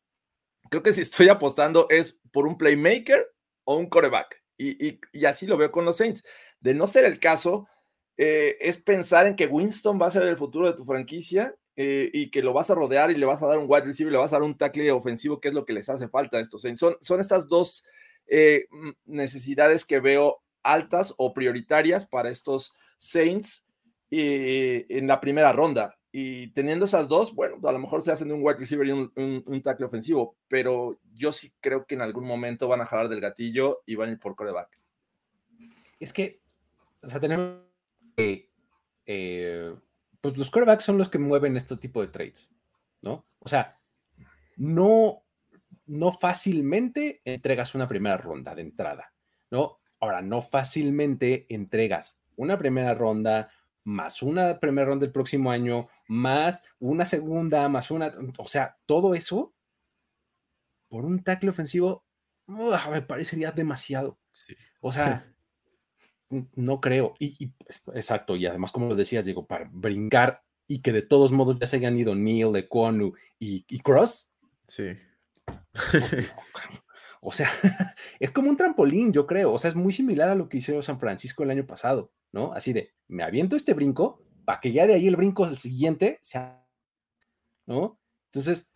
Creo 0.71 0.83
que 0.83 0.93
si 0.93 1.01
estoy 1.01 1.29
apostando 1.29 1.87
es 1.91 2.19
por 2.31 2.47
un 2.47 2.59
playmaker 2.59 3.27
o 3.65 3.77
un 3.77 3.89
coreback. 3.89 4.43
Y, 4.57 4.87
y, 4.87 5.01
y 5.13 5.25
así 5.25 5.47
lo 5.47 5.57
veo 5.57 5.73
con 5.73 5.87
los 5.87 5.97
Saints. 5.97 6.23
De 6.61 6.75
no 6.75 6.87
ser 6.87 7.07
el 7.07 7.19
caso, 7.19 7.67
eh, 8.19 8.59
es 8.61 8.77
pensar 8.77 9.27
en 9.27 9.35
que 9.35 9.47
Winston 9.47 9.99
va 10.01 10.09
a 10.09 10.11
ser 10.11 10.23
el 10.25 10.37
futuro 10.37 10.67
de 10.67 10.77
tu 10.77 10.85
franquicia 10.85 11.57
eh, 11.77 12.11
y 12.13 12.31
que 12.31 12.43
lo 12.43 12.53
vas 12.53 12.71
a 12.71 12.75
rodear 12.75 13.11
y 13.11 13.15
le 13.15 13.25
vas 13.25 13.43
a 13.43 13.47
dar 13.47 13.57
un 13.57 13.65
wide 13.67 13.87
receiver, 13.87 14.13
le 14.13 14.19
vas 14.19 14.35
a 14.35 14.37
dar 14.37 14.43
un 14.43 14.59
tackle 14.59 14.93
ofensivo, 14.93 15.41
que 15.41 15.49
es 15.49 15.55
lo 15.55 15.65
que 15.65 15.73
les 15.73 15.89
hace 15.89 16.07
falta 16.09 16.37
a 16.37 16.41
estos 16.41 16.61
Saints. 16.61 16.79
Son, 16.79 16.99
son 17.01 17.21
estas 17.21 17.49
dos 17.49 17.83
eh, 18.31 18.67
necesidades 19.05 19.85
que 19.85 20.01
veo 20.01 20.43
altas 20.63 21.15
o 21.19 21.35
prioritarias 21.35 22.07
para 22.07 22.31
estos 22.31 22.73
Saints 22.97 23.67
eh, 24.11 24.87
en 24.89 25.07
la 25.07 25.21
primera 25.21 25.53
ronda. 25.53 25.99
Y 26.13 26.49
teniendo 26.49 26.87
esas 26.87 27.09
dos, 27.09 27.35
bueno, 27.35 27.57
a 27.69 27.73
lo 27.73 27.79
mejor 27.79 28.03
se 28.03 28.11
hacen 28.11 28.29
de 28.29 28.35
un 28.35 28.43
wide 28.43 28.59
receiver 28.59 28.87
y 28.87 28.93
un, 28.93 29.13
un, 29.15 29.63
tackle 29.63 29.87
ofensivo, 29.87 30.37
pero 30.49 30.99
yo 31.13 31.31
sí 31.31 31.53
creo 31.61 31.87
que 31.87 31.95
en 31.95 32.01
algún 32.01 32.25
momento 32.25 32.67
van 32.67 32.81
a 32.81 32.87
jalar 32.87 33.09
del 33.09 33.21
gatillo 33.21 33.83
y 33.87 33.95
van 33.95 34.09
a 34.09 34.13
ir 34.13 34.19
por 34.19 34.35
coreback. 34.35 34.77
Es 36.01 36.13
que, 36.13 36.41
o 37.03 37.09
sea, 37.09 37.21
tenemos 37.21 37.61
eh, 38.17 39.75
pues 40.21 40.37
los 40.37 40.51
corebacks 40.51 40.85
son 40.85 40.99
los 40.99 41.09
que 41.09 41.19
mueven 41.19 41.57
este 41.57 41.77
tipo 41.77 42.01
de 42.01 42.09
trades, 42.09 42.53
¿no? 43.03 43.25
O 43.39 43.49
sea, 43.49 43.79
no, 44.57 45.23
no 45.91 46.13
fácilmente 46.13 47.21
entregas 47.25 47.75
una 47.75 47.89
primera 47.89 48.17
ronda 48.17 48.55
de 48.55 48.63
entrada, 48.63 49.13
¿no? 49.51 49.79
Ahora, 49.99 50.23
no 50.23 50.41
fácilmente 50.41 51.47
entregas 51.49 52.19
una 52.37 52.57
primera 52.57 52.95
ronda 52.95 53.51
más 53.83 54.23
una 54.23 54.61
primera 54.61 54.87
ronda 54.87 55.05
del 55.05 55.13
próximo 55.13 55.51
año, 55.51 55.89
más 56.07 56.65
una 56.79 57.07
segunda, 57.07 57.69
más 57.69 57.91
una, 57.91 58.13
o 58.39 58.49
sea, 58.49 58.77
todo 58.87 59.15
eso 59.15 59.55
por 60.89 61.05
un 61.05 61.23
tackle 61.23 61.51
ofensivo 61.51 62.05
me 62.47 63.03
parecería 63.03 63.53
demasiado. 63.53 64.19
Sí. 64.33 64.55
O 64.81 64.93
sea, 64.93 65.33
no 66.57 66.81
creo. 66.81 67.15
Y, 67.19 67.45
y, 67.45 67.53
exacto, 67.95 68.37
y 68.37 68.47
además, 68.47 68.73
como 68.73 68.89
lo 68.89 68.95
decías, 68.95 69.25
digo, 69.25 69.47
para 69.47 69.69
brincar 69.73 70.43
y 70.67 70.83
que 70.83 70.93
de 70.93 71.03
todos 71.03 71.33
modos 71.33 71.59
ya 71.59 71.67
se 71.67 71.77
hayan 71.77 71.99
ido 71.99 72.15
Neil, 72.15 72.55
Ekwonu 72.57 73.15
y, 73.39 73.65
y 73.69 73.81
Cross. 73.81 74.31
Sí. 74.69 74.97
O 77.21 77.33
sea, 77.33 77.49
es 78.19 78.31
como 78.31 78.51
un 78.51 78.57
trampolín, 78.57 79.13
yo 79.13 79.27
creo. 79.27 79.53
O 79.53 79.59
sea, 79.59 79.69
es 79.69 79.77
muy 79.77 79.93
similar 79.93 80.29
a 80.31 80.35
lo 80.35 80.49
que 80.49 80.59
hicieron 80.59 80.83
San 80.83 80.99
Francisco 80.99 81.43
el 81.43 81.51
año 81.51 81.67
pasado, 81.67 82.13
¿no? 82.33 82.53
Así 82.55 82.73
de, 82.73 82.95
me 83.09 83.23
aviento 83.23 83.57
este 83.57 83.75
brinco 83.75 84.23
para 84.45 84.61
que 84.61 84.73
ya 84.73 84.87
de 84.87 84.95
ahí 84.95 85.07
el 85.07 85.17
brinco 85.17 85.45
al 85.45 85.59
siguiente 85.59 86.19
sea, 86.23 86.67
¿no? 87.67 88.01
Entonces, 88.27 88.73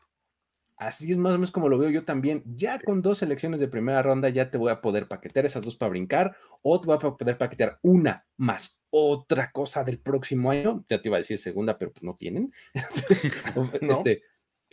así 0.77 1.11
es 1.11 1.17
más 1.17 1.31
o 1.31 1.35
menos 1.35 1.51
como 1.51 1.69
lo 1.69 1.79
veo 1.79 1.89
yo 1.89 2.05
también. 2.05 2.43
Ya 2.45 2.79
con 2.79 3.01
dos 3.01 3.19
selecciones 3.19 3.61
de 3.61 3.69
primera 3.69 4.03
ronda 4.03 4.29
ya 4.29 4.51
te 4.51 4.59
voy 4.59 4.71
a 4.71 4.83
poder 4.83 5.09
paquetear 5.09 5.47
esas 5.47 5.65
dos 5.65 5.77
para 5.77 5.91
brincar 5.91 6.37
o 6.63 6.81
te 6.81 6.87
voy 6.87 6.97
a 6.97 6.99
poder 6.99 7.39
paquetear 7.39 7.79
una 7.83 8.27
más 8.37 8.85
otra 8.91 9.51
cosa 9.53 9.85
del 9.85 10.01
próximo 10.01 10.51
año. 10.51 10.85
Ya 10.89 11.01
te 11.01 11.09
iba 11.09 11.17
a 11.17 11.19
decir 11.19 11.39
segunda, 11.39 11.79
pero 11.79 11.93
pues 11.93 12.03
no 12.03 12.15
tienen. 12.15 12.53
¿No? 13.81 14.03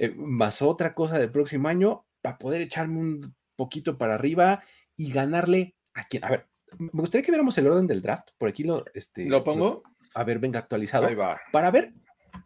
Eh, 0.04 0.10
más 0.16 0.64
otra 0.64 0.96
cosa 0.96 1.20
del 1.20 1.32
próximo 1.32 1.68
año 1.68 2.06
para 2.24 2.40
poder 2.40 2.62
echarme 2.62 2.98
un 3.00 3.36
poquito 3.56 4.00
para 4.00 4.16
arriba 4.16 4.64
y 4.96 5.12
ganarle 5.12 5.76
a 5.94 6.06
quien. 6.06 6.26
A 6.26 6.30
ver, 6.32 6.48
me 6.80 6.90
gustaría 6.94 7.24
que 7.24 7.32
viéramos 7.32 7.56
el 7.60 7.68
orden 7.68 7.86
del 7.86 8.02
draft. 8.02 8.30
Por 8.40 8.50
aquí 8.50 8.64
lo, 8.64 8.84
este, 8.96 9.26
¿Lo 9.28 9.44
pongo? 9.44 9.84
a 10.16 10.24
ver, 10.24 10.40
venga, 10.40 10.58
actualizado. 10.60 11.06
Ahí 11.06 11.14
va. 11.14 11.40
Para 11.52 11.70
ver 11.70 11.94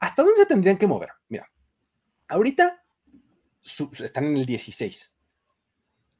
hasta 0.01 0.23
dónde 0.23 0.37
se 0.37 0.45
tendrían 0.47 0.77
que 0.77 0.85
mover. 0.87 1.11
Mira, 1.29 1.49
ahorita 2.27 2.83
su- 3.61 3.89
están 4.03 4.25
en 4.25 4.35
el 4.37 4.45
16. 4.45 5.15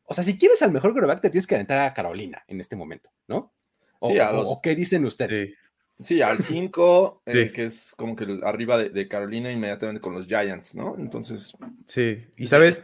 O 0.06 0.13
sea, 0.13 0.24
si 0.24 0.38
quieres 0.38 0.62
al 0.62 0.71
mejor 0.71 0.91
quarterback, 0.93 1.19
te 1.21 1.30
tienes 1.32 1.48
que 1.48 1.56
aventar 1.56 1.80
a 1.80 1.93
Carolina 1.93 2.43
en 2.48 2.62
este 2.62 2.76
momento, 2.78 3.10
¿no? 3.28 3.54
O, 4.00 4.10
Sí, 4.10 4.19
a 4.19 4.30
o- 4.32 4.36
los- 4.36 4.45
o 4.48 4.62
qué 4.62 4.74
dicen 4.76 5.04
ustedes. 5.06 5.50
Sí. 5.50 5.56
Sí, 6.01 6.21
al 6.21 6.39
5, 6.43 7.21
Sí. 7.27 7.51
que 7.51 7.65
es 7.65 7.93
como 7.97 8.15
que 8.15 8.39
arriba 8.43 8.77
de, 8.77 8.89
de 8.89 9.08
Carolina, 9.08 9.51
inmediatamente 9.51 10.01
con 10.01 10.13
los 10.13 10.27
Giants, 10.27 10.75
¿no? 10.75 10.95
Entonces, 10.97 11.53
Sí. 11.88 12.25
Y 12.38 12.47
sabes. 12.47 12.84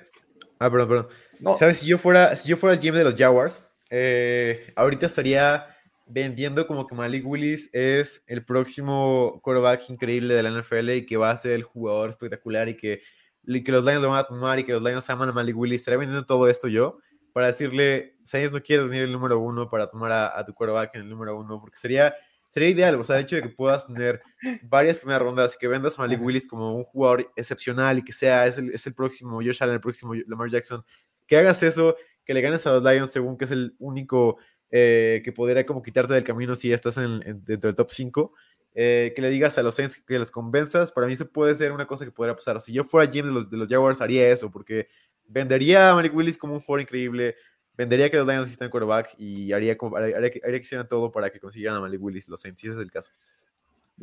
Ah, 0.60 0.70
perdón, 0.70 0.88
perdón. 0.88 1.08
no, 1.40 1.58
¿Sabes? 1.58 1.80
Si 1.80 1.88
yo 1.88 1.98
fuera, 1.98 2.36
si 2.36 2.48
yo 2.48 2.56
fuera 2.58 2.76
el 2.76 2.82
GM 2.82 2.98
de 2.98 3.04
los 3.04 3.16
Jaguars, 3.16 3.70
eh, 3.90 4.72
ahorita 4.76 5.08
estaría 5.08 5.66
vendiendo 6.06 6.68
como 6.68 6.88
que 6.88 6.94
Malik 6.96 7.26
Willis 7.26 7.70
es 7.74 8.24
el 8.28 8.44
próximo 8.46 9.40
quarterback 9.44 9.90
increíble 9.90 10.34
de 10.34 10.44
la 10.44 10.50
NFL 10.52 10.90
y 10.92 11.06
que 11.06 11.18
va 11.18 11.32
a 11.32 11.38
ser 11.38 11.54
el 11.54 11.64
jugador 11.64 12.10
espectacular 12.10 12.68
y 12.70 12.76
que, 12.76 13.02
y 13.46 13.64
que 13.64 13.72
los 13.72 13.84
Lions 13.84 14.02
lo 14.04 14.10
van 14.10 14.20
a 14.20 14.28
tomar 14.28 14.60
y 14.60 14.66
que 14.66 14.74
los 14.74 14.84
Lions 14.84 15.10
aman 15.10 15.30
a 15.30 15.32
Malik 15.32 15.58
Willis. 15.58 15.82
Estaría 15.82 15.98
vendiendo 15.98 16.26
todo 16.26 16.48
esto 16.48 16.68
yo 16.68 17.00
para 17.34 17.48
decirle, 17.48 18.18
Saints 18.24 18.52
no 18.54 18.62
quiere 18.62 18.84
venir 18.84 19.04
el 19.04 19.12
número 19.12 19.40
uno 19.40 19.70
para 19.70 19.90
tomar 19.90 20.12
a, 20.12 20.38
a 20.38 20.46
tu 20.46 20.54
quarterback 20.54 20.96
en 20.96 21.02
el 21.04 21.10
número 21.10 21.38
uno, 21.40 21.60
porque 21.62 21.78
sería, 21.78 22.14
sería 22.52 22.70
ideal, 22.70 22.96
o 22.96 23.04
sea, 23.04 23.18
el 23.18 23.24
hecho 23.24 23.36
de 23.38 23.42
que 23.44 23.50
puedas 23.50 23.86
tener 23.88 24.22
varias 24.64 24.98
primeras 24.98 25.22
rondas 25.22 25.56
y 25.56 25.58
que 25.60 25.68
vendas 25.68 25.98
a 25.98 26.02
Malik. 26.04 26.22
Willis 26.22 26.48
como 26.48 26.76
un 26.76 26.84
jugador 26.84 27.32
excepcional 27.36 27.98
y 28.00 28.04
que 28.04 28.14
sea, 28.14 28.46
es 28.48 28.58
el, 28.58 28.70
es 28.72 28.86
el 28.88 28.94
próximo 28.94 29.38
Josh 29.38 29.62
Allen, 29.62 29.76
el 29.76 29.82
próximo 29.82 30.14
Lamar 30.28 30.50
Jackson, 30.50 30.84
que 31.28 31.38
hagas 31.38 31.64
eso, 31.64 31.96
que 32.26 32.34
le 32.34 32.42
ganes 32.42 32.66
a 32.68 32.74
los 32.74 32.84
Lions 32.84 33.12
según 33.12 33.38
que 33.38 33.46
es 33.46 33.52
el 33.52 33.76
único 33.80 34.38
eh, 34.70 35.22
que 35.24 35.32
podría 35.32 35.66
como 35.66 35.82
quitarte 35.82 36.14
del 36.14 36.24
camino 36.24 36.56
si 36.56 36.70
ya 36.70 36.76
estás 36.76 36.98
en, 36.98 37.22
en- 37.26 37.44
dentro 37.44 37.68
del 37.70 37.76
top 37.76 37.90
5, 37.92 38.34
que 38.74 39.14
le 39.18 39.30
digas 39.30 39.58
a 39.58 39.64
los 39.64 39.76
Saints 39.76 40.02
que 40.08 40.18
los 40.20 40.32
convenzas, 40.32 40.92
para 40.94 41.08
mí 41.08 41.14
eso 41.14 41.30
puede 41.30 41.56
ser 41.58 41.72
una 41.74 41.86
cosa 41.88 42.06
que 42.06 42.12
podría 42.12 42.36
pasar. 42.36 42.62
Si 42.62 42.72
yo 42.72 42.84
fuera 42.86 43.10
GM 43.12 43.28
de 43.28 43.34
los, 43.34 43.50
de 43.50 43.58
los 43.58 43.68
Jaguars 43.68 44.00
haría 44.02 44.30
eso, 44.32 44.50
porque 44.50 44.88
vendería 45.28 45.92
a 45.92 45.96
Malik 45.96 46.14
Willis 46.16 46.38
como 46.38 46.54
un 46.54 46.60
jugador 46.62 46.82
increíble, 46.82 47.36
vendería 47.82 48.10
que 48.10 48.18
los 48.18 48.26
Lions 48.28 48.42
necesitan 48.44 48.70
quarterback 48.70 49.16
y 49.18 49.52
haría, 49.54 49.78
como, 49.78 49.98
haría, 49.98 50.18
haría 50.18 50.30
que, 50.32 50.42
haría 50.44 50.60
que 50.60 50.66
hicieran 50.66 50.88
todo 50.88 51.12
para 51.12 51.30
que 51.30 51.40
consiguieran 51.40 51.78
a 51.78 51.82
Malik 51.82 52.02
Willis 52.02 52.28
los 52.30 52.42
Saints, 52.42 52.60
si 52.60 52.68
ese 52.68 52.78
es 52.78 52.82
el 52.84 52.92
caso. 52.92 53.12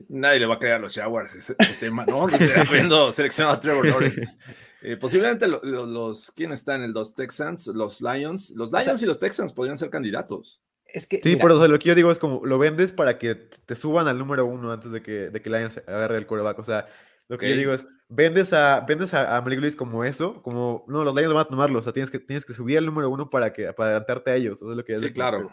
nadie 0.09 0.39
le 0.41 0.47
va 0.47 0.55
a 0.55 0.59
creer 0.59 0.75
a 0.75 0.79
los 0.79 0.95
Jaguars 0.95 1.35
ese, 1.35 1.55
ese 1.59 1.75
tema, 1.75 2.05
¿no? 2.07 2.27
Habiendo 2.69 3.13
seleccionado 3.13 3.57
a 3.57 3.61
Trevor 3.61 3.87
Lawrence. 3.87 4.37
Eh, 4.83 4.97
posiblemente 4.97 5.49
lo- 5.49 5.61
lo- 5.65 5.87
los, 5.87 6.31
¿quién 6.31 6.53
está 6.53 6.77
en 6.77 6.83
el? 6.83 6.93
Los 6.93 7.15
Texans, 7.15 7.67
los 7.69 8.01
Lions. 8.01 8.51
Los 8.51 8.71
Lions 8.71 8.85
sea- 8.85 8.95
y 9.03 9.07
los 9.07 9.19
Texans 9.19 9.53
podrían 9.53 9.77
ser 9.77 9.91
candidatos. 9.91 10.63
Es 10.87 11.07
que, 11.07 11.17
Sí, 11.17 11.31
mira, 11.31 11.43
pero 11.43 11.57
o 11.57 11.59
sea, 11.59 11.69
lo 11.69 11.79
que 11.79 11.89
yo 11.89 11.95
digo 11.95 12.11
es 12.13 12.19
como 12.19 12.47
lo 12.47 12.59
vendes 12.59 12.93
para 12.93 13.19
que 13.19 13.35
te 13.35 13.75
suban 13.77 14.07
al 14.09 14.19
número 14.19 14.47
uno 14.47 14.73
antes 14.73 14.91
de 14.93 15.03
que, 15.03 15.31
de 15.31 15.43
que 15.43 15.51
Lions 15.51 15.79
agarre 15.87 16.17
el 16.17 16.27
quarterback. 16.27 16.59
O 16.61 16.65
sea, 16.65 16.87
lo 17.29 17.39
que 17.39 17.49
yo 17.51 17.57
digo 17.57 17.73
es, 17.75 17.87
vendes 18.09 18.53
a, 18.53 18.81
vendes 18.81 19.13
a, 19.15 19.37
a 19.37 19.43
Malik 19.43 19.59
Willis 19.61 19.77
como 19.77 20.03
eso, 20.05 20.43
como, 20.43 20.85
no, 20.89 21.05
los 21.05 21.15
Lions 21.15 21.33
van 21.35 21.43
a 21.43 21.49
tomarlo, 21.49 21.79
o 21.79 21.83
sea, 21.83 21.93
tienes 21.93 22.11
que, 22.11 22.19
tienes 22.19 22.45
que 22.45 22.53
subir 22.55 22.79
al 22.79 22.87
número 22.87 23.11
uno 23.11 23.29
para, 23.31 23.53
que, 23.53 23.73
para 23.75 23.91
adelantarte 23.91 24.31
a 24.31 24.35
ellos. 24.37 24.59
Eso 24.59 24.71
es 24.71 24.77
lo 24.77 24.85
que 24.85 24.93
es 24.95 24.99
Sí, 25.01 25.05
lo 25.07 25.09
que- 25.11 25.15
claro. 25.15 25.51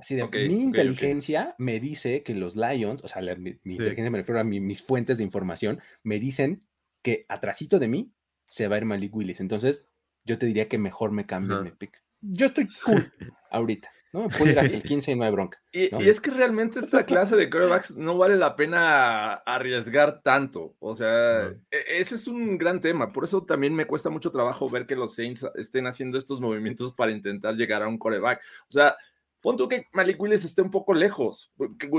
Así 0.00 0.14
de, 0.14 0.28
mi 0.28 0.60
inteligencia 0.60 1.56
me 1.58 1.80
dice 1.80 2.22
que 2.22 2.32
los 2.34 2.54
Lions, 2.54 3.02
o 3.04 3.08
sea, 3.08 3.20
la- 3.20 3.34
mi, 3.34 3.58
mi 3.64 3.72
inteligencia 3.74 4.10
me 4.10 4.18
refiero 4.18 4.40
a 4.40 4.44
mi- 4.44 4.60
mis 4.60 4.80
fuentes 4.82 5.18
de 5.18 5.24
información, 5.24 5.80
me 6.04 6.20
dicen 6.20 6.62
que 7.02 7.26
atrasito 7.28 7.78
de 7.80 7.88
mí 7.88 8.12
se 8.46 8.68
va 8.68 8.76
a 8.76 8.78
ir 8.78 8.84
Malik 8.84 9.14
Willis. 9.14 9.40
Entonces, 9.40 9.88
yo 10.24 10.38
te 10.38 10.46
diría 10.46 10.68
que 10.68 10.78
mejor 10.78 11.10
me 11.10 11.26
cambie 11.26 11.54
Ajá. 11.56 11.64
mi 11.64 11.72
pick. 11.72 12.00
Yo 12.20 12.46
estoy 12.46 12.68
cool 12.84 13.12
ahorita, 13.50 13.90
¿no? 14.12 14.22
Me 14.22 14.28
puedo 14.28 14.50
ir 14.50 14.58
el 14.58 14.82
15 14.82 15.12
y 15.12 15.16
no 15.16 15.24
hay 15.24 15.30
bronca. 15.32 15.60
Y, 15.72 15.88
No. 15.92 16.00
y 16.00 16.08
es 16.08 16.20
que 16.20 16.30
realmente 16.30 16.78
esta 16.78 17.04
clase 17.04 17.36
de 17.36 17.50
quarterbacks 17.50 17.96
no 17.96 18.16
vale 18.16 18.36
la 18.36 18.56
pena 18.56 19.34
arriesgar 19.34 20.22
tanto. 20.22 20.74
O 20.78 20.94
sea, 20.94 21.50
No. 21.50 21.60
e- 21.70 21.98
ese 22.00 22.14
es 22.14 22.26
un 22.28 22.56
gran 22.58 22.80
tema. 22.80 23.12
Por 23.12 23.24
eso 23.24 23.44
también 23.44 23.74
me 23.74 23.86
cuesta 23.86 24.10
mucho 24.10 24.30
trabajo 24.30 24.68
ver 24.70 24.86
que 24.86 24.96
los 24.96 25.14
Saints 25.14 25.46
estén 25.56 25.86
haciendo 25.86 26.16
estos 26.18 26.40
movimientos 26.40 26.94
para 26.94 27.12
intentar 27.12 27.54
llegar 27.54 27.82
a 27.82 27.88
un 27.88 27.98
quarterback. 27.98 28.40
O 28.68 28.72
sea, 28.72 28.96
pon 29.40 29.56
tú 29.56 29.68
que 29.68 29.84
Malik 29.92 30.20
Willis 30.20 30.44
esté 30.44 30.62
un 30.62 30.70
poco 30.70 30.94
lejos. 30.94 31.52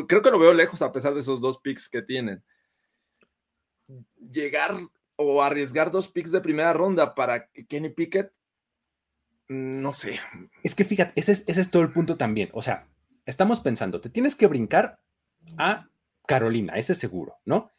Creo 0.08 0.22
que 0.22 0.32
lo 0.32 0.40
veo 0.40 0.54
lejos 0.54 0.82
a 0.82 0.92
pesar 0.92 1.14
de 1.14 1.22
esos 1.22 1.40
dos 1.42 1.60
picks 1.60 1.88
que 1.90 2.02
tienen. 2.02 2.44
Llegar 4.32 4.76
o 5.16 5.42
arriesgar 5.42 5.90
dos 5.92 6.08
picks 6.08 6.32
de 6.32 6.42
primera 6.42 6.74
ronda 6.74 7.14
para 7.16 7.48
Kenny 7.68 7.90
Pickett, 7.90 8.32
no 9.50 9.94
sé. 9.94 10.20
Es 10.64 10.76
que 10.76 10.86
fíjate, 10.86 11.14
ese 11.16 11.34
es, 11.34 11.44
ese 11.48 11.62
es 11.62 11.72
todo 11.72 11.82
el 11.82 11.92
punto 11.92 12.16
también. 12.16 12.50
O 12.54 12.62
sea, 12.62 12.88
estamos 13.26 13.60
pensando, 13.60 14.00
te 14.00 14.10
tienes 14.10 14.36
que 14.36 14.48
brincar 14.48 15.02
a 15.58 15.90
Carolina, 16.28 16.74
ese 16.76 16.94
es 16.94 17.00
seguro, 17.00 17.38
¿no? 17.46 17.72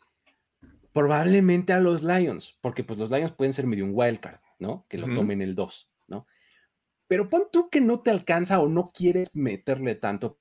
Probablemente 0.92 1.72
a 1.72 1.80
los 1.80 2.02
Lions, 2.02 2.58
porque 2.60 2.82
pues 2.82 2.98
los 2.98 3.10
Lions 3.10 3.32
pueden 3.32 3.52
ser 3.52 3.66
medio 3.66 3.84
un 3.84 3.92
wildcard, 3.94 4.40
¿no? 4.58 4.84
Que 4.88 4.98
lo 4.98 5.14
tomen 5.14 5.40
el 5.40 5.54
2, 5.54 5.90
¿no? 6.08 6.26
Pero 7.06 7.28
pon 7.28 7.44
tú 7.52 7.70
que 7.70 7.80
no 7.80 8.00
te 8.00 8.10
alcanza 8.10 8.58
o 8.58 8.68
no 8.68 8.88
quieres 8.88 9.36
meterle 9.36 9.94
tanto. 9.94 10.40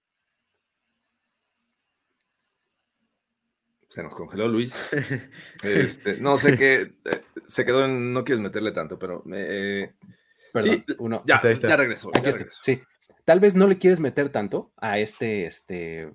Se 3.88 4.02
nos 4.02 4.15
congeló 4.15 4.48
Luis. 4.48 4.84
Este, 5.63 6.20
no 6.20 6.39
sé 6.39 6.58
qué, 6.58 6.94
eh, 7.06 7.24
se 7.48 7.65
quedó 7.65 7.86
en 7.86 8.13
no 8.13 8.24
quieres 8.24 8.42
meterle 8.42 8.72
tanto, 8.72 8.98
pero 8.98 9.24
eh, 9.34 9.94
Perdón, 10.54 10.84
Sí, 10.88 10.96
uno. 11.00 11.24
ya, 11.26 11.36
está. 11.44 11.68
ya 11.70 11.78
regresó. 11.78 12.10
Aquí 12.10 12.22
ya 12.24 12.30
estoy, 12.30 12.44
regresó. 12.44 12.62
sí. 12.64 12.82
Tal 13.26 13.40
vez 13.40 13.54
no 13.56 13.68
le 13.68 13.78
quieres 13.78 14.00
meter 14.00 14.32
tanto 14.32 14.72
a 14.78 14.98
este, 14.98 15.46
este, 15.46 16.12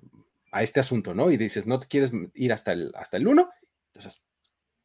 a 0.51 0.63
este 0.63 0.81
asunto, 0.81 1.13
¿no? 1.13 1.31
Y 1.31 1.37
dices, 1.37 1.65
no 1.65 1.79
te 1.79 1.87
quieres 1.87 2.11
ir 2.33 2.51
hasta 2.51 2.73
el, 2.73 2.91
hasta 2.95 3.15
el 3.17 3.27
1. 3.27 3.49
Entonces, 3.93 4.25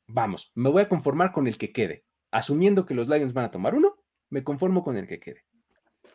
vamos, 0.06 0.52
me 0.54 0.70
voy 0.70 0.82
a 0.82 0.88
conformar 0.88 1.32
con 1.32 1.48
el 1.48 1.58
que 1.58 1.72
quede. 1.72 2.04
Asumiendo 2.30 2.86
que 2.86 2.94
los 2.94 3.08
Lions 3.08 3.32
van 3.32 3.46
a 3.46 3.50
tomar 3.50 3.74
uno, 3.74 3.96
me 4.28 4.44
conformo 4.44 4.84
con 4.84 4.96
el 4.96 5.08
que 5.08 5.18
quede. 5.18 5.44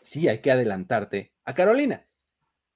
Sí, 0.02 0.30
hay 0.30 0.40
que 0.40 0.52
adelantarte 0.52 1.34
a 1.44 1.54
Carolina. 1.54 2.08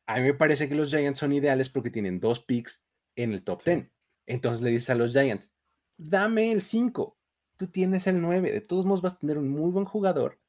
A 0.05 0.17
mí 0.17 0.23
me 0.23 0.33
parece 0.33 0.67
que 0.67 0.75
los 0.75 0.89
Giants 0.89 1.19
son 1.19 1.31
ideales 1.31 1.69
porque 1.69 1.91
tienen 1.91 2.19
dos 2.19 2.43
picks 2.43 2.83
en 3.15 3.31
el 3.31 3.43
top 3.43 3.63
10. 3.63 3.87
Entonces 4.25 4.61
le 4.63 4.71
dices 4.71 4.89
a 4.89 4.95
los 4.95 5.13
Giants, 5.13 5.51
dame 5.95 6.51
el 6.51 6.61
5, 6.61 7.17
tú 7.55 7.67
tienes 7.67 8.05
el 8.07 8.19
9, 8.21 8.51
de 8.51 8.61
todos 8.61 8.85
modos 8.85 9.01
vas 9.01 9.13
a 9.13 9.19
tener 9.19 9.37
un 9.37 9.47
muy 9.49 9.71
buen 9.71 9.85
jugador, 9.85 10.39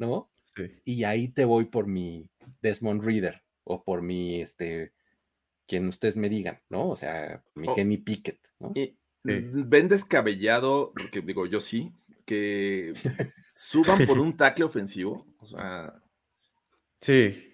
¿no? 0.00 0.28
Sí. 0.56 0.64
y 0.84 1.04
ahí 1.04 1.28
te 1.28 1.44
voy 1.44 1.66
por 1.66 1.86
mi 1.86 2.28
Desmond 2.60 3.04
Reader 3.04 3.40
o 3.62 3.84
por 3.84 4.02
mi, 4.02 4.40
este, 4.40 4.92
quien 5.68 5.86
ustedes 5.86 6.16
me 6.16 6.28
digan, 6.28 6.60
¿no? 6.68 6.88
O 6.88 6.96
sea, 6.96 7.44
mi 7.54 7.68
O- 7.68 7.74
Kenny 7.76 7.98
Pickett, 7.98 8.48
¿no? 8.58 8.72
Y 8.74 8.96
Sí. 9.24 9.46
ven 9.66 9.86
descabellado, 9.88 10.92
porque 10.96 11.20
digo, 11.20 11.46
yo 11.46 11.60
sí, 11.60 11.92
que 12.26 12.92
suban 13.48 14.06
por 14.06 14.18
un 14.18 14.36
tackle 14.36 14.64
ofensivo. 14.64 15.24
O 15.38 15.46
sea, 15.46 16.02
Sí. 17.00 17.46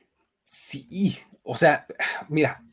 Sí, 0.42 1.18
o 1.42 1.54
sea, 1.56 1.87
mira, 2.28 2.64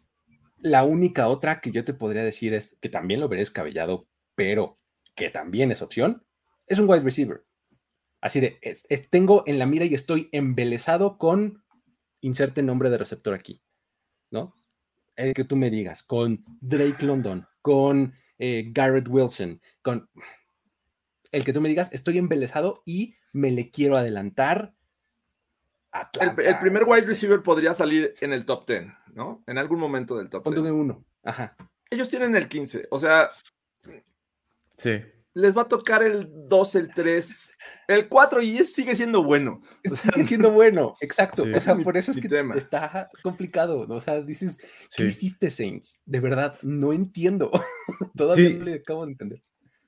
la 0.59 0.83
única 0.86 1.27
otra 1.27 1.59
que 1.59 1.71
yo 1.71 1.83
te 1.83 1.93
podría 1.93 2.23
decir 2.23 2.53
es 2.53 2.77
que 2.81 2.88
también 2.89 3.19
lo 3.19 3.27
veré 3.27 3.41
descabellado, 3.41 4.07
pero 4.36 4.77
que 5.15 5.29
también 5.29 5.71
es 5.71 5.81
opción, 5.81 6.23
es 6.67 6.79
un 6.79 6.89
wide 6.89 7.01
receiver. 7.01 7.43
Así 8.23 8.39
de, 8.39 8.57
es- 8.62 8.86
es- 8.88 9.09
tengo 9.09 9.43
en 9.47 9.59
la 9.59 9.65
mira 9.65 9.83
y 9.83 9.93
estoy 9.93 10.29
embelesado 10.31 11.17
con 11.17 11.62
inserte 12.21 12.63
nombre 12.63 12.89
de 12.89 12.97
receptor 12.97 13.33
aquí, 13.33 13.62
¿no? 14.31 14.55
El 15.17 15.33
que 15.33 15.43
tú 15.43 15.57
me 15.57 15.69
digas, 15.69 16.03
con 16.03 16.43
Drake 16.62 17.05
London, 17.05 17.45
con 17.62 18.13
eh, 18.39 18.71
Garrett 18.73 19.07
Wilson, 19.09 19.62
con 19.81 20.09
el 21.33 21.43
que 21.43 21.51
tú 21.51 21.59
me 21.59 21.67
digas, 21.67 21.91
estoy 21.91 22.17
embelesado 22.17 22.81
y 22.86 23.15
me 23.33 23.51
le 23.51 23.69
quiero 23.71 23.97
adelantar. 23.97 24.73
el, 26.21 26.57
primer 26.59 26.86
wide 26.86 27.05
receiver 27.05 27.43
podría 27.43 27.73
salir 27.73 28.13
en 28.21 28.31
el 28.31 28.45
top 28.45 28.65
10, 28.67 28.86
¿no? 29.13 29.43
En 29.47 29.57
algún 29.57 29.79
momento 29.79 30.17
del 30.17 30.29
top 30.29 30.43
Ponte 30.43 30.62
10. 30.62 30.71
de 30.73 30.79
uno. 30.79 31.05
Ajá. 31.23 31.55
Ellos 31.89 32.07
tienen 32.09 32.36
el 32.36 32.47
15, 32.47 32.88
o 32.89 32.97
sea, 32.99 33.31
Sí. 34.77 35.01
Les 35.36 35.58
va 35.58 35.63
a 35.63 35.67
tocar 35.67 36.04
el 36.04 36.30
2, 36.48 36.76
el 36.76 36.89
3, 36.93 37.58
el 37.88 38.08
4 38.08 38.41
y 38.41 38.58
sigue 38.65 38.96
siendo 38.96 39.24
bueno. 39.24 39.62
O 39.91 39.96
sea, 39.96 40.12
Sigue 40.13 40.28
siendo 40.28 40.52
bueno, 40.52 40.93
exacto. 41.02 41.43
Sí. 41.43 41.54
O 41.54 41.60
sea, 41.60 41.76
por 41.76 41.98
eso 41.98 42.12
es 42.12 42.19
que 42.22 42.30
tema. 42.30 42.56
está 42.56 43.10
complicado. 43.24 43.86
¿no? 43.88 43.96
O 43.96 44.02
sea, 44.02 44.22
dices, 44.22 44.58
¿qué 44.96 45.04
Sí. 45.04 45.10
hiciste, 45.10 45.50
Saints? 45.50 46.02
De 46.06 46.19
verdad, 46.19 46.58
no 46.62 46.93
entiendo. 46.93 47.50
Todavía 48.15 48.48
Sí. 48.50 48.54
no 48.56 48.65
le 48.65 48.74
acabo 48.76 49.06
de 49.06 49.12
entender. 49.12 49.41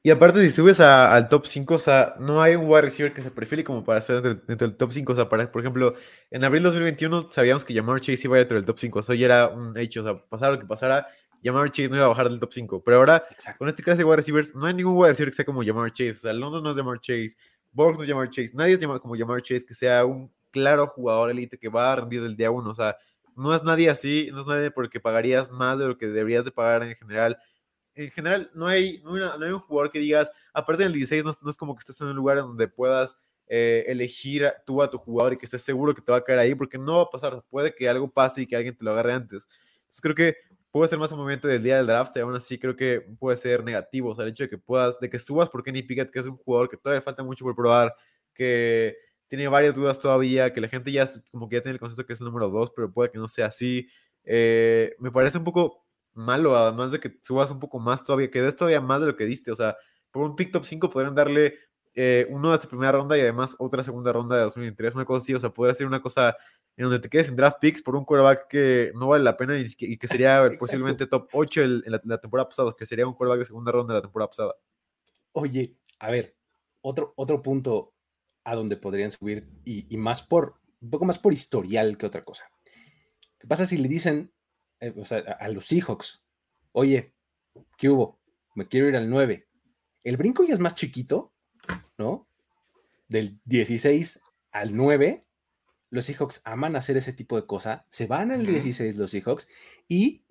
Y 0.03 0.11
aparte, 0.11 0.39
si 0.41 0.51
subes 0.51 0.79
a- 0.79 1.11
al 1.15 1.29
top 1.29 1.47
5, 1.47 1.73
o 1.75 1.79
sea, 1.79 2.13
no 2.19 2.39
hay 2.41 2.55
un 2.55 2.65
wide 2.69 2.83
receiver 2.83 3.11
que 3.11 3.23
se 3.23 3.31
perfile 3.31 3.63
como 3.63 3.83
para 3.83 3.97
estar 3.97 4.21
dentro, 4.21 4.45
dentro 4.47 4.67
del 4.67 4.77
top 4.77 4.91
5. 4.91 5.13
O 5.13 5.15
sea, 5.15 5.29
para, 5.29 5.51
por 5.51 5.61
ejemplo, 5.61 5.95
en 6.29 6.43
abril 6.43 6.61
2021 6.61 7.29
sabíamos 7.31 7.65
que 7.65 7.73
Jamar 7.73 7.99
Chase 8.01 8.21
iba 8.27 8.37
dentro 8.37 8.55
del 8.57 8.65
top 8.65 8.77
5. 8.77 8.99
Eso 8.99 9.13
ya 9.15 9.25
era 9.25 9.47
un 9.47 9.75
hecho. 9.79 10.01
O 10.01 10.03
sea, 10.03 10.23
pasara 10.29 10.51
lo 10.53 10.59
que 10.59 10.67
pasara, 10.67 11.07
Jamar 11.45 11.71
Chase 11.71 11.89
no 11.89 11.95
iba 11.97 12.05
a 12.05 12.09
bajar 12.09 12.27
del 12.29 12.39
top 12.39 12.51
5. 12.51 12.83
Pero 12.83 12.97
ahora, 12.97 13.23
Exacto. 13.29 13.59
con 13.59 13.69
este 13.69 13.83
clase 13.83 13.99
de 13.99 14.03
wide 14.05 14.15
receivers, 14.17 14.55
no 14.55 14.65
hay 14.65 14.73
ningún 14.73 14.97
wide 14.97 15.09
receiver 15.09 15.29
que 15.31 15.35
sea 15.35 15.45
como 15.45 15.63
Jamar 15.63 15.91
Chase. 15.93 16.11
O 16.11 16.15
sea, 16.15 16.33
London 16.33 16.63
no 16.63 16.71
es 16.71 16.77
Jamar 16.77 16.99
Chase, 16.99 17.35
Box 17.71 17.97
no 17.97 18.03
es 18.03 18.09
Jamar 18.09 18.29
Chase. 18.29 18.51
Nadie 18.53 18.73
es 18.73 18.79
como 18.99 19.15
Jamar 19.15 19.41
Chase 19.41 19.65
que 19.65 19.73
sea 19.73 20.03
un 20.05 20.31
claro 20.51 20.87
jugador 20.87 21.29
elite 21.29 21.57
que 21.57 21.69
va 21.69 21.93
a 21.93 21.95
rendir 21.97 22.21
del 22.23 22.35
día 22.35 22.49
1. 22.51 22.69
O 22.69 22.73
sea, 22.73 22.97
no 23.35 23.53
es 23.53 23.63
nadie 23.63 23.89
así, 23.89 24.29
no 24.31 24.41
es 24.41 24.47
nadie 24.47 24.71
porque 24.71 24.99
pagarías 24.99 25.51
más 25.51 25.77
de 25.77 25.87
lo 25.87 25.97
que 25.97 26.07
deberías 26.07 26.45
de 26.45 26.51
pagar 26.51 26.83
en 26.83 26.95
general. 26.95 27.37
En 27.93 28.09
general, 28.11 28.49
no 28.53 28.65
hay, 28.67 29.01
no 29.03 29.13
hay, 29.13 29.21
una- 29.21 29.37
no 29.37 29.45
hay 29.45 29.51
un 29.51 29.59
jugador 29.59 29.91
que 29.91 29.99
digas, 29.99 30.31
aparte 30.53 30.83
del 30.83 30.93
16, 30.93 31.23
no, 31.23 31.31
es- 31.31 31.41
no 31.41 31.49
es 31.49 31.57
como 31.57 31.75
que 31.75 31.79
estés 31.79 31.99
en 32.01 32.07
un 32.07 32.15
lugar 32.15 32.37
en 32.37 32.43
donde 32.45 32.67
puedas 32.67 33.17
eh, 33.47 33.83
elegir 33.87 34.43
a- 34.45 34.55
tú 34.65 34.81
a 34.81 34.89
tu 34.89 34.97
jugador 34.97 35.33
y 35.33 35.37
que 35.37 35.45
estés 35.45 35.61
seguro 35.61 35.93
que 35.93 36.01
te 36.01 36.11
va 36.11 36.17
a 36.17 36.23
caer 36.23 36.39
ahí, 36.39 36.55
porque 36.55 36.77
no 36.79 36.97
va 36.97 37.03
a 37.03 37.09
pasar. 37.11 37.43
Puede 37.51 37.75
que 37.75 37.87
algo 37.87 38.09
pase 38.09 38.41
y 38.41 38.47
que 38.47 38.55
alguien 38.55 38.75
te 38.75 38.83
lo 38.83 38.91
agarre 38.91 39.13
antes. 39.13 39.47
Entonces 39.81 40.01
creo 40.01 40.15
que 40.15 40.35
puede 40.75 40.89
ser 40.89 40.99
más 40.99 41.09
un 41.13 41.19
momento 41.19 41.47
del 41.47 41.63
día 41.63 41.77
del 41.77 41.87
draft, 41.87 42.17
y 42.17 42.19
aún 42.19 42.35
así 42.35 42.59
creo 42.59 42.75
que 42.75 42.99
puede 42.99 43.37
ser 43.37 43.63
negativo. 43.63 44.09
O 44.09 44.15
sea, 44.15 44.25
el 44.25 44.31
hecho 44.31 44.43
de 44.43 44.49
que 44.49 44.57
puedas, 44.57 44.99
de 44.99 45.09
que 45.09 45.19
subas 45.19 45.49
por 45.49 45.63
Kenny 45.63 45.83
Pickett, 45.83 46.11
que 46.11 46.19
es 46.19 46.25
un 46.25 46.35
jugador 46.35 46.67
que 46.67 46.75
todavía 46.75 47.01
falta 47.01 47.23
mucho 47.23 47.45
por 47.45 47.55
probar, 47.55 47.95
que 48.33 48.97
tiene 49.29 49.47
varias 49.47 49.73
dudas 49.73 49.97
todavía, 49.99 50.51
que 50.51 50.59
la 50.59 50.67
gente 50.67 50.91
ya 50.91 51.05
como 51.31 51.47
que 51.47 51.55
ya 51.55 51.61
tiene 51.61 51.75
el 51.75 51.79
consenso 51.79 52.05
que 52.05 52.11
es 52.11 52.19
el 52.19 52.25
número 52.25 52.49
2, 52.49 52.73
pero 52.75 52.91
puede 52.91 53.09
que 53.09 53.17
no 53.17 53.29
sea 53.29 53.45
así. 53.45 53.87
Eh, 54.25 54.93
me 54.99 55.11
parece 55.11 55.37
un 55.37 55.45
poco 55.45 55.85
malo, 56.13 56.57
además 56.57 56.91
de 56.91 56.99
que 56.99 57.19
subas 57.23 57.51
un 57.51 57.61
poco 57.61 57.79
más 57.79 58.03
todavía, 58.03 58.29
que 58.29 58.41
des 58.41 58.57
todavía 58.57 58.81
más 58.81 58.99
de 58.99 59.07
lo 59.07 59.15
que 59.15 59.23
diste. 59.23 59.53
O 59.53 59.55
sea, 59.55 59.77
por 60.11 60.25
un 60.25 60.35
pick 60.35 60.51
top 60.51 60.65
5 60.65 60.89
podrían 60.89 61.15
darle 61.15 61.57
eh, 61.95 62.27
uno 62.29 62.49
de 62.49 62.55
esta 62.55 62.67
primera 62.67 62.91
ronda 62.91 63.17
y 63.17 63.21
además 63.21 63.55
otra 63.57 63.83
segunda 63.83 64.11
ronda 64.11 64.35
de 64.35 64.41
2023, 64.43 64.95
una 64.95 65.05
cosa 65.05 65.23
así. 65.23 65.33
O 65.33 65.39
sea, 65.39 65.49
podría 65.49 65.73
ser 65.73 65.87
una 65.87 66.01
cosa 66.01 66.35
en 66.77 66.83
donde 66.83 66.99
te 66.99 67.09
quedes 67.09 67.29
en 67.29 67.35
draft 67.37 67.57
picks 67.61 67.81
por 67.81 67.95
un 67.95 68.03
quarterback 68.03 68.47
que 68.49 68.91
no 68.95 69.07
vale 69.07 69.23
la 69.23 69.37
pena 69.37 69.57
y, 69.57 69.73
que- 69.75 69.85
y 69.85 69.97
que 69.97 70.07
sería 70.07 70.41
posiblemente 70.59 71.07
top 71.07 71.29
8 71.31 71.63
el- 71.63 71.83
en 71.85 71.91
la, 71.93 72.01
la 72.03 72.19
temporada 72.19 72.49
pasada, 72.49 72.73
que 72.77 72.85
sería 72.85 73.07
un 73.07 73.13
quarterback 73.13 73.39
de 73.39 73.45
segunda 73.45 73.71
ronda 73.71 73.93
de 73.93 73.99
la 73.99 74.01
temporada 74.03 74.29
pasada. 74.29 74.55
Oye, 75.31 75.75
a 75.99 76.11
ver, 76.11 76.35
otro, 76.81 77.13
otro 77.15 77.41
punto 77.41 77.93
a 78.43 78.55
donde 78.55 78.77
podrían 78.77 79.09
subir 79.11 79.47
y, 79.63 79.85
y 79.93 79.97
más 79.97 80.21
por, 80.21 80.55
un 80.81 80.89
poco 80.89 81.05
más 81.05 81.17
por 81.17 81.33
historial 81.33 81.97
que 81.97 82.05
otra 82.05 82.23
cosa. 82.23 82.45
¿Qué 83.39 83.47
pasa 83.47 83.65
si 83.65 83.77
le 83.77 83.87
dicen 83.87 84.31
eh, 84.79 84.93
o 84.97 85.05
sea, 85.05 85.19
a, 85.19 85.45
a 85.45 85.49
los 85.49 85.65
Seahawks, 85.67 86.21
oye, 86.73 87.13
¿qué 87.77 87.89
hubo? 87.89 88.19
Me 88.53 88.67
quiero 88.67 88.87
ir 88.89 88.95
al 88.95 89.09
9. 89.09 89.47
El 90.03 90.17
brinco 90.17 90.43
ya 90.43 90.53
es 90.53 90.59
más 90.59 90.75
chiquito, 90.75 91.33
¿no? 91.97 92.27
Del 93.07 93.39
16 93.45 94.21
al 94.51 94.75
9. 94.75 95.23
Los 95.91 96.05
Seahawks 96.05 96.41
aman 96.45 96.75
hacer 96.75 96.97
ese 96.97 97.13
tipo 97.13 97.35
de 97.39 97.45
cosa. 97.45 97.85
Se 97.89 98.07
van 98.07 98.31
al 98.31 98.41
Ujú. 98.43 98.51
16 98.53 98.97
los 98.97 99.11
Seahawks 99.11 99.49
y 99.87 100.23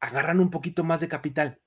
agarran 0.00 0.40
un 0.40 0.50
poquito 0.50 0.84
más 0.84 1.00
de 1.00 1.08
capital, 1.08 1.60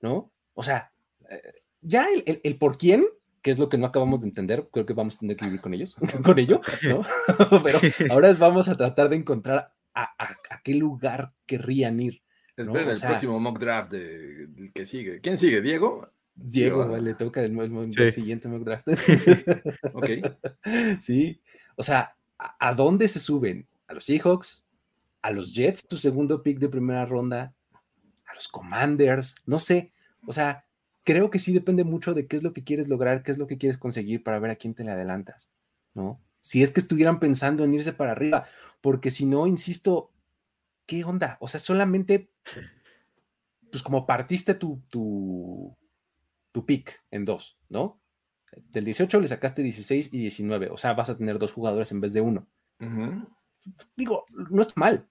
¿no? 0.00 0.30
O 0.54 0.62
sea, 0.62 0.92
eh, 1.28 1.62
ya 1.80 2.06
el, 2.12 2.22
el- 2.26 2.40
el 2.44 2.56
por 2.58 2.78
quién, 2.78 3.04
que 3.42 3.50
es 3.50 3.58
lo 3.58 3.68
que 3.68 3.78
no 3.78 3.86
acabamos 3.86 4.20
de 4.20 4.28
entender, 4.28 4.68
creo 4.70 4.84
que 4.86 4.92
vamos 4.92 5.16
a 5.16 5.20
tener 5.20 5.36
que 5.36 5.46
vivir 5.46 5.60
con 5.60 5.72
ellos, 5.74 5.96
con 6.24 6.38
ello, 6.38 6.60
¿no? 6.82 7.02
Pero 7.64 7.78
ahora 8.10 8.28
es- 8.30 8.38
vamos 8.38 8.68
a 8.68 8.76
tratar 8.76 9.08
de 9.08 9.16
encontrar 9.16 9.72
a, 9.94 10.02
a- 10.22 10.36
a 10.50 10.62
qué 10.62 10.74
lugar 10.74 11.32
querrían 11.46 11.98
ir. 12.00 12.22
Esperen 12.56 12.88
O 12.88 12.90
el 12.92 13.00
próximo 13.00 13.40
mock 13.40 13.58
draft 13.58 13.90
de- 13.90 14.46
del 14.48 14.72
que 14.72 14.84
sigue. 14.84 15.20
¿Quién 15.20 15.38
sigue? 15.38 15.62
¿Diego? 15.62 16.10
Diego, 16.42 16.96
le 16.96 17.14
toca 17.14 17.42
el, 17.42 17.58
el- 17.96 18.12
siguiente 18.12 18.48
mock 18.48 18.62
draft. 18.64 18.86
Ok. 19.94 20.08
sí, 21.00 21.40
o 21.76 21.82
sea, 21.82 22.16
¿a, 22.38 22.68
a 22.68 22.74
dónde 22.74 23.08
se 23.08 23.20
suben? 23.20 23.66
¿A 23.86 23.94
los 23.94 24.04
Seahawks? 24.04 24.64
¿A 25.22 25.30
los 25.30 25.54
Jets, 25.54 25.84
su 25.88 25.98
segundo 25.98 26.42
pick 26.42 26.58
de 26.58 26.68
primera 26.68 27.04
ronda? 27.06 27.54
¿A 28.26 28.34
los 28.34 28.48
Commanders? 28.48 29.34
No 29.46 29.58
sé, 29.58 29.92
o 30.26 30.32
sea, 30.32 30.64
creo 31.04 31.30
que 31.30 31.38
sí 31.38 31.52
depende 31.52 31.84
mucho 31.84 32.14
de 32.14 32.26
qué 32.26 32.36
es 32.36 32.42
lo 32.42 32.52
que 32.52 32.64
quieres 32.64 32.88
lograr, 32.88 33.22
qué 33.22 33.30
es 33.30 33.38
lo 33.38 33.46
que 33.46 33.58
quieres 33.58 33.78
conseguir 33.78 34.22
para 34.22 34.38
ver 34.38 34.50
a 34.52 34.56
quién 34.56 34.74
te 34.74 34.84
le 34.84 34.92
adelantas, 34.92 35.50
¿no? 35.94 36.20
Si 36.40 36.62
es 36.62 36.70
que 36.70 36.80
estuvieran 36.80 37.20
pensando 37.20 37.64
en 37.64 37.74
irse 37.74 37.92
para 37.92 38.12
arriba, 38.12 38.46
porque 38.80 39.10
si 39.10 39.26
no, 39.26 39.46
insisto, 39.46 40.10
¿qué 40.86 41.04
onda? 41.04 41.36
O 41.40 41.48
sea, 41.48 41.60
solamente, 41.60 42.30
pues 43.70 43.82
como 43.82 44.06
partiste 44.06 44.54
tu, 44.54 44.80
tu, 44.88 45.76
tu 46.52 46.66
pick 46.66 47.02
en 47.10 47.24
dos, 47.24 47.58
¿no? 47.68 48.00
Del 48.70 48.84
18 48.84 49.20
le 49.20 49.28
sacaste 49.28 49.62
16 49.62 50.12
y 50.12 50.18
19, 50.18 50.70
o 50.70 50.78
sea, 50.78 50.92
vas 50.94 51.08
a 51.10 51.16
tener 51.16 51.38
dos 51.38 51.52
jugadores 51.52 51.92
en 51.92 52.00
vez 52.00 52.12
de 52.12 52.20
uno. 52.20 52.48
Digo, 53.96 54.24
no 54.50 54.60
está 54.62 54.72
mal, 54.76 55.06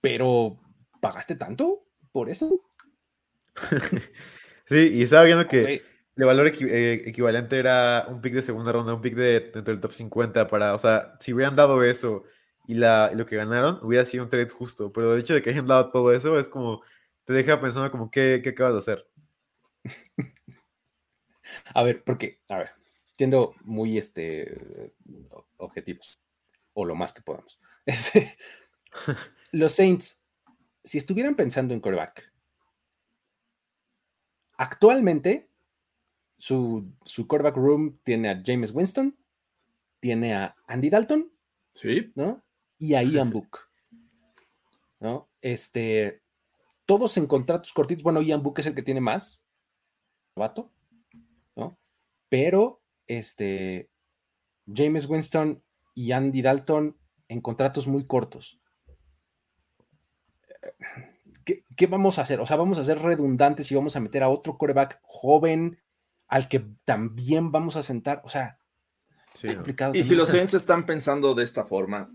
pero 0.00 0.58
¿pagaste 1.00 1.34
tanto 1.36 1.86
por 2.12 2.28
eso? 2.30 2.60
Sí, 4.66 4.90
y 4.94 5.02
estaba 5.02 5.24
viendo 5.24 5.46
que 5.46 5.62
Sí. 5.62 5.82
el 6.16 6.24
valor 6.24 6.46
equi- 6.46 6.68
eh, 6.70 7.02
equivalente 7.06 7.58
era 7.58 8.06
un 8.08 8.22
pick 8.22 8.32
de 8.32 8.42
segunda 8.42 8.72
ronda, 8.72 8.94
un 8.94 9.02
pick 9.02 9.14
de 9.14 9.40
dentro 9.40 9.62
del 9.74 9.80
top 9.80 9.92
50 9.92 10.48
para, 10.48 10.72
o 10.74 10.78
sea, 10.78 11.16
si 11.20 11.34
hubieran 11.34 11.54
dado 11.54 11.82
eso 11.84 12.24
y, 12.66 12.72
la, 12.74 13.10
y 13.12 13.16
lo 13.16 13.26
que 13.26 13.36
ganaron, 13.36 13.78
hubiera 13.82 14.06
sido 14.06 14.24
un 14.24 14.30
trade 14.30 14.48
justo, 14.48 14.90
pero 14.90 15.12
el 15.12 15.20
hecho 15.20 15.34
de 15.34 15.42
que 15.42 15.50
hayan 15.50 15.66
dado 15.66 15.90
todo 15.90 16.12
eso 16.14 16.38
es 16.38 16.48
como, 16.48 16.80
te 17.26 17.34
deja 17.34 17.60
pensando 17.60 17.90
como, 17.90 18.10
¿qué, 18.10 18.40
qué 18.42 18.50
acabas 18.50 18.72
de 18.72 18.78
hacer? 18.78 19.06
A 21.74 21.82
ver, 21.82 22.02
porque, 22.04 22.40
a 22.48 22.58
ver, 22.58 22.70
siendo 23.16 23.54
muy 23.64 23.98
este, 23.98 24.92
objetivos, 25.56 26.20
o 26.72 26.84
lo 26.84 26.94
más 26.94 27.12
que 27.12 27.22
podamos. 27.22 27.60
Este, 27.86 28.34
los 29.52 29.72
Saints, 29.72 30.24
si 30.82 30.96
estuvieran 30.96 31.36
pensando 31.36 31.74
en 31.74 31.80
coreback, 31.80 32.32
actualmente 34.56 35.50
su, 36.38 36.90
su 37.04 37.28
quarterback 37.28 37.56
room 37.56 37.98
tiene 38.04 38.30
a 38.30 38.42
James 38.42 38.70
Winston, 38.70 39.14
tiene 40.00 40.34
a 40.34 40.56
Andy 40.66 40.88
Dalton, 40.88 41.30
Sí. 41.74 42.12
¿no? 42.14 42.42
Y 42.78 42.94
a 42.94 43.02
Ian 43.02 43.30
Book, 43.30 43.58
¿no? 45.00 45.28
Este, 45.40 46.22
todos 46.86 47.16
en 47.16 47.26
contratos 47.26 47.72
cortitos. 47.72 48.02
Bueno, 48.02 48.22
Ian 48.22 48.42
Book 48.42 48.58
es 48.58 48.66
el 48.66 48.74
que 48.74 48.82
tiene 48.82 49.00
más, 49.00 49.43
novato, 50.36 50.70
¿no? 51.56 51.78
Pero, 52.28 52.82
este, 53.06 53.90
James 54.72 55.08
Winston 55.08 55.62
y 55.94 56.12
Andy 56.12 56.42
Dalton 56.42 56.96
en 57.28 57.40
contratos 57.40 57.86
muy 57.86 58.06
cortos. 58.06 58.60
¿Qué, 61.44 61.64
qué 61.76 61.86
vamos 61.86 62.18
a 62.18 62.22
hacer? 62.22 62.40
O 62.40 62.46
sea, 62.46 62.56
vamos 62.56 62.78
a 62.78 62.84
ser 62.84 62.98
redundantes 62.98 63.70
y 63.70 63.74
vamos 63.74 63.96
a 63.96 64.00
meter 64.00 64.22
a 64.22 64.28
otro 64.28 64.56
coreback 64.56 65.00
joven 65.02 65.78
al 66.26 66.48
que 66.48 66.64
también 66.84 67.52
vamos 67.52 67.76
a 67.76 67.82
sentar. 67.82 68.22
O 68.24 68.28
sea, 68.28 68.58
Sí, 69.34 69.48
está 69.48 69.52
¿no? 69.52 69.56
complicado. 69.58 69.94
Y 69.94 70.04
si 70.04 70.14
los 70.14 70.28
Saints 70.28 70.54
están 70.54 70.86
pensando 70.86 71.34
de 71.34 71.44
esta 71.44 71.64
forma, 71.64 72.10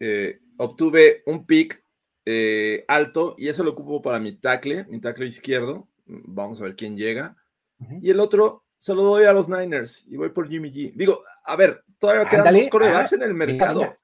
eh, 0.00 0.40
obtuve 0.56 1.22
un 1.26 1.46
pick 1.46 1.84
eh, 2.26 2.84
alto 2.88 3.36
y 3.38 3.48
eso 3.48 3.64
lo 3.64 3.70
ocupo 3.70 4.02
para 4.02 4.18
mi 4.18 4.32
tackle, 4.32 4.84
mi 4.84 5.00
tackle 5.00 5.26
izquierdo. 5.26 5.88
Vamos 6.06 6.60
a 6.60 6.64
ver 6.64 6.76
quién 6.76 6.96
llega. 6.96 7.36
Ujú. 7.80 7.98
Y 8.02 8.10
el 8.10 8.20
otro 8.20 8.64
se 8.78 8.94
lo 8.94 9.02
doy 9.02 9.24
a 9.24 9.32
los 9.32 9.48
Niners 9.48 10.04
y 10.06 10.16
voy 10.16 10.30
por 10.30 10.48
Jimmy 10.48 10.70
G. 10.70 10.92
Digo, 10.94 11.22
a 11.44 11.56
ver, 11.56 11.84
todavía 11.98 12.24
quedan 12.28 12.40
Ándale, 12.40 12.60
dos 12.60 12.68
corebacks 12.70 13.12
ah, 13.12 13.16
en 13.16 13.22
el 13.22 13.34
mercado. 13.34 13.80
mira, 13.80 13.98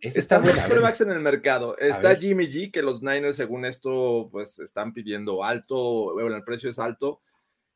Están 0.00 0.44
dos 0.44 0.56
corebacks 0.56 1.00
en 1.00 1.10
el 1.10 1.20
mercado. 1.20 1.76
Está. 1.78 2.14
Jimmy 2.14 2.46
G, 2.46 2.70
que 2.70 2.82
los 2.82 3.02
Niners, 3.02 3.36
según 3.36 3.64
esto, 3.64 4.28
pues 4.30 4.58
están 4.58 4.92
pidiendo 4.92 5.42
alto. 5.44 6.12
Bueno, 6.12 6.36
el 6.36 6.44
precio 6.44 6.68
es 6.68 6.78
alto. 6.78 7.20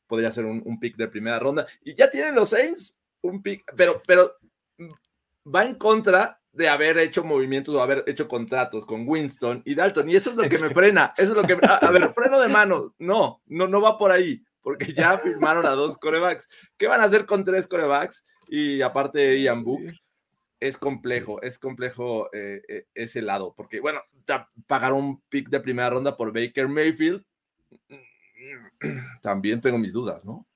Podría 0.07 0.31
ser 0.31 0.45
un, 0.45 0.63
un 0.65 0.79
pick 0.79 0.97
de 0.97 1.09
primera 1.09 1.39
ronda. 1.39 1.67
Y 1.83 1.95
ya 1.95 2.11
tienen 2.11 2.35
los 2.35 2.51
Saints 2.51 2.99
un 3.23 3.43
pick, 3.43 3.65
pero, 3.77 4.03
pero 4.07 4.37
mm, 4.77 5.51
va 5.55 5.65
en 5.65 5.77
contra 5.77 6.41
de 6.53 6.69
haber 6.69 6.99
hecho 6.99 7.25
movimientos 7.25 7.75
o 7.75 7.81
haber 7.81 8.05
hecho 8.07 8.29
contratos 8.29 8.85
con 8.85 9.09
Winston 9.09 9.63
y 9.65 9.75
Dalton. 9.75 10.11
Y 10.11 10.17
eso 10.17 10.31
es 10.31 10.37
lo 10.37 10.49
que 10.49 10.59
me 10.59 10.69
frena. 10.69 11.15
Eso 11.17 11.31
es 11.31 11.37
lo 11.37 11.45
que. 11.45 11.57
A, 11.67 11.77
a 11.77 11.91
ver, 11.91 12.11
freno 12.15 12.39
de 12.39 12.49
mano. 12.49 12.95
No, 12.99 13.41
no, 13.47 13.67
no 13.69 13.81
va 13.81 13.97
por 13.97 14.11
ahí. 14.11 14.45
Porque 14.63 14.93
ya 14.93 15.19
firmaron 15.19 15.67
a 15.67 15.71
dos 15.71 15.99
corebacks. 15.99 16.49
¿Qué 16.77 16.87
van 16.87 17.01
a 17.01 17.05
hacer 17.05 17.27
con 17.27 17.45
tres 17.45 17.67
corebacks? 17.67 18.25
Y 18.49 18.81
aparte, 18.83 19.41
Ian 19.41 19.65
Book 19.65 19.93
es 20.63 20.79
complejo, 20.79 21.43
es 21.43 21.59
complejo 21.59 22.33
eh, 22.33 22.63
eh, 22.69 22.87
ese 22.95 23.21
lado, 23.21 23.53
porque 23.57 23.81
bueno, 23.81 24.01
pagar 24.69 24.93
un 24.93 25.21
pick 25.23 25.49
de 25.49 25.59
primera 25.59 25.91
ronda 25.91 26.17
por 26.17 26.33
Baker 26.33 26.69
Mayfield, 26.69 27.25
también 29.23 29.61
tengo 29.61 29.77
mis 29.79 29.93
dudas, 29.93 30.25
¿no? 30.25 30.47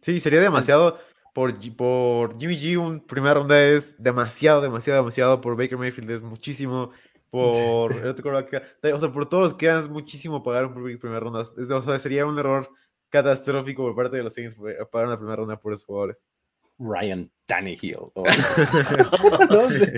Sí, 0.00 0.18
sería 0.18 0.40
demasiado. 0.40 0.98
Por, 1.34 1.54
por 1.76 2.38
Jimmy 2.40 2.56
G, 2.56 2.76
un 2.78 3.00
primera 3.06 3.34
ronda 3.34 3.62
es 3.62 4.02
demasiado, 4.02 4.62
demasiado, 4.62 5.00
demasiado. 5.02 5.40
Por 5.40 5.56
Baker 5.56 5.78
Mayfield 5.78 6.10
es 6.10 6.22
muchísimo. 6.22 6.90
Por 7.30 7.92
el 7.92 8.08
otro 8.08 8.36
o 8.36 8.98
sea, 8.98 9.12
por 9.12 9.28
todos 9.28 9.44
los 9.44 9.54
que 9.54 9.68
es 9.68 9.88
muchísimo 9.88 10.42
pagar 10.42 10.66
un 10.66 10.84
pick 10.84 10.98
primera 10.98 11.20
ronda. 11.20 11.42
O 11.42 11.82
sea, 11.82 11.98
sería 12.00 12.26
un 12.26 12.38
error 12.38 12.68
catastrófico 13.10 13.82
por 13.82 13.94
parte 13.94 14.16
de 14.16 14.22
los 14.22 14.32
Saints 14.34 14.56
pagar 14.90 15.08
una 15.08 15.16
primera 15.18 15.36
ronda 15.36 15.60
por 15.60 15.72
esos 15.72 15.84
jugadores. 15.84 16.24
Ryan 16.78 17.30
Tannehill. 17.46 17.96
o- 18.14 18.24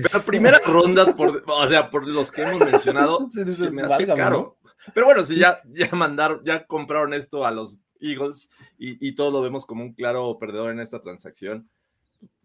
Pero 0.03 0.23
primera 0.27 0.59
ronda, 0.67 1.15
por, 1.15 1.45
o 1.47 1.69
sea, 1.69 1.89
por 1.91 2.09
los 2.09 2.31
que 2.33 2.43
hemos 2.43 2.59
mencionado, 2.61 3.29
se 3.31 3.45
me 3.71 3.83
hace 3.83 3.87
válgame, 3.87 4.21
caro. 4.21 4.59
Pero 4.93 5.07
bueno, 5.07 5.23
si 5.25 5.37
ya, 5.37 5.61
ya 5.71 5.89
mandaron, 5.93 6.43
ya 6.45 6.67
compraron 6.67 7.15
esto 7.15 7.47
a 7.47 7.53
los 7.53 7.77
Eagles 8.01 8.51
y, 8.79 9.07
y 9.07 9.15
todos 9.15 9.33
lo 9.33 9.41
vemos 9.41 9.65
como 9.65 9.85
un 9.85 9.93
claro 9.95 10.37
perdedor 10.41 10.73
en 10.73 10.81
esta 10.81 11.01
transacción, 11.01 11.71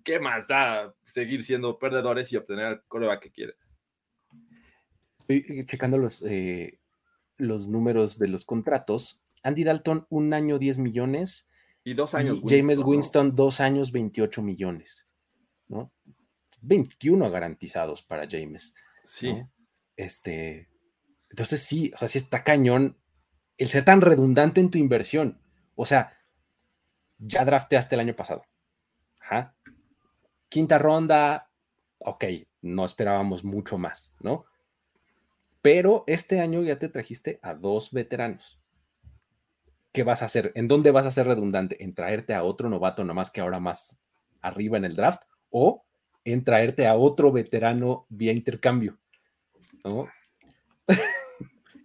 ¿qué 0.03 0.19
más 0.19 0.47
da 0.47 0.93
seguir 1.03 1.43
siendo 1.43 1.79
perdedores 1.79 2.31
y 2.31 2.37
obtener 2.37 2.65
el 2.73 2.81
coreback 2.87 3.23
que 3.23 3.31
quieres? 3.31 3.55
Estoy 5.19 5.65
checando 5.65 5.97
los, 5.97 6.21
eh, 6.27 6.79
los 7.37 7.67
números 7.67 8.19
de 8.19 8.27
los 8.27 8.45
contratos. 8.45 9.19
Andy 9.47 9.63
Dalton, 9.63 10.05
un 10.09 10.33
año 10.33 10.59
10 10.59 10.79
millones. 10.79 11.47
Y 11.85 11.93
dos 11.93 12.13
y 12.13 12.17
años. 12.17 12.41
James 12.45 12.79
¿no? 12.79 12.85
Winston, 12.85 13.33
dos 13.33 13.61
años 13.61 13.93
28 13.93 14.41
millones. 14.41 15.07
¿no? 15.69 15.93
21 16.59 17.31
garantizados 17.31 18.01
para 18.01 18.27
James. 18.29 18.75
Sí. 19.05 19.33
¿no? 19.33 19.49
Este, 19.95 20.69
entonces 21.29 21.63
sí, 21.63 21.91
o 21.95 21.97
sea, 21.97 22.09
sí 22.09 22.17
está 22.17 22.43
cañón 22.43 22.97
el 23.57 23.69
ser 23.69 23.85
tan 23.85 24.01
redundante 24.01 24.59
en 24.59 24.69
tu 24.69 24.79
inversión. 24.79 25.39
O 25.75 25.85
sea, 25.85 26.17
ya 27.17 27.45
drafteaste 27.45 27.95
el 27.95 28.01
año 28.01 28.17
pasado. 28.17 28.43
Ajá. 29.21 29.55
Quinta 30.49 30.77
ronda, 30.77 31.49
ok, 31.99 32.25
no 32.63 32.83
esperábamos 32.83 33.45
mucho 33.45 33.77
más, 33.77 34.13
¿no? 34.19 34.43
Pero 35.61 36.03
este 36.05 36.41
año 36.41 36.63
ya 36.63 36.77
te 36.77 36.89
trajiste 36.89 37.39
a 37.41 37.53
dos 37.53 37.91
veteranos. 37.93 38.59
¿Qué 39.97 40.03
vas 40.03 40.21
a 40.21 40.25
hacer? 40.25 40.51
¿En 40.53 40.67
dónde 40.67 40.91
vas 40.91 41.07
a 41.07 41.11
ser 41.11 41.25
redundante? 41.25 41.83
¿En 41.83 41.95
traerte 41.95 42.35
a 42.35 42.43
otro 42.43 42.69
novato 42.69 43.03
nomás 43.03 43.31
que 43.31 43.41
ahora 43.41 43.59
más 43.59 44.03
arriba 44.43 44.77
en 44.77 44.85
el 44.85 44.95
draft? 44.95 45.23
¿O 45.49 45.87
en 46.23 46.43
traerte 46.43 46.85
a 46.85 46.93
otro 46.93 47.31
veterano 47.31 48.05
vía 48.07 48.31
intercambio? 48.31 48.99
¿No? 49.83 50.07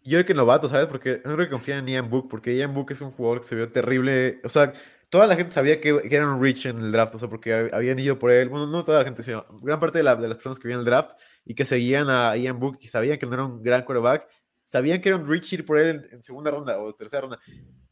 Yo 0.05 0.19
creo 0.19 0.27
que 0.27 0.35
novato, 0.35 0.69
¿sabes? 0.69 0.89
Porque 0.89 1.23
no 1.25 1.33
creo 1.37 1.47
que 1.47 1.53
confíen 1.53 1.79
en 1.79 1.87
Ian 1.87 2.11
Book, 2.11 2.29
porque 2.29 2.55
Ian 2.55 2.75
Book 2.75 2.91
es 2.91 3.01
un 3.01 3.13
jugador 3.13 3.41
que 3.41 3.47
se 3.47 3.55
vio 3.55 3.73
terrible. 3.73 4.43
O 4.45 4.51
sea, 4.51 4.75
toda 5.09 5.27
la 5.27 5.35
gente 5.35 5.53
sabía 5.53 5.81
que, 5.81 6.03
que 6.03 6.15
era 6.15 6.29
un 6.29 6.43
rich 6.43 6.67
en 6.67 6.81
el 6.81 6.93
draft, 6.93 7.15
o 7.15 7.19
sea, 7.19 7.31
porque 7.31 7.55
hab- 7.55 7.75
habían 7.75 7.99
ido 7.99 8.19
por 8.19 8.31
él. 8.31 8.51
Bueno, 8.51 8.67
no 8.67 8.85
toda 8.85 8.99
la 8.99 9.05
gente, 9.07 9.23
sino 9.23 9.47
gran 9.63 9.81
parte 9.81 10.01
de 10.01 10.05
las 10.05 10.17
personas 10.19 10.59
que 10.59 10.69
vieron 10.69 10.81
el 10.81 10.91
draft 10.91 11.13
y 11.47 11.55
que 11.55 11.65
seguían 11.65 12.11
a 12.11 12.37
Ian 12.37 12.61
Book 12.61 12.77
y 12.79 12.89
sabían 12.89 13.19
que 13.19 13.25
no 13.25 13.33
era 13.33 13.45
un 13.47 13.63
gran 13.63 13.85
quarterback, 13.87 14.29
sabían 14.65 15.01
que 15.01 15.09
era 15.09 15.19
un 15.19 15.29
rich 15.29 15.53
ir 15.53 15.65
por 15.65 15.79
él 15.79 16.09
en, 16.13 16.23
segunda 16.23 16.51
ronda 16.51 16.79
o 16.79 16.95
tercera 16.95 17.23
ronda. 17.23 17.39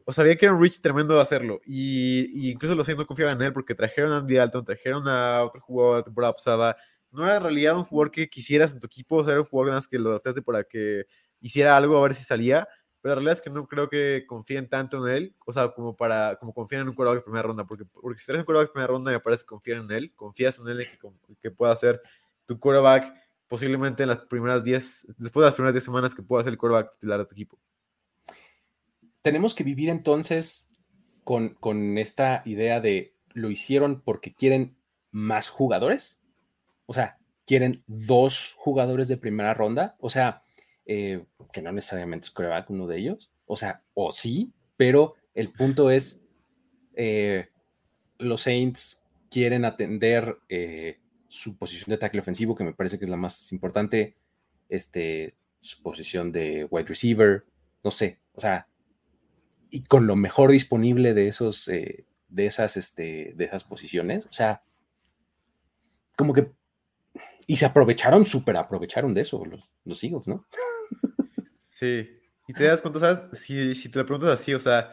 O 0.04 0.12
sabían 0.12 0.36
que 0.36 0.46
era 0.46 0.54
un 0.54 0.62
rich 0.62 0.80
tremendo 0.80 1.20
hacerlo. 1.20 1.60
Y, 1.64 2.30
y 2.32 2.50
incluso 2.50 2.74
los 2.74 2.86
Saints 2.86 3.00
no 3.00 3.06
confiaban 3.06 3.36
en 3.36 3.48
él 3.48 3.52
porque 3.52 3.74
trajeron 3.74 4.12
a 4.12 4.18
Andy 4.18 4.34
Dalton, 4.34 4.64
trajeron 4.64 5.06
a 5.06 5.44
otro 5.44 5.60
jugador 5.60 5.98
de 5.98 6.02
temporada 6.04 6.32
pasada. 6.32 6.76
No 7.10 7.24
era 7.24 7.36
en 7.36 7.42
realidad 7.42 7.76
un 7.76 7.84
jugador 7.84 8.10
que 8.10 8.28
quisieras 8.28 8.72
en 8.72 8.80
tu 8.80 8.86
equipo, 8.86 9.16
o 9.16 9.24
sea, 9.24 9.32
era 9.32 9.40
un 9.40 9.46
jugador 9.46 9.74
más 9.74 9.86
que 9.88 9.98
lo 9.98 10.10
draftaste 10.10 10.42
para 10.42 10.64
que 10.64 11.04
hiciera 11.40 11.76
algo 11.76 11.98
a 11.98 12.02
ver 12.02 12.14
si 12.14 12.22
salía, 12.24 12.68
pero 13.00 13.14
la 13.14 13.14
realidad 13.16 13.32
es 13.32 13.42
que 13.42 13.50
no 13.50 13.66
creo 13.66 13.88
que 13.88 14.24
confíen 14.26 14.68
tanto 14.68 15.06
en 15.06 15.14
él, 15.14 15.36
o 15.46 15.52
sea, 15.52 15.70
como 15.70 15.96
para 15.96 16.36
como 16.36 16.52
confían 16.52 16.82
en 16.82 16.88
un 16.88 16.94
quarterback 16.94 17.20
de 17.20 17.24
primera 17.24 17.42
ronda, 17.42 17.64
porque, 17.64 17.84
porque 17.84 18.20
si 18.20 18.26
traes 18.26 18.40
un 18.40 18.44
quarterback 18.44 18.68
de 18.68 18.72
primera 18.72 18.92
ronda 18.92 19.10
me 19.10 19.20
parece 19.20 19.42
que 19.42 19.46
confían 19.46 19.84
en 19.84 19.90
él, 19.90 20.12
confías 20.14 20.58
en 20.58 20.68
él 20.68 20.86
que, 20.86 21.08
que 21.40 21.50
pueda 21.50 21.74
ser 21.76 22.00
tu 22.46 22.58
quarterback 22.58 23.12
posiblemente 23.50 24.04
en 24.04 24.10
las 24.10 24.20
primeras 24.20 24.62
10, 24.62 25.08
después 25.18 25.42
de 25.42 25.48
las 25.48 25.54
primeras 25.54 25.74
10 25.74 25.84
semanas 25.84 26.14
que 26.14 26.22
pueda 26.22 26.44
ser 26.44 26.52
el 26.52 26.58
quarterback 26.58 26.92
titular 26.92 27.18
de 27.18 27.26
tu 27.26 27.34
equipo. 27.34 27.58
tenemos 29.22 29.56
que 29.56 29.64
vivir 29.64 29.88
entonces 29.88 30.70
con, 31.24 31.50
con 31.56 31.98
esta 31.98 32.42
idea 32.46 32.80
de 32.80 33.12
lo 33.32 33.50
hicieron 33.50 34.00
porque 34.00 34.32
quieren 34.32 34.76
más 35.10 35.48
jugadores. 35.48 36.20
O 36.86 36.94
sea, 36.94 37.18
quieren 37.44 37.82
dos 37.88 38.54
jugadores 38.56 39.08
de 39.08 39.16
primera 39.16 39.52
ronda. 39.52 39.96
O 39.98 40.10
sea, 40.10 40.44
eh, 40.86 41.24
que 41.52 41.60
no 41.60 41.72
necesariamente 41.72 42.26
es 42.26 42.30
quarterback 42.30 42.70
uno 42.70 42.86
de 42.86 42.98
ellos. 42.98 43.32
O 43.46 43.56
sea, 43.56 43.82
o 43.94 44.12
sí, 44.12 44.52
pero 44.76 45.16
el 45.34 45.50
punto 45.50 45.90
es, 45.90 46.24
eh, 46.94 47.48
los 48.18 48.42
Saints 48.42 49.02
quieren 49.28 49.64
atender 49.64 50.38
eh, 50.48 50.99
su 51.30 51.56
posición 51.56 51.90
de 51.90 51.96
tackle 51.96 52.20
ofensivo, 52.20 52.56
que 52.56 52.64
me 52.64 52.74
parece 52.74 52.98
que 52.98 53.04
es 53.04 53.10
la 53.10 53.16
más 53.16 53.52
importante, 53.52 54.16
este, 54.68 55.36
su 55.60 55.80
posición 55.80 56.32
de 56.32 56.66
wide 56.68 56.88
receiver, 56.88 57.44
no 57.84 57.90
sé, 57.92 58.18
o 58.34 58.40
sea, 58.40 58.66
y 59.70 59.84
con 59.84 60.08
lo 60.08 60.16
mejor 60.16 60.50
disponible 60.50 61.14
de 61.14 61.28
esos, 61.28 61.68
eh, 61.68 62.04
de 62.28 62.46
esas, 62.46 62.76
este, 62.76 63.32
de 63.36 63.44
esas 63.44 63.62
posiciones, 63.62 64.26
o 64.26 64.32
sea, 64.32 64.64
como 66.16 66.34
que, 66.34 66.50
y 67.46 67.56
se 67.56 67.66
aprovecharon, 67.66 68.26
súper 68.26 68.56
aprovecharon 68.56 69.14
de 69.14 69.20
eso 69.20 69.44
los, 69.44 69.70
los 69.84 70.02
Eagles, 70.02 70.26
¿no? 70.26 70.46
Sí. 71.70 72.10
Y 72.48 72.52
te 72.52 72.64
das 72.64 72.82
cuenta, 72.82 72.98
¿sabes? 72.98 73.38
Si, 73.38 73.74
si 73.76 73.88
te 73.88 74.00
lo 74.00 74.04
preguntas 74.04 74.38
así, 74.38 74.52
o 74.52 74.60
sea, 74.60 74.92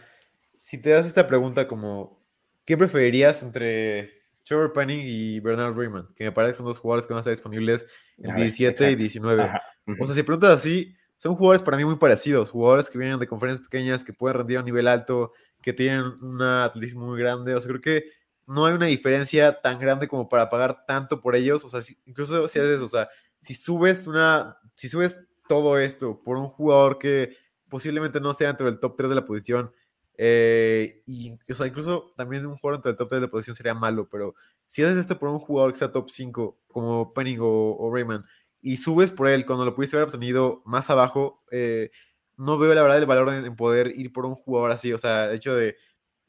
si 0.61 0.77
te 0.77 0.91
das 0.91 1.07
esta 1.07 1.27
pregunta 1.27 1.67
como, 1.67 2.23
¿qué 2.63 2.77
preferirías 2.77 3.41
entre 3.41 4.16
Trevor 4.47 4.71
Penning 4.73 5.01
y 5.03 5.39
Bernard 5.39 5.75
Raymond? 5.77 6.13
Que 6.15 6.23
me 6.25 6.31
parece 6.31 6.55
son 6.57 6.65
dos 6.65 6.79
jugadores 6.79 7.05
que 7.05 7.13
van 7.13 7.17
a 7.19 7.21
estar 7.21 7.33
disponibles 7.33 7.85
en 8.17 8.31
A 8.31 8.33
ver, 8.35 8.43
17 8.43 8.83
y 8.83 8.87
exacto. 8.87 9.01
19. 9.01 9.43
Ajá. 9.43 9.61
O 9.99 10.05
sea, 10.05 10.15
si 10.15 10.23
preguntas 10.23 10.59
así, 10.59 10.95
son 11.17 11.35
jugadores 11.35 11.61
para 11.63 11.77
mí 11.77 11.85
muy 11.85 11.95
parecidos, 11.95 12.51
jugadores 12.51 12.89
que 12.89 12.97
vienen 12.97 13.19
de 13.19 13.27
conferencias 13.27 13.67
pequeñas, 13.67 14.03
que 14.03 14.13
pueden 14.13 14.37
rendir 14.37 14.57
a 14.57 14.59
un 14.61 14.65
nivel 14.65 14.87
alto, 14.87 15.33
que 15.61 15.73
tienen 15.73 16.13
un 16.21 16.41
atletismo 16.41 17.07
muy 17.07 17.19
grande, 17.19 17.55
o 17.55 17.59
sea, 17.61 17.69
creo 17.69 17.81
que 17.81 18.03
no 18.45 18.65
hay 18.65 18.73
una 18.75 18.85
diferencia 18.85 19.59
tan 19.61 19.79
grande 19.79 20.07
como 20.07 20.29
para 20.29 20.49
pagar 20.49 20.85
tanto 20.85 21.19
por 21.21 21.35
ellos, 21.35 21.65
o 21.65 21.69
sea, 21.69 21.81
si- 21.81 21.97
incluso 22.05 22.47
si 22.47 22.59
haces, 22.59 22.79
o 22.79 22.87
sea, 22.87 23.09
si 23.41 23.53
subes 23.53 24.07
una, 24.07 24.57
si 24.75 24.87
subes 24.87 25.19
todo 25.49 25.77
esto 25.79 26.21
por 26.23 26.37
un 26.37 26.47
jugador 26.47 26.97
que 26.99 27.35
posiblemente 27.69 28.19
no 28.21 28.31
esté 28.31 28.45
dentro 28.45 28.65
del 28.67 28.79
top 28.79 28.95
3 28.95 29.09
de 29.09 29.15
la 29.15 29.25
posición, 29.25 29.71
eh, 30.17 31.03
y, 31.05 31.31
o 31.49 31.53
sea, 31.53 31.67
incluso 31.67 32.13
también 32.17 32.45
un 32.45 32.55
jugador 32.55 32.77
dentro 32.77 32.91
del 32.91 32.97
top 32.97 33.09
3 33.09 33.21
de 33.21 33.27
posición 33.27 33.55
sería 33.55 33.73
malo, 33.73 34.09
pero 34.09 34.35
si 34.67 34.83
haces 34.83 34.97
esto 34.97 35.19
por 35.19 35.29
un 35.29 35.39
jugador 35.39 35.71
que 35.71 35.79
sea 35.79 35.91
top 35.91 36.09
5, 36.09 36.59
como 36.67 37.13
Penning 37.13 37.39
o, 37.41 37.75
o 37.77 37.93
Rayman, 37.93 38.25
y 38.61 38.77
subes 38.77 39.11
por 39.11 39.27
él 39.27 39.45
cuando 39.45 39.65
lo 39.65 39.75
pudiste 39.75 39.95
haber 39.95 40.07
obtenido 40.07 40.61
más 40.65 40.89
abajo, 40.89 41.43
eh, 41.51 41.91
no 42.35 42.57
veo 42.57 42.73
la 42.73 42.81
verdad 42.81 42.97
el 42.97 43.05
valor 43.05 43.33
en, 43.33 43.45
en 43.45 43.55
poder 43.55 43.93
ir 43.95 44.11
por 44.11 44.25
un 44.25 44.35
jugador 44.35 44.71
así. 44.71 44.93
O 44.93 44.97
sea, 44.97 45.25
el 45.25 45.35
hecho 45.35 45.55
de, 45.55 45.77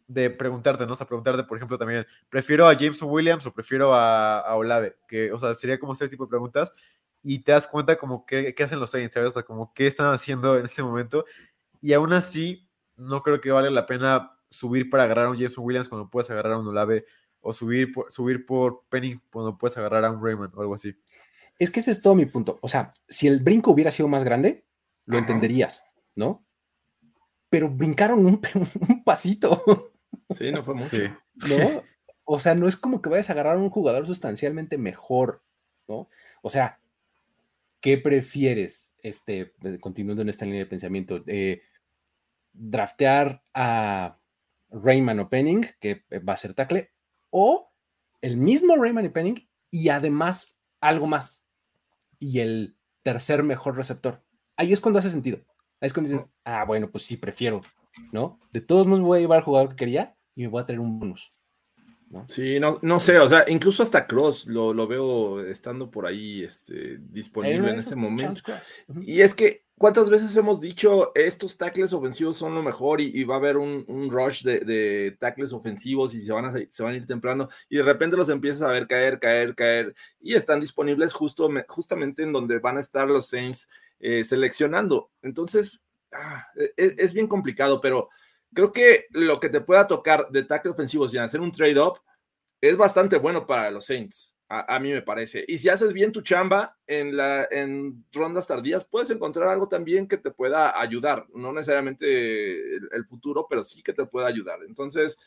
de 0.07 0.31
preguntarte, 0.31 0.87
¿no? 0.87 0.93
O 0.95 0.97
sea, 0.97 1.07
preguntarte, 1.07 1.45
por 1.45 1.57
ejemplo, 1.59 1.79
también, 1.79 2.07
¿prefiero 2.31 2.67
a 2.67 2.75
Jameson 2.75 3.11
Williams 3.11 3.47
o 3.47 3.53
prefiero 3.53 3.95
a, 3.95 4.41
a 4.41 4.55
Olave? 4.57 4.97
Que, 5.09 5.33
o 5.33 5.39
sea, 5.39 5.55
sería 5.55 5.79
como 5.79 5.93
este 5.93 6.09
tipo 6.09 6.25
de 6.25 6.31
preguntas 6.31 6.73
y 7.23 7.41
te 7.41 7.53
das 7.53 7.67
cuenta 7.67 7.97
como 7.97 8.25
qué 8.27 8.55
hacen 8.63 8.81
los 8.81 8.91
Saints, 8.91 9.15
¿sabes? 9.15 9.31
O 9.31 9.33
sea, 9.33 9.43
como 9.43 9.73
qué 9.75 9.87
están 9.87 10.13
haciendo 10.13 10.57
en 10.59 10.65
este 10.67 10.83
momento. 10.83 11.25
Y 11.81 11.93
aún 11.93 12.13
así, 12.13 12.68
no 12.99 13.23
creo 13.23 13.41
que 13.41 13.51
valga 13.51 13.71
la 13.71 13.87
pena 13.87 14.33
subir 14.51 14.91
para 14.91 15.05
agarrar 15.05 15.27
a 15.27 15.31
un 15.31 15.37
Jameson 15.37 15.65
Williams 15.65 15.89
cuando 15.89 16.11
puedes 16.11 16.31
agarrar 16.31 16.53
a 16.55 16.59
un 16.59 16.67
Olave 16.69 17.05
o 17.41 17.53
subir 17.53 17.93
por, 17.93 18.13
subir 18.13 18.45
por 18.45 18.85
Penny 18.89 19.15
cuando 19.31 19.57
puedes 19.57 19.77
agarrar 19.79 20.05
a 20.05 20.11
un 20.11 20.23
Raymond 20.23 20.55
o 20.55 20.61
algo 20.61 20.75
así. 20.75 20.95
Es 21.59 21.71
que 21.71 21.81
ese 21.81 21.91
es 21.91 22.03
todo 22.03 22.15
mi 22.15 22.27
punto. 22.27 22.59
O 22.63 22.69
sea, 22.69 22.93
si 23.09 23.27
el 23.27 23.41
brinco 23.41 23.71
hubiera 23.71 23.91
sido 23.91 24.09
más 24.09 24.25
grande, 24.25 24.67
lo 25.07 25.17
Ajá. 25.17 25.27
entenderías, 25.27 25.85
¿no? 26.15 26.45
Pero 27.49 27.69
brincaron 27.71 28.27
un, 28.27 28.41
un 28.89 29.05
pasito, 29.05 29.93
Sí, 30.31 30.51
no 30.53 30.63
fue 30.63 30.75
mucho. 30.75 30.97
Sí. 30.97 31.57
¿no? 31.57 31.83
O 32.31 32.39
sea, 32.39 32.55
no 32.55 32.69
es 32.69 32.77
como 32.77 33.01
que 33.01 33.09
vayas 33.09 33.31
a 33.31 33.33
agarrar 33.33 33.57
a 33.57 33.61
un 33.61 33.71
jugador 33.71 34.05
sustancialmente 34.05 34.77
mejor, 34.77 35.43
¿no? 35.89 36.11
O 36.43 36.51
sea, 36.51 36.79
¿qué 37.81 37.97
prefieres? 37.97 38.95
Este, 39.03 39.55
continuando 39.81 40.21
en 40.21 40.29
esta 40.29 40.45
línea 40.45 40.61
de 40.61 40.67
pensamiento, 40.67 41.25
eh, 41.27 41.63
draftear 42.59 43.43
a 43.55 44.19
Rayman 44.71 45.21
o 45.21 45.29
que 45.31 46.05
eh, 46.11 46.19
va 46.19 46.35
a 46.35 46.37
ser 46.37 46.55
tackle, 46.55 46.91
o 47.31 47.73
el 48.21 48.37
mismo 48.37 48.77
Rayman 48.77 49.05
y 49.05 49.49
y 49.71 49.89
además 49.89 50.59
algo 50.81 51.07
más. 51.07 51.47
Y 52.19 52.41
el 52.41 52.77
tercer 53.03 53.43
mejor 53.43 53.77
receptor. 53.77 54.25
Ahí 54.57 54.73
es 54.73 54.81
cuando 54.81 54.99
hace 54.99 55.11
sentido. 55.11 55.39
Ahí 55.81 55.87
es 55.87 55.93
cuando 55.93 56.11
dices, 56.11 56.27
ah, 56.45 56.65
bueno, 56.65 56.91
pues 56.91 57.05
sí, 57.05 57.17
prefiero, 57.17 57.63
¿no? 58.13 58.41
De 58.53 58.61
todos 58.61 58.87
modos 58.87 59.05
voy 59.05 59.19
a 59.19 59.21
llevar 59.21 59.39
al 59.39 59.45
jugador 59.45 59.71
que 59.71 59.77
quería 59.77 60.17
y 60.35 60.43
me 60.43 60.49
voy 60.49 60.63
a 60.63 60.67
traer 60.67 60.81
un 60.81 60.99
bonus. 60.99 61.33
¿No? 62.11 62.25
Sí, 62.29 62.59
no, 62.59 62.79
no 62.83 62.99
sé, 63.01 63.19
o 63.19 63.29
sea, 63.29 63.45
incluso 63.49 63.83
hasta 63.83 64.07
Cross 64.07 64.47
lo, 64.47 64.73
lo 64.73 64.87
veo 64.87 65.45
estando 65.47 65.91
por 65.91 66.07
ahí 66.07 66.43
este, 66.43 66.99
disponible 66.99 67.71
en 67.71 67.79
ese 67.79 67.97
momento. 67.97 68.41
Y 69.03 69.21
es 69.21 69.35
que, 69.35 69.65
¿cuántas 69.77 70.09
veces 70.09 70.35
hemos 70.37 70.61
dicho 70.61 71.13
estos 71.15 71.57
tackles 71.57 71.93
ofensivos 71.93 72.37
son 72.37 72.55
lo 72.55 72.63
mejor 72.63 73.01
y, 73.01 73.11
y 73.15 73.25
va 73.25 73.35
a 73.35 73.39
haber 73.39 73.57
un, 73.57 73.85
un 73.89 74.11
rush 74.11 74.43
de, 74.43 74.61
de, 74.61 75.17
tackles 75.19 75.53
ofensivos 75.53 76.15
y 76.15 76.23
se 76.23 76.33
van, 76.33 76.47
a, 76.47 76.55
se 76.69 76.83
van 76.83 76.95
a 76.95 76.97
ir 76.97 77.07
temprano 77.07 77.49
y 77.69 77.77
de 77.77 77.83
repente 77.83 78.17
los 78.17 78.29
empiezas 78.29 78.63
a 78.63 78.73
ver 78.73 78.87
caer, 78.87 79.19
caer, 79.19 79.55
caer 79.55 79.95
y 80.21 80.35
están 80.35 80.61
disponibles 80.61 81.13
justo, 81.13 81.49
justamente 81.69 82.23
en 82.23 82.33
donde 82.33 82.59
van 82.59 82.79
a 82.79 82.81
estar 82.81 83.09
los 83.09 83.29
Saints 83.29 83.69
eh, 84.01 84.25
seleccionando. 84.25 85.11
Entonces, 85.23 85.85
ah, 86.13 86.47
es, 86.77 86.95
es 86.99 87.13
bien 87.13 87.27
complicado, 87.27 87.81
pero 87.81 88.09
creo 88.55 88.73
que 88.73 89.07
lo 89.11 89.41
que 89.41 89.49
te 89.49 89.61
pueda 89.61 89.87
tocar 89.87 90.29
de 90.31 90.45
tackle 90.45 90.73
ofensivo 90.73 91.09
sin 91.09 91.21
hacer 91.21 91.41
un 91.41 91.53
trade-up 91.53 92.01
es 92.61 92.77
bastante 92.77 93.17
bueno 93.19 93.47
para 93.47 93.71
los 93.71 93.87
Saints, 93.87 94.37
a, 94.49 94.79
mí 94.81 94.93
me 94.93 95.03
parece. 95.03 95.45
Y 95.47 95.59
si 95.59 95.69
haces 95.69 95.93
bien 95.93 96.11
tu 96.11 96.23
chamba 96.23 96.77
en, 96.87 97.17
la, 97.17 97.47
en 97.51 98.05
rondas 98.13 98.47
tardías, 98.47 98.85
puedes 98.85 99.11
encontrar 99.11 99.49
algo 99.49 99.69
también 99.69 100.09
que 100.09 100.17
te 100.17 100.31
pueda 100.31 100.81
ayudar, 100.81 101.27
no 101.35 101.53
necesariamente 101.53 102.77
el, 102.77 103.05
futuro, 103.07 103.47
pero 103.49 103.63
sí 103.63 103.83
que 103.83 103.93
te 103.93 104.07
pueda 104.07 104.27
ayudar. 104.27 104.61
Entonces, 104.67 105.19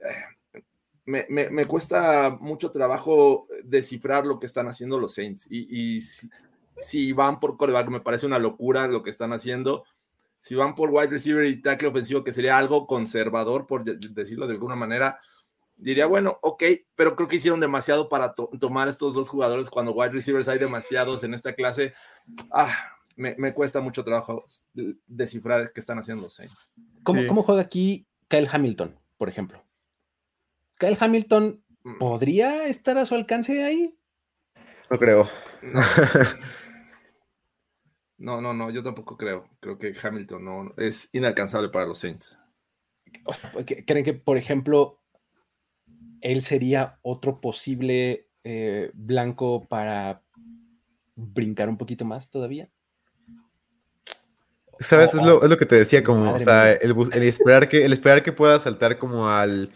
eh, 0.00 0.62
me, 1.04 1.26
me, 1.28 1.64
cuesta 1.66 2.30
mucho 2.40 2.72
trabajo 2.72 3.46
descifrar 3.62 4.26
lo 4.26 4.40
que 4.40 4.46
están 4.46 4.66
haciendo 4.66 4.98
los 4.98 5.14
Saints. 5.14 5.46
Y, 5.48 5.96
y 5.96 6.00
si, 6.00 6.28
si, 6.76 7.12
van 7.12 7.38
por 7.38 7.56
coreback, 7.56 7.88
me 7.88 8.00
parece 8.00 8.26
una 8.26 8.40
locura 8.40 8.88
lo 8.88 9.04
que 9.04 9.10
están 9.10 9.32
haciendo 9.32 9.84
si 10.40 10.54
van 10.54 10.74
por 10.74 10.90
wide 10.90 11.08
receiver 11.08 11.44
y 11.46 11.60
tackle 11.60 11.88
ofensivo, 11.88 12.24
que 12.24 12.32
sería 12.32 12.58
algo 12.58 12.86
conservador, 12.86 13.66
por 13.66 13.84
decirlo 13.84 14.46
de 14.46 14.54
alguna 14.54 14.76
manera, 14.76 15.20
diría, 15.76 16.06
bueno, 16.06 16.38
ok, 16.42 16.62
pero 16.94 17.16
creo 17.16 17.28
que 17.28 17.36
hicieron 17.36 17.60
demasiado 17.60 18.08
para 18.08 18.34
to 18.34 18.50
tomar 18.58 18.88
estos 18.88 19.14
dos 19.14 19.28
jugadores 19.28 19.70
cuando 19.70 19.92
wide 19.92 20.12
receivers 20.12 20.48
hay 20.48 20.58
demasiados 20.58 21.24
en 21.24 21.34
esta 21.34 21.54
clase. 21.54 21.94
Ah, 22.50 22.74
me, 23.16 23.34
me 23.36 23.52
cuesta 23.52 23.80
mucho 23.80 24.04
trabajo 24.04 24.44
descifrar 25.06 25.72
qué 25.72 25.80
están 25.80 25.98
haciendo 25.98 26.24
los 26.24 26.34
Saints. 26.34 26.72
¿Cómo, 27.02 27.20
sí. 27.20 27.26
¿Cómo, 27.26 27.42
juega 27.42 27.62
aquí 27.62 28.06
Kyle 28.28 28.48
Hamilton, 28.50 28.98
por 29.16 29.28
ejemplo? 29.28 29.62
¿Kyle 30.78 30.96
Hamilton 30.98 31.62
podría 31.98 32.66
estar 32.66 32.98
a 32.98 33.06
su 33.06 33.14
alcance 33.14 33.64
ahí? 33.64 33.96
No 34.90 34.98
creo. 34.98 35.26
No. 35.62 35.80
No, 38.18 38.40
no, 38.40 38.54
no, 38.54 38.70
yo 38.70 38.82
tampoco 38.82 39.16
creo. 39.16 39.48
Creo 39.60 39.78
que 39.78 39.94
Hamilton 40.00 40.44
no 40.44 40.74
es 40.76 41.10
inalcanzable 41.12 41.68
para 41.68 41.86
los 41.86 41.98
Saints. 41.98 42.38
¿Creen 43.86 44.04
que, 44.04 44.14
por 44.14 44.36
ejemplo, 44.36 45.00
él 46.20 46.42
sería 46.42 46.98
otro 47.02 47.40
posible 47.40 48.28
eh, 48.44 48.90
blanco 48.94 49.66
para 49.68 50.22
brincar 51.14 51.68
un 51.68 51.76
poquito 51.76 52.04
más 52.04 52.30
todavía? 52.30 52.70
Sabes, 54.78 55.14
oh, 55.14 55.18
es, 55.18 55.24
lo, 55.24 55.42
es, 55.42 55.50
lo, 55.50 55.56
que 55.56 55.66
te 55.66 55.76
decía, 55.76 56.02
como, 56.02 56.34
o 56.34 56.38
sea, 56.38 56.72
el, 56.72 56.94
el, 57.12 57.22
esperar 57.22 57.68
que, 57.68 57.84
el 57.84 57.92
esperar 57.92 58.22
que 58.22 58.32
pueda 58.32 58.58
saltar 58.58 58.98
como 58.98 59.28
al, 59.28 59.72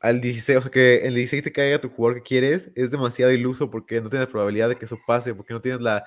al 0.00 0.20
16, 0.20 0.58
o 0.58 0.60
sea, 0.62 0.70
que 0.70 1.06
el 1.06 1.14
16 1.14 1.42
te 1.42 1.52
caiga 1.52 1.80
tu 1.80 1.90
jugador 1.90 2.16
que 2.16 2.28
quieres, 2.28 2.70
es 2.74 2.90
demasiado 2.90 3.32
iluso 3.32 3.70
porque 3.70 4.00
no 4.00 4.08
tienes 4.08 4.28
probabilidad 4.28 4.70
de 4.70 4.76
que 4.76 4.86
eso 4.86 4.98
pase, 5.06 5.34
porque 5.34 5.52
no 5.52 5.60
tienes 5.60 5.82
la, 5.82 6.04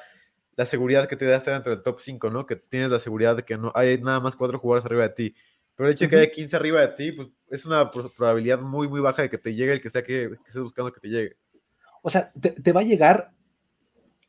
la 0.55 0.65
seguridad 0.65 1.07
que 1.07 1.15
te 1.15 1.25
da 1.25 1.37
estar 1.37 1.53
dentro 1.53 1.73
del 1.73 1.83
top 1.83 1.99
5, 1.99 2.29
¿no? 2.29 2.45
Que 2.45 2.55
tienes 2.55 2.89
la 2.89 2.99
seguridad 2.99 3.35
de 3.35 3.43
que 3.43 3.57
no 3.57 3.71
hay 3.75 3.99
nada 4.01 4.19
más 4.19 4.35
cuatro 4.35 4.59
jugadores 4.59 4.85
arriba 4.85 5.03
de 5.03 5.09
ti. 5.09 5.35
Pero 5.75 5.89
el 5.89 5.95
hecho 5.95 6.05
de 6.05 6.09
que 6.09 6.15
haya 6.17 6.31
15 6.31 6.55
arriba 6.55 6.81
de 6.81 6.87
ti, 6.89 7.11
pues 7.11 7.29
es 7.49 7.65
una 7.65 7.89
probabilidad 7.89 8.59
muy, 8.59 8.87
muy 8.87 8.99
baja 8.99 9.23
de 9.23 9.29
que 9.29 9.37
te 9.37 9.55
llegue 9.55 9.73
el 9.73 9.81
que 9.81 9.89
sea 9.89 10.03
que, 10.03 10.29
que 10.29 10.47
estés 10.47 10.61
buscando 10.61 10.91
que 10.91 10.99
te 10.99 11.09
llegue. 11.09 11.37
O 12.03 12.09
sea, 12.09 12.31
te, 12.39 12.51
te, 12.51 12.71
va 12.71 12.81
a 12.81 12.83
llegar, 12.83 13.31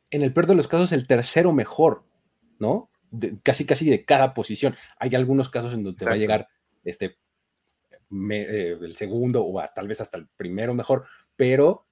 en 0.09 0.23
el 0.23 0.33
peor 0.33 0.47
de 0.47 0.55
los 0.55 0.67
casos, 0.67 0.91
el 0.91 1.05
tercero 1.05 1.51
mejor, 1.51 2.03
¿no? 2.57 2.89
De, 3.11 3.37
casi, 3.43 3.65
casi 3.65 3.89
de 3.89 4.05
cada 4.05 4.33
posición. 4.33 4.75
Hay 4.97 5.13
algunos 5.13 5.49
casos 5.49 5.73
en 5.73 5.83
donde 5.83 5.99
te 5.99 6.05
va 6.05 6.13
a 6.13 6.17
llegar 6.17 6.47
este, 6.83 7.17
me, 8.09 8.41
eh, 8.41 8.71
el 8.73 8.95
segundo 8.95 9.43
o 9.43 9.59
a, 9.59 9.73
tal 9.73 9.87
vez 9.87 10.01
hasta 10.01 10.17
el 10.17 10.27
primero 10.37 10.73
mejor, 10.73 11.05
pero 11.35 11.85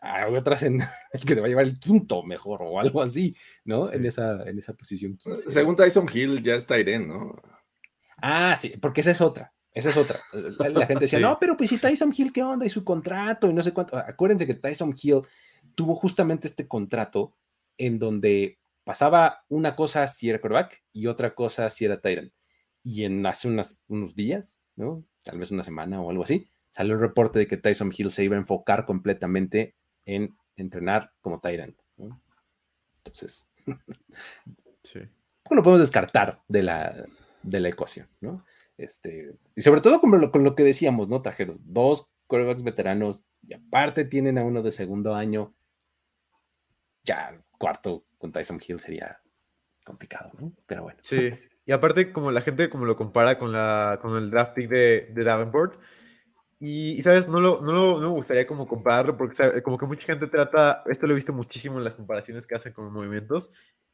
hay 0.00 0.34
otras 0.34 0.62
en 0.62 0.80
el 1.12 1.24
que 1.24 1.34
te 1.34 1.40
va 1.40 1.46
a 1.46 1.48
llevar 1.48 1.66
el 1.66 1.78
quinto 1.78 2.22
mejor 2.22 2.60
o 2.62 2.80
algo 2.80 3.02
así, 3.02 3.36
¿no? 3.64 3.86
Sí. 3.86 3.96
En, 3.96 4.06
esa, 4.06 4.42
en 4.48 4.58
esa 4.58 4.74
posición. 4.74 5.16
15. 5.16 5.50
Según 5.50 5.76
Tyson 5.76 6.06
Hill 6.12 6.42
ya 6.42 6.54
está 6.54 6.78
Irene, 6.78 7.06
¿no? 7.06 7.36
Ah, 8.18 8.56
sí, 8.56 8.74
porque 8.80 9.02
esa 9.02 9.10
es 9.10 9.20
otra. 9.20 9.52
Esa 9.72 9.90
es 9.90 9.96
otra. 9.96 10.20
La, 10.58 10.68
la 10.68 10.86
gente 10.86 11.04
decía, 11.04 11.18
sí. 11.20 11.22
no, 11.22 11.38
pero 11.38 11.56
pues 11.56 11.70
si 11.70 11.78
Tyson 11.78 12.12
Hill, 12.16 12.32
¿qué 12.32 12.42
onda? 12.42 12.66
Y 12.66 12.70
su 12.70 12.84
contrato 12.84 13.48
y 13.48 13.52
no 13.52 13.62
sé 13.62 13.72
cuánto. 13.72 13.96
Acuérdense 13.96 14.46
que 14.46 14.54
Tyson 14.54 14.94
Hill 15.00 15.22
tuvo 15.74 15.94
justamente 15.94 16.48
este 16.48 16.66
contrato 16.66 17.36
en 17.78 17.98
donde 17.98 18.58
pasaba 18.84 19.44
una 19.48 19.76
cosa 19.76 20.06
si 20.06 20.28
era 20.28 20.40
quarterback 20.40 20.82
y 20.92 21.06
otra 21.06 21.34
cosa 21.34 21.68
si 21.70 21.84
era 21.84 22.00
Tyrant. 22.00 22.32
Y 22.82 23.04
en 23.04 23.24
hace 23.26 23.48
unas, 23.48 23.82
unos 23.88 24.14
días, 24.14 24.64
¿no? 24.74 25.04
Tal 25.22 25.38
vez 25.38 25.50
una 25.50 25.62
semana 25.62 26.00
o 26.00 26.10
algo 26.10 26.24
así, 26.24 26.48
salió 26.70 26.94
el 26.94 27.00
reporte 27.00 27.38
de 27.38 27.46
que 27.46 27.58
Tyson 27.58 27.92
Hill 27.96 28.10
se 28.10 28.24
iba 28.24 28.36
a 28.36 28.40
enfocar 28.40 28.86
completamente 28.86 29.76
en 30.14 30.36
entrenar 30.56 31.12
como 31.20 31.40
Tyrant. 31.40 31.76
¿no? 31.96 32.20
Entonces, 32.98 33.48
sí. 34.82 35.00
lo 35.50 35.62
podemos 35.62 35.80
descartar 35.80 36.42
de 36.48 36.62
la, 36.62 37.04
de 37.42 37.60
la 37.60 37.68
ecuación, 37.68 38.08
¿no? 38.20 38.44
Este, 38.76 39.34
y 39.54 39.60
sobre 39.60 39.82
todo 39.82 40.00
con 40.00 40.18
lo, 40.20 40.30
con 40.30 40.42
lo 40.42 40.54
que 40.54 40.64
decíamos, 40.64 41.08
¿no? 41.08 41.22
Trajeron 41.22 41.60
dos 41.64 42.10
quarterbacks 42.26 42.62
veteranos 42.62 43.24
y 43.46 43.54
aparte 43.54 44.04
tienen 44.04 44.38
a 44.38 44.44
uno 44.44 44.62
de 44.62 44.72
segundo 44.72 45.14
año. 45.14 45.54
Ya 47.04 47.42
cuarto 47.58 48.04
con 48.18 48.32
Tyson 48.32 48.60
Hill 48.66 48.80
sería 48.80 49.20
complicado, 49.84 50.30
¿no? 50.38 50.52
Pero 50.66 50.82
bueno. 50.84 50.98
Sí, 51.02 51.32
y 51.66 51.72
aparte 51.72 52.12
como 52.12 52.32
la 52.32 52.40
gente 52.40 52.70
como 52.70 52.86
lo 52.86 52.96
compara 52.96 53.38
con, 53.38 53.52
la, 53.52 53.98
con 54.00 54.16
el 54.16 54.30
draft 54.30 54.54
pick 54.54 54.68
de, 54.68 55.10
de 55.12 55.24
Davenport, 55.24 55.78
y, 56.60 56.92
y, 56.92 57.02
sabes, 57.02 57.26
no, 57.26 57.40
lo, 57.40 57.62
no, 57.62 57.72
lo, 57.72 58.00
no, 58.00 58.08
me 58.10 58.14
gustaría 58.16 58.46
como 58.46 58.68
compararlo 58.68 59.16
porque 59.16 59.34
¿sabes? 59.34 59.62
como 59.62 59.78
que 59.78 59.86
mucha 59.86 60.04
gente 60.04 60.26
trata, 60.26 60.82
esto 60.86 61.06
lo 61.06 61.14
he 61.14 61.16
visto 61.16 61.32
muchísimo 61.32 61.78
en 61.78 61.84
las 61.84 61.94
comparaciones 61.94 62.46
que 62.46 62.54
hacen 62.54 62.74
con 62.74 62.84
los 62.84 62.92
movimientos, 62.92 63.50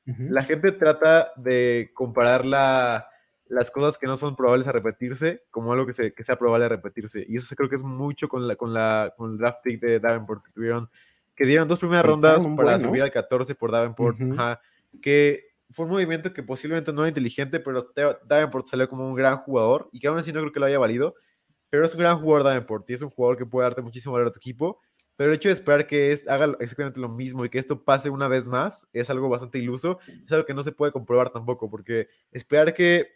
uh 0.06 0.10
-huh. 0.10 0.30
la 0.30 0.42
gente 0.42 0.72
trata 0.72 1.32
de 1.36 1.92
comparar 1.94 2.44
la, 2.44 3.08
las 3.48 3.70
cosas 3.70 3.98
que 3.98 4.08
no 4.08 4.16
son 4.16 4.34
probables 4.34 4.66
a 4.66 4.72
repetirse 4.72 5.44
como 5.50 5.72
algo 5.72 5.86
que, 5.86 5.94
se, 5.94 6.12
que 6.12 6.24
sea 6.24 6.36
probable 6.36 6.66
a 6.66 6.68
repetirse. 6.68 7.24
Y 7.28 7.36
eso 7.36 7.54
creo 7.54 7.68
que 7.68 7.76
es 7.76 7.84
mucho 7.84 8.28
con, 8.28 8.48
la, 8.48 8.56
con, 8.56 8.74
la, 8.74 9.14
con 9.16 9.32
el 9.32 9.38
draft 9.38 9.60
pick 9.62 9.80
de 9.80 10.00
Davenport 10.00 10.44
que 10.44 10.52
tuvieron, 10.52 10.90
que 11.36 11.46
dieron 11.46 11.68
dos 11.68 11.78
primeras 11.78 12.04
rondas 12.04 12.44
para 12.56 12.72
bueno. 12.72 12.80
subir 12.80 13.02
al 13.02 13.12
14 13.12 13.54
por 13.54 13.70
Davenport, 13.70 14.20
uh 14.20 14.24
-huh. 14.24 14.34
ajá, 14.34 14.60
que 15.00 15.44
fue 15.70 15.84
un 15.84 15.92
movimiento 15.92 16.32
que 16.32 16.42
posiblemente 16.42 16.92
no 16.92 17.02
era 17.02 17.10
inteligente, 17.10 17.60
pero 17.60 17.92
Davenport 18.24 18.66
salió 18.66 18.88
como 18.88 19.06
un 19.08 19.14
gran 19.14 19.36
jugador 19.36 19.88
y 19.92 20.00
que 20.00 20.08
aún 20.08 20.18
así 20.18 20.32
no 20.32 20.40
creo 20.40 20.52
que 20.52 20.60
lo 20.60 20.66
haya 20.66 20.78
valido 20.78 21.14
pero 21.70 21.84
es 21.84 21.94
un 21.94 22.00
gran 22.00 22.18
jugador 22.18 22.44
Davenport 22.44 22.88
y 22.90 22.94
es 22.94 23.02
un 23.02 23.08
jugador 23.08 23.36
que 23.36 23.46
puede 23.46 23.66
darte 23.66 23.82
muchísimo 23.82 24.12
valor 24.14 24.28
a 24.28 24.32
tu 24.32 24.38
equipo. 24.38 24.80
Pero 25.16 25.30
el 25.30 25.36
hecho 25.36 25.48
de 25.48 25.54
esperar 25.54 25.86
que 25.86 26.12
es, 26.12 26.28
haga 26.28 26.54
exactamente 26.60 27.00
lo 27.00 27.08
mismo 27.08 27.44
y 27.44 27.48
que 27.48 27.58
esto 27.58 27.82
pase 27.84 28.10
una 28.10 28.28
vez 28.28 28.46
más 28.46 28.86
es 28.92 29.08
algo 29.08 29.28
bastante 29.28 29.58
iluso. 29.58 29.98
Es 30.24 30.30
algo 30.32 30.44
que 30.44 30.54
no 30.54 30.62
se 30.62 30.72
puede 30.72 30.92
comprobar 30.92 31.30
tampoco, 31.30 31.70
porque 31.70 32.08
esperar 32.32 32.74
que 32.74 33.08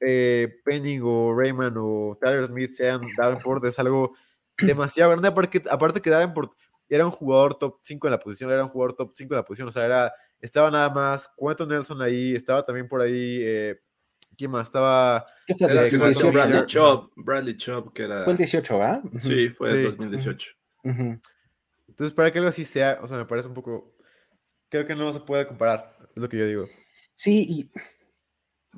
eh, 0.00 0.60
Penning 0.64 1.02
o 1.04 1.34
Raymond 1.34 1.76
o 1.78 2.18
Tyler 2.20 2.46
Smith 2.48 2.72
sean 2.72 3.02
Davenport 3.16 3.64
es 3.66 3.78
algo 3.78 4.14
demasiado 4.58 5.10
grande. 5.10 5.28
Aparte, 5.28 5.62
aparte 5.70 6.00
que 6.00 6.10
Davenport 6.10 6.52
era 6.88 7.04
un 7.04 7.10
jugador 7.10 7.58
top 7.58 7.78
5 7.82 8.06
en 8.06 8.10
la 8.10 8.18
posición, 8.18 8.50
era 8.50 8.62
un 8.62 8.68
jugador 8.68 8.96
top 8.96 9.12
5 9.14 9.34
en 9.34 9.36
la 9.36 9.44
posición. 9.44 9.68
O 9.68 9.72
sea, 9.72 9.84
era, 9.84 10.12
estaba 10.40 10.70
nada 10.70 10.90
más 10.90 11.30
Quentin 11.38 11.68
Nelson 11.68 12.00
ahí, 12.02 12.34
estaba 12.34 12.64
también 12.64 12.88
por 12.88 13.02
ahí. 13.02 13.40
Eh, 13.42 13.80
¿Quién 14.36 14.50
más? 14.50 14.68
Estaba. 14.68 15.26
¿Qué 15.46 15.54
fue? 15.54 15.70
Era, 15.70 15.82
18, 15.84 16.32
Bradley 16.32 16.66
Chubb, 16.66 17.10
Bradley 17.16 17.56
Chubb, 17.56 17.92
que 17.92 18.02
era. 18.04 18.24
Fue 18.24 18.32
el 18.32 18.38
18, 18.38 18.78
¿verdad? 18.78 19.02
Sí, 19.20 19.48
fue 19.50 19.70
el 19.70 19.76
sí. 19.76 19.82
2018. 19.84 20.50
Uh 20.84 20.88
-huh. 20.88 21.20
Entonces, 21.88 22.14
para 22.14 22.32
que 22.32 22.38
algo 22.38 22.48
así 22.48 22.64
sea, 22.64 22.98
o 23.02 23.06
sea, 23.06 23.16
me 23.18 23.26
parece 23.26 23.48
un 23.48 23.54
poco. 23.54 23.94
Creo 24.68 24.86
que 24.86 24.94
no 24.94 25.12
se 25.12 25.20
puede 25.20 25.46
comparar, 25.46 25.96
es 26.00 26.16
lo 26.16 26.28
que 26.28 26.38
yo 26.38 26.46
digo. 26.46 26.66
Sí, 27.14 27.46
y 27.48 27.70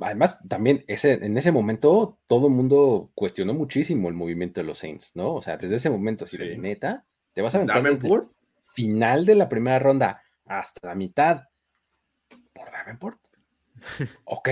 además 0.00 0.40
también 0.48 0.84
ese, 0.88 1.12
en 1.12 1.38
ese 1.38 1.52
momento 1.52 2.18
todo 2.26 2.48
el 2.48 2.52
mundo 2.52 3.12
cuestionó 3.14 3.54
muchísimo 3.54 4.08
el 4.08 4.14
movimiento 4.14 4.60
de 4.60 4.66
los 4.66 4.78
Saints, 4.78 5.14
¿no? 5.14 5.34
O 5.34 5.42
sea, 5.42 5.56
desde 5.56 5.76
ese 5.76 5.90
momento, 5.90 6.26
si 6.26 6.36
sí. 6.36 6.48
de 6.48 6.58
neta, 6.58 7.06
te 7.32 7.42
vas 7.42 7.54
a 7.54 7.58
aventar 7.58 7.82
desde 7.82 8.12
el 8.12 8.22
final 8.74 9.24
de 9.24 9.34
la 9.36 9.48
primera 9.48 9.78
ronda 9.78 10.22
hasta 10.46 10.88
la 10.88 10.94
mitad 10.94 11.44
por 12.52 12.70
Davenport. 12.70 13.20
ok, 14.24 14.48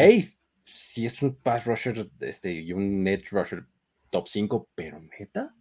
si 0.65 1.07
es 1.07 1.23
un 1.23 1.35
pass 1.37 1.67
rusher 1.67 2.09
este, 2.21 2.53
y 2.53 2.73
un 2.73 3.03
net 3.03 3.25
rusher 3.31 3.65
top 4.11 4.29
5, 4.29 4.69
pero 4.75 5.01
neta, 5.19 5.55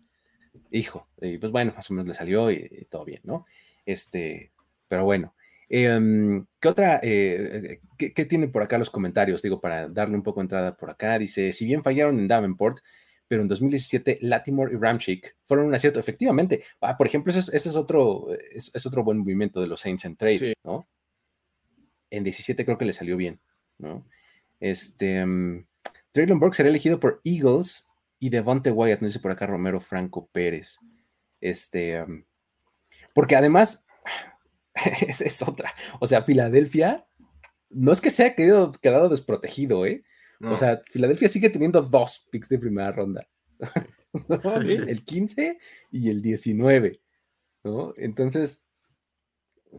hijo, 0.71 1.07
y 1.21 1.37
pues 1.37 1.51
bueno, 1.51 1.73
más 1.75 1.89
o 1.89 1.93
menos 1.93 2.07
le 2.07 2.13
salió 2.13 2.51
y, 2.51 2.67
y 2.69 2.85
todo 2.85 3.05
bien, 3.05 3.21
¿no? 3.23 3.45
Este, 3.85 4.51
pero 4.87 5.05
bueno, 5.05 5.35
eh, 5.69 6.43
¿qué 6.59 6.67
otra, 6.67 6.99
eh, 7.01 7.79
qué, 7.97 8.13
qué 8.13 8.25
tienen 8.25 8.51
por 8.51 8.63
acá 8.63 8.77
los 8.77 8.89
comentarios? 8.89 9.41
Digo, 9.41 9.61
para 9.61 9.87
darle 9.87 10.15
un 10.15 10.23
poco 10.23 10.41
de 10.41 10.45
entrada 10.45 10.75
por 10.75 10.89
acá, 10.89 11.17
dice, 11.17 11.53
si 11.53 11.65
bien 11.65 11.81
fallaron 11.83 12.19
en 12.19 12.27
Davenport, 12.27 12.79
pero 13.29 13.43
en 13.43 13.47
2017 13.47 14.17
Latimore 14.23 14.73
y 14.73 14.77
Ramchick 14.77 15.37
fueron 15.45 15.67
un 15.67 15.73
acierto, 15.73 16.01
efectivamente. 16.01 16.65
Ah, 16.81 16.97
por 16.97 17.07
ejemplo, 17.07 17.31
ese 17.31 17.39
es, 17.39 17.47
ese 17.53 17.69
es 17.69 17.75
otro, 17.77 18.27
es, 18.53 18.69
es 18.75 18.85
otro 18.85 19.05
buen 19.05 19.19
movimiento 19.19 19.61
de 19.61 19.67
los 19.67 19.79
Saints 19.79 20.03
en 20.03 20.17
trade, 20.17 20.37
Sí. 20.37 20.53
¿no? 20.65 20.89
En 22.09 22.25
17 22.25 22.65
creo 22.65 22.77
que 22.77 22.83
le 22.83 22.91
salió 22.91 23.15
bien, 23.15 23.39
¿no? 23.77 24.05
Este, 24.61 25.21
um, 25.23 25.65
Traylon 26.13 26.39
Burke 26.39 26.55
será 26.55 26.69
elegido 26.69 27.01
por 27.01 27.19
Eagles 27.25 27.89
y 28.19 28.29
Devonte 28.29 28.71
Wyatt, 28.71 29.01
no 29.01 29.07
dice 29.07 29.19
por 29.19 29.31
acá 29.31 29.45
Romero 29.45 29.81
Franco 29.81 30.29
Pérez. 30.31 30.77
Este, 31.41 32.01
um, 32.01 32.23
porque 33.13 33.35
además, 33.35 33.85
esa 35.05 35.25
es 35.25 35.41
otra. 35.41 35.73
O 35.99 36.07
sea, 36.07 36.23
Filadelfia 36.23 37.05
no 37.69 37.91
es 37.91 37.99
que 37.99 38.09
se 38.09 38.23
haya 38.23 38.35
quedado, 38.35 38.71
quedado 38.71 39.09
desprotegido, 39.09 39.85
¿eh? 39.85 40.03
No. 40.39 40.53
O 40.53 40.57
sea, 40.57 40.81
Filadelfia 40.89 41.27
sigue 41.27 41.49
teniendo 41.49 41.81
dos 41.81 42.27
picks 42.31 42.47
de 42.47 42.59
primera 42.59 42.93
ronda. 42.93 43.27
¿no? 44.13 44.61
Sí. 44.61 44.71
El 44.71 45.03
15 45.03 45.59
y 45.91 46.09
el 46.09 46.21
19. 46.21 47.01
¿no? 47.63 47.93
Entonces, 47.97 48.67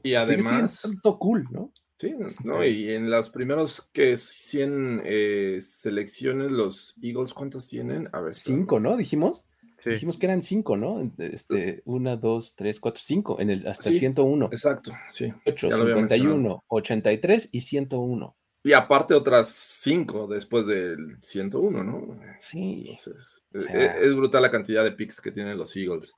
y 0.03 0.11
sigue 0.11 0.25
siendo 0.27 0.49
además, 0.49 0.83
tanto 0.83 1.19
cool, 1.19 1.47
¿no? 1.51 1.73
Sí, 2.09 2.15
no, 2.45 2.65
y 2.65 2.91
en 2.91 3.11
los 3.11 3.31
primeros 3.31 3.89
que 3.93 4.17
100 4.17 5.03
eh, 5.05 5.59
selecciones, 5.61 6.51
los 6.51 6.95
Eagles, 7.03 7.33
¿cuántos 7.35 7.69
tienen? 7.69 8.09
A 8.13 8.21
ver, 8.21 8.35
Cinco, 8.35 8.79
¿no? 8.81 8.97
Dijimos. 8.97 9.45
Sí. 9.79 9.91
Dijimos 9.91 10.17
que 10.17 10.27
eran 10.27 10.43
cinco, 10.43 10.77
¿no? 10.77 11.13
Este, 11.19 11.83
una, 11.87 12.15
dos, 12.17 12.55
tres, 12.55 12.79
cuatro, 12.79 13.03
cinco, 13.05 13.41
en 13.41 13.51
el, 13.51 13.67
hasta 13.67 13.89
el 13.89 13.97
Sí, 13.97 14.01
101. 14.01 14.47
Exacto, 14.53 14.93
sí. 15.11 15.33
8, 15.45 15.71
ya 15.71 15.77
lo 15.77 15.83
había 15.83 15.95
51, 15.97 16.63
83 16.69 17.49
y 17.51 17.61
101. 17.63 18.37
Y 18.63 18.75
aparte 18.75 19.13
otras 19.15 19.49
cinco 19.49 20.29
después 20.29 20.67
del 20.67 21.21
101, 21.21 21.83
¿no? 21.83 22.21
Sí, 22.37 22.85
Entonces, 22.91 23.43
O 23.53 23.59
es- 23.59 23.65
sea- 23.65 23.97
es, 23.97 24.15
brutal 24.15 24.43
la 24.43 24.53
cantidad 24.53 24.85
de 24.85 24.93
picks 24.93 25.21
que 25.21 25.33
tienen 25.33 25.59
los 25.59 25.75
Eagles. 25.77 26.13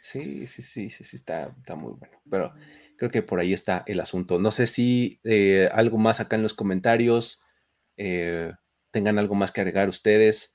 sí, 0.00 0.46
sí, 0.46 0.62
sí, 0.62 0.88
sí, 0.88 1.04
sí, 1.04 1.16
está, 1.16 1.54
está 1.58 1.74
muy 1.76 1.92
bueno. 1.92 2.16
Pero 2.30 2.54
creo 3.02 3.10
que 3.10 3.22
por 3.22 3.40
ahí 3.40 3.52
está 3.52 3.82
el 3.88 3.98
asunto. 3.98 4.38
No 4.38 4.52
sé 4.52 4.68
si 4.68 5.18
eh, 5.24 5.68
algo 5.72 5.98
más 5.98 6.20
acá 6.20 6.36
en 6.36 6.42
los 6.44 6.54
comentarios, 6.54 7.42
eh, 7.96 8.52
tengan 8.92 9.18
algo 9.18 9.34
más 9.34 9.50
que 9.50 9.60
agregar 9.60 9.88
ustedes. 9.88 10.54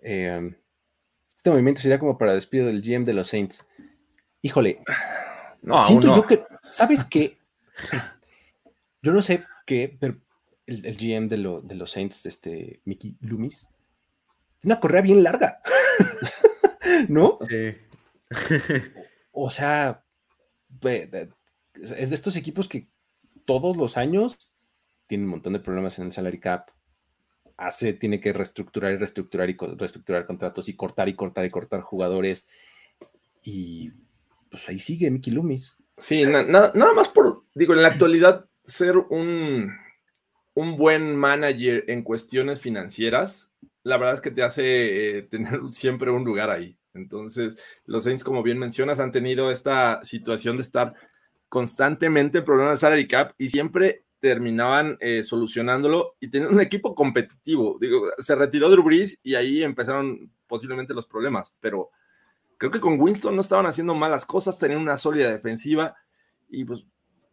Eh, 0.00 0.54
este 1.34 1.48
movimiento 1.48 1.80
sería 1.80 1.98
como 1.98 2.18
para 2.18 2.34
despido 2.34 2.66
del 2.66 2.82
GM 2.82 3.06
de 3.06 3.14
los 3.14 3.28
Saints. 3.28 3.66
Híjole, 4.42 4.82
No, 5.62 5.86
siento 5.86 6.08
no. 6.08 6.16
yo 6.16 6.26
que, 6.26 6.42
¿sabes 6.68 7.02
qué? 7.10 7.38
Yo 9.00 9.14
no 9.14 9.22
sé 9.22 9.44
qué, 9.64 9.96
pero 9.98 10.18
el, 10.66 10.84
el 10.84 10.96
GM 10.98 11.28
de, 11.28 11.38
lo- 11.38 11.62
de 11.62 11.76
los 11.76 11.92
Saints, 11.92 12.26
este 12.26 12.82
Mickey 12.84 13.16
Loomis, 13.22 13.70
tiene 14.60 14.74
una 14.74 14.80
correa 14.80 15.00
bien 15.00 15.22
larga, 15.22 15.62
¿no? 17.08 17.38
Sí. 17.48 17.74
O 19.32 19.48
sea, 19.48 20.04
es 21.82 22.10
de 22.10 22.14
estos 22.14 22.36
equipos 22.36 22.68
que 22.68 22.88
todos 23.44 23.76
los 23.76 23.96
años 23.96 24.50
tienen 25.06 25.26
un 25.26 25.32
montón 25.32 25.52
de 25.52 25.60
problemas 25.60 25.98
en 25.98 26.06
el 26.06 26.12
salary 26.12 26.40
cap. 26.40 26.70
Hace, 27.56 27.92
tiene 27.94 28.20
que 28.20 28.32
reestructurar 28.32 28.92
y 28.92 28.96
reestructurar 28.96 29.48
y 29.48 29.56
reestructurar 29.56 30.26
contratos 30.26 30.68
y 30.68 30.74
cortar 30.76 31.08
y 31.08 31.14
cortar 31.14 31.44
y 31.46 31.50
cortar 31.50 31.80
jugadores. 31.80 32.48
Y 33.42 33.92
pues 34.50 34.68
ahí 34.68 34.78
sigue 34.78 35.10
Mickey 35.10 35.32
Loomis. 35.32 35.76
Sí, 35.96 36.24
na- 36.24 36.42
nada 36.44 36.92
más 36.94 37.08
por, 37.08 37.44
digo, 37.54 37.72
en 37.72 37.82
la 37.82 37.88
actualidad, 37.88 38.46
ser 38.64 38.98
un, 38.98 39.72
un 40.54 40.76
buen 40.76 41.16
manager 41.16 41.84
en 41.88 42.02
cuestiones 42.02 42.60
financieras, 42.60 43.50
la 43.82 43.96
verdad 43.96 44.14
es 44.16 44.20
que 44.20 44.30
te 44.30 44.42
hace 44.42 45.18
eh, 45.18 45.22
tener 45.22 45.60
siempre 45.70 46.10
un 46.10 46.24
lugar 46.24 46.50
ahí. 46.50 46.76
Entonces, 46.92 47.56
los 47.84 48.04
Saints, 48.04 48.24
como 48.24 48.42
bien 48.42 48.58
mencionas, 48.58 49.00
han 49.00 49.12
tenido 49.12 49.50
esta 49.50 50.02
situación 50.02 50.56
de 50.56 50.62
estar 50.62 50.94
constantemente 51.48 52.38
en 52.38 52.44
problemas 52.44 52.74
de 52.74 52.86
salary 52.86 53.06
cap 53.06 53.32
y 53.38 53.50
siempre 53.50 54.04
terminaban 54.20 54.96
eh, 55.00 55.22
solucionándolo 55.22 56.16
y 56.20 56.28
tenían 56.28 56.54
un 56.54 56.60
equipo 56.60 56.94
competitivo. 56.94 57.78
Digo, 57.80 58.08
se 58.18 58.34
retiró 58.34 58.70
Drew 58.70 58.82
Brees 58.82 59.20
y 59.22 59.34
ahí 59.34 59.62
empezaron 59.62 60.32
posiblemente 60.46 60.94
los 60.94 61.06
problemas, 61.06 61.54
pero 61.60 61.90
creo 62.58 62.70
que 62.70 62.80
con 62.80 63.00
Winston 63.00 63.34
no 63.34 63.40
estaban 63.40 63.66
haciendo 63.66 63.94
malas 63.94 64.24
cosas, 64.24 64.58
tenían 64.58 64.80
una 64.80 64.96
sólida 64.96 65.30
defensiva 65.30 65.94
y 66.48 66.64
pues 66.64 66.84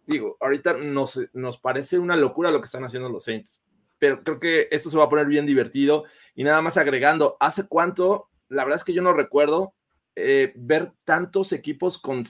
digo, 0.06 0.38
ahorita 0.42 0.74
nos, 0.78 1.20
nos 1.34 1.60
parece 1.60 1.98
una 1.98 2.16
locura 2.16 2.52
lo 2.52 2.60
que 2.60 2.66
están 2.66 2.84
haciendo 2.84 3.10
los 3.10 3.24
Saints, 3.24 3.64
pero 4.00 4.24
creo 4.24 4.40
que 4.40 4.68
esto 4.72 4.90
se 4.90 4.98
va 4.98 5.06
a 5.06 5.10
poner 5.10 5.28
bien 5.28 5.46
divertido 5.46 6.04
y 6.36 6.44
nada 6.44 6.62
más 6.62 6.78
agregando, 6.78 7.38
¿hace 7.40 7.68
cuánto? 7.68 8.30
La 8.50 8.64
verdad 8.64 8.78
es 8.78 8.84
que 8.84 8.94
yo 8.94 9.02
no 9.02 9.14
recuerdo 9.14 9.74
eh, 10.16 10.54
ver 10.56 10.92
tantos 11.04 11.52
equipos 11.54 11.98
con, 11.98 12.24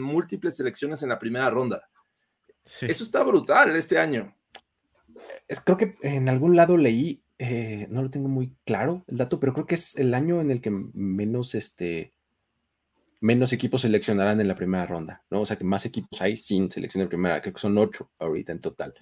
múltiples 0.00 0.56
selecciones 0.56 1.02
en 1.02 1.10
la 1.10 1.18
primera 1.18 1.48
ronda. 1.50 1.88
Sí. 2.64 2.86
Eso 2.88 3.04
está 3.04 3.22
brutal 3.22 3.76
este 3.76 3.98
año. 3.98 4.36
Es, 5.46 5.60
creo 5.60 5.76
que 5.76 5.96
en 6.02 6.28
algún 6.28 6.56
lado 6.56 6.76
leí, 6.76 7.22
eh, 7.38 7.86
no 7.90 8.02
lo 8.02 8.10
tengo 8.10 8.28
muy 8.28 8.54
claro 8.64 9.04
el 9.06 9.16
dato, 9.16 9.38
pero 9.38 9.52
creo 9.52 9.66
que 9.66 9.74
es 9.76 9.96
el 9.96 10.14
año 10.14 10.40
en 10.40 10.50
el 10.50 10.60
que 10.60 10.70
menos, 10.70 11.54
este, 11.54 12.12
menos 13.20 13.52
equipos 13.52 13.82
seleccionarán 13.82 14.40
en 14.40 14.48
la 14.48 14.56
primera 14.56 14.86
ronda, 14.86 15.24
¿no? 15.30 15.42
O 15.42 15.46
sea 15.46 15.56
que 15.56 15.64
más 15.64 15.86
equipos 15.86 16.20
hay 16.20 16.36
sin 16.36 16.70
selección 16.70 17.04
de 17.04 17.08
primera, 17.08 17.40
creo 17.40 17.54
que 17.54 17.60
son 17.60 17.78
ocho 17.78 18.10
ahorita 18.18 18.52
en 18.52 18.60
total, 18.60 18.94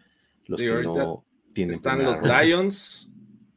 los 0.47 0.61
Sí, 0.61 0.67
que 0.67 0.83
no 0.83 1.25
tienen 1.55 1.75
Están 1.75 2.05
los 2.05 2.21
ronda. 2.21 2.43
Lions, 2.43 3.11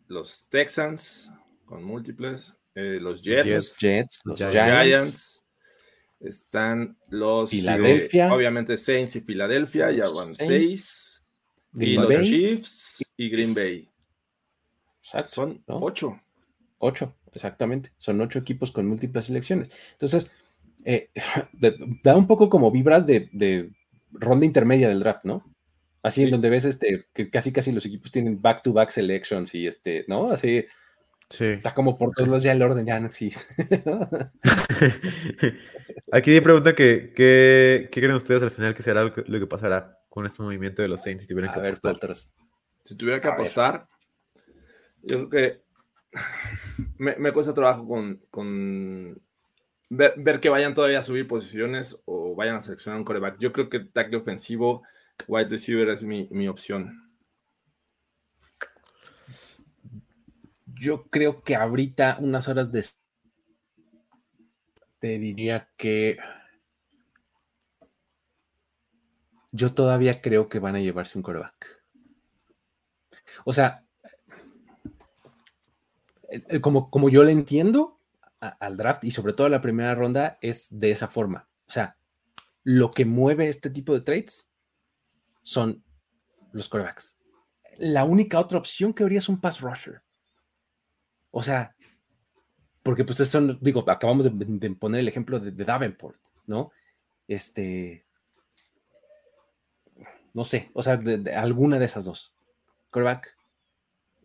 los 0.08 0.48
Texans 0.50 1.34
con 1.66 1.84
múltiples, 1.84 2.56
eh, 2.76 3.00
los 3.02 3.22
Jets, 3.22 3.46
Los 3.54 3.78
Jets, 3.78 4.22
los 4.26 4.38
Giants. 4.40 4.54
Giants, 4.56 4.84
Giants, 4.86 5.46
están 6.20 6.98
los 7.10 7.50
Filadelfia. 7.50 8.28
eh, 8.28 8.32
obviamente 8.32 8.78
Saints 8.78 9.16
y 9.16 9.22
Filadelfia, 9.22 9.92
ya 9.92 10.08
van 10.10 10.34
Saints, 10.36 10.38
seis, 10.38 11.24
y 11.76 11.96
los 11.96 12.10
Chiefs 12.24 13.14
y 13.18 13.30
Green 13.30 13.54
Bay. 13.54 13.88
exacto, 15.02 15.32
Son 15.34 15.64
¿no? 15.68 15.78
ocho. 15.80 16.20
Ocho, 16.80 17.16
exactamente. 17.32 17.92
Son 17.98 18.20
ocho 18.20 18.40
equipos 18.40 18.72
con 18.72 18.86
múltiples 18.88 19.26
selecciones. 19.26 19.70
Entonces, 19.94 20.32
eh, 20.84 21.10
de- 21.54 21.76
da 22.04 22.16
un 22.18 22.28
poco 22.28 22.50
como 22.50 22.72
vibras 22.72 23.08
de, 23.08 23.30
de 23.32 23.72
ronda 24.12 24.46
intermedia 24.46 24.90
del 24.90 25.00
draft, 25.00 25.24
¿no? 25.24 25.50
Así 26.02 26.24
en 26.24 26.32
donde 26.32 26.50
ves 26.50 26.66
este, 26.66 27.06
que 27.14 27.30
casi 27.30 27.54
casi 27.54 27.72
los 27.72 27.86
equipos 27.86 28.12
tienen 28.12 28.42
back-to-back 28.42 28.90
selections 28.90 29.56
y 29.56 29.66
este, 29.68 30.04
¿no? 30.10 30.30
Así 30.32 30.66
Sí. 31.34 31.46
está 31.46 31.74
como 31.74 31.98
por 31.98 32.12
todos 32.12 32.30
los 32.30 32.44
ya 32.44 32.52
el 32.52 32.62
orden 32.62 32.86
ya 32.86 33.00
no 33.00 33.08
existe. 33.08 33.56
Aquí 36.12 36.40
pregunta 36.42 36.76
que, 36.76 37.12
que- 37.16 37.90
qué 37.92 38.02
creen 38.02 38.14
ustedes 38.14 38.44
al 38.44 38.52
final 38.52 38.76
que 38.76 38.84
será 38.84 39.04
lo 39.04 39.14
que, 39.14 39.24
lo 39.26 39.40
que 39.40 39.48
pasará 39.48 39.98
con 40.10 40.26
este 40.28 40.44
movimiento 40.44 40.82
de 40.84 40.88
los 40.90 41.02
Saints 41.02 41.24
si 41.24 41.28
tuvieran 41.28 41.50
A 41.52 41.54
que 41.56 41.60
ver, 41.62 41.74
apostar. 41.76 42.16
Si 42.84 42.96
tuviera 42.96 43.20
que 43.20 43.28
A 43.28 43.32
ver. 43.32 43.40
apostar, 43.40 43.88
yo 45.02 45.28
creo 45.28 45.30
que 45.30 45.64
me, 47.00 47.16
me 47.16 47.32
cuesta 47.32 47.54
trabajo 47.56 47.88
con, 47.88 48.22
con 48.30 49.20
ver, 49.90 50.14
ver 50.18 50.40
que 50.40 50.50
vayan 50.50 50.76
todavía 50.76 51.00
a 51.00 51.04
subir 51.04 51.28
posiciones 51.28 52.00
o 52.06 52.36
vayan 52.36 52.58
a 52.58 52.62
seleccionar 52.62 53.00
un 53.00 53.06
coreback. 53.06 53.38
Yo 53.40 53.52
creo 53.52 53.70
que 53.70 53.80
tackle 53.80 54.18
ofensivo, 54.18 54.84
wide 55.28 55.50
receiver 55.50 55.90
es 55.90 56.04
mi, 56.04 56.28
mi 56.32 56.48
opción. 56.48 57.03
Yo 60.84 61.06
creo 61.06 61.44
que 61.44 61.56
ahorita, 61.56 62.18
unas 62.20 62.50
horas 62.50 62.70
de 62.74 62.86
te 65.00 65.18
diría 65.18 65.70
que 65.78 66.18
yo 69.54 69.74
todavía 69.74 70.20
creo 70.22 70.50
que 70.50 70.60
van 70.60 70.76
a 70.76 70.82
llevarse 70.82 71.18
un 71.18 71.24
coreback. 71.24 71.84
O 73.46 73.54
sea, 73.54 73.86
eh, 76.30 76.44
eh, 76.50 76.60
como, 76.60 76.90
como 76.90 77.08
yo 77.08 77.24
le 77.24 77.32
entiendo 77.32 78.02
al 78.42 78.76
draft 78.76 79.06
y 79.06 79.12
sobre 79.12 79.32
todo 79.32 79.48
a 79.48 79.52
la 79.52 79.62
primera 79.62 79.96
ronda 79.96 80.38
es 80.42 80.68
de 80.82 80.92
esa 80.92 81.08
forma. 81.08 81.48
O 81.66 81.72
sea, 81.72 81.96
lo 82.64 82.92
que 82.92 83.06
mueve 83.06 83.48
este 83.48 83.70
tipo 83.70 83.94
de 83.94 84.02
trades 84.02 84.52
son 85.44 85.82
los 86.52 86.68
corebacks. 86.68 87.18
La 87.78 88.04
única 88.04 88.38
otra 88.38 88.58
opción 88.58 88.94
que 88.94 89.04
habría 89.04 89.20
es 89.20 89.30
un 89.30 89.40
pass 89.40 89.62
rusher. 89.62 90.03
O 91.36 91.42
sea, 91.42 91.76
porque 92.84 93.04
pues 93.04 93.20
eso, 93.20 93.42
digo, 93.60 93.84
acabamos 93.90 94.26
de, 94.26 94.70
poner 94.76 95.02
el 95.02 95.08
ejemplo 95.08 95.40
de, 95.40 95.52
Davenport, 95.52 96.20
¿no? 96.46 96.72
Este, 97.28 98.06
no 100.32 100.44
sé, 100.44 100.70
o 100.74 100.84
sea, 100.84 100.98
de, 100.98 101.34
alguna 101.34 101.80
de 101.80 101.86
esas 101.86 102.06
dos. 102.06 102.32
Quarterback, 102.92 103.36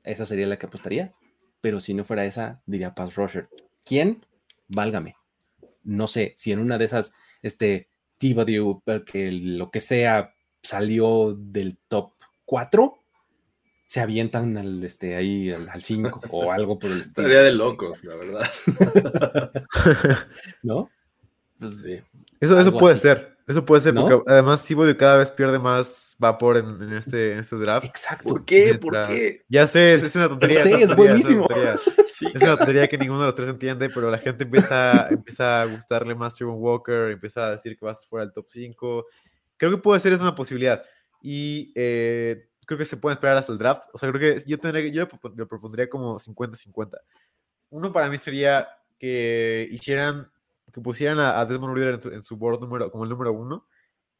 esa 0.04 0.26
sería 0.26 0.46
la 0.46 0.58
que 0.58 0.66
apostaría, 0.66 1.14
pero 1.62 1.80
si 1.80 1.94
no 1.94 2.04
fuera 2.04 2.26
esa, 2.26 2.60
diría 2.66 2.94
pass 2.94 3.14
rusher. 3.14 3.48
¿Quién? 3.86 4.26
Válgame. 4.68 5.16
No 5.84 6.08
sé, 6.08 6.34
si 6.36 6.52
en 6.52 6.58
una 6.58 6.76
de 6.76 6.84
esas, 6.84 7.14
este, 7.40 7.88
Thibodeau, 8.18 8.82
que 9.06 9.32
lo 9.32 9.70
que 9.70 9.80
sea, 9.80 10.34
salió 10.62 11.34
del 11.34 11.78
top 11.88 12.12
4, 12.44 12.97
se 13.88 14.00
avientan 14.00 14.54
al, 14.58 14.84
este, 14.84 15.16
ahí 15.16 15.50
al 15.50 15.82
5 15.82 16.20
o 16.30 16.52
algo 16.52 16.78
por 16.78 16.90
el 16.90 17.00
estilo. 17.00 17.26
Estaría 17.26 17.42
de 17.42 17.52
locos, 17.56 18.04
la 18.04 18.16
verdad. 18.16 18.50
¿No? 20.62 20.90
Pues, 21.58 21.80
Sí. 21.80 21.98
Eso, 22.38 22.60
eso 22.60 22.76
puede 22.76 22.94
así. 22.94 23.02
ser. 23.02 23.36
Eso 23.48 23.64
puede 23.64 23.80
ser, 23.80 23.94
¿No? 23.94 24.06
porque 24.06 24.30
además 24.30 24.62
Thibodeau 24.62 24.94
cada 24.98 25.16
vez 25.16 25.30
pierde 25.30 25.58
más 25.58 26.14
vapor 26.18 26.58
en, 26.58 26.66
en 26.82 26.92
este, 26.92 27.32
en 27.32 27.38
este 27.38 27.56
draft. 27.56 27.86
Exacto. 27.86 28.28
¿Por 28.28 28.44
qué? 28.44 28.74
¿Por 28.74 29.06
qué? 29.06 29.42
Ya 29.48 29.66
sé, 29.66 29.92
es, 29.92 30.02
es 30.04 30.14
una 30.16 30.28
tontería. 30.28 30.62
sé, 30.62 30.74
una 30.74 30.78
es 30.80 30.86
tontería, 30.88 31.04
una 31.04 31.14
buenísimo. 31.14 31.46
tontería. 31.46 31.74
Sí, 32.08 32.26
Es 32.34 32.42
una 32.42 32.56
tontería 32.58 32.88
que 32.88 32.98
ninguno 32.98 33.20
de 33.20 33.26
los 33.26 33.34
tres 33.34 33.48
entiende, 33.48 33.88
pero 33.94 34.10
la 34.10 34.18
gente 34.18 34.44
empieza, 34.44 35.08
empieza 35.08 35.62
a 35.62 35.64
gustarle 35.64 36.14
más 36.14 36.34
Trevor 36.34 36.56
Walker, 36.56 37.10
empieza 37.10 37.46
a 37.46 37.50
decir 37.52 37.78
que 37.78 37.86
va 37.86 37.92
a 37.92 37.94
estar 37.94 38.08
fuera 38.08 38.26
del 38.26 38.34
top 38.34 38.46
5. 38.50 39.06
Creo 39.56 39.70
que 39.70 39.78
puede 39.78 39.98
ser 40.00 40.12
es 40.12 40.20
una 40.20 40.34
posibilidad. 40.34 40.82
Y 41.22 41.72
eh, 41.74 42.48
creo 42.68 42.76
que 42.76 42.84
se 42.84 42.98
puede 42.98 43.14
esperar 43.14 43.38
hasta 43.38 43.50
el 43.50 43.56
draft. 43.58 43.88
O 43.94 43.98
sea, 43.98 44.12
creo 44.12 44.20
que 44.36 44.44
yo, 44.46 44.58
tendría, 44.58 44.86
yo 44.92 45.00
le 45.02 45.08
propo- 45.08 45.34
le 45.34 45.46
propondría 45.46 45.88
como 45.88 46.18
50-50. 46.18 46.98
Uno 47.70 47.90
para 47.92 48.10
mí 48.10 48.18
sería 48.18 48.68
que 48.98 49.66
hicieran, 49.70 50.30
que 50.70 50.80
pusieran 50.82 51.18
a, 51.18 51.42
Desmond 51.46 51.74
Reader 51.74 51.94
en 51.94 52.00
su, 52.02 52.08
en 52.10 52.24
su 52.24 52.36
board 52.36 52.60
número, 52.60 52.90
como 52.90 53.04
el 53.04 53.10
número 53.10 53.32
uno 53.32 53.66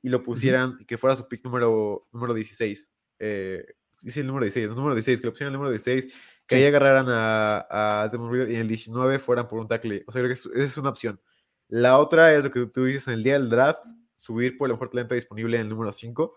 y 0.00 0.08
lo 0.08 0.22
pusieran, 0.22 0.78
que 0.86 0.96
fuera 0.96 1.14
su 1.14 1.28
pick 1.28 1.44
número, 1.44 2.08
número 2.10 2.32
16. 2.32 2.88
Eh, 3.18 3.66
sí, 4.06 4.20
el 4.20 4.26
número 4.26 4.44
16, 4.44 4.68
el 4.70 4.74
número 4.74 4.94
16, 4.94 5.20
que 5.20 5.26
lo 5.26 5.32
pusieran 5.32 5.52
el 5.52 5.58
número 5.58 5.70
16, 5.72 6.06
que 6.46 6.56
Sí. 6.56 6.62
ahí 6.62 6.66
agarraran 6.68 7.06
a, 7.10 7.66
a 8.02 8.08
Desmond 8.08 8.32
Reader 8.32 8.50
y 8.50 8.54
en 8.54 8.60
el 8.62 8.68
19 8.68 9.18
fueran 9.18 9.46
por 9.46 9.58
un 9.58 9.68
tackle. 9.68 10.04
O 10.06 10.12
sea, 10.12 10.20
creo 10.20 10.28
que 10.28 10.34
es- 10.34 10.46
esa 10.46 10.64
es 10.64 10.78
una 10.78 10.88
opción. 10.90 11.20
La 11.68 11.98
otra 11.98 12.32
es 12.34 12.44
lo 12.44 12.50
que 12.50 12.64
tú 12.66 12.84
dices 12.84 13.08
en 13.08 13.14
el 13.14 13.22
día 13.22 13.34
del 13.34 13.50
draft, 13.50 13.84
subir 14.16 14.56
por 14.56 14.68
el 14.68 14.72
mejor 14.72 14.88
talento 14.88 15.14
disponible 15.14 15.56
en 15.58 15.62
el 15.64 15.68
número 15.68 15.92
5. 15.92 16.34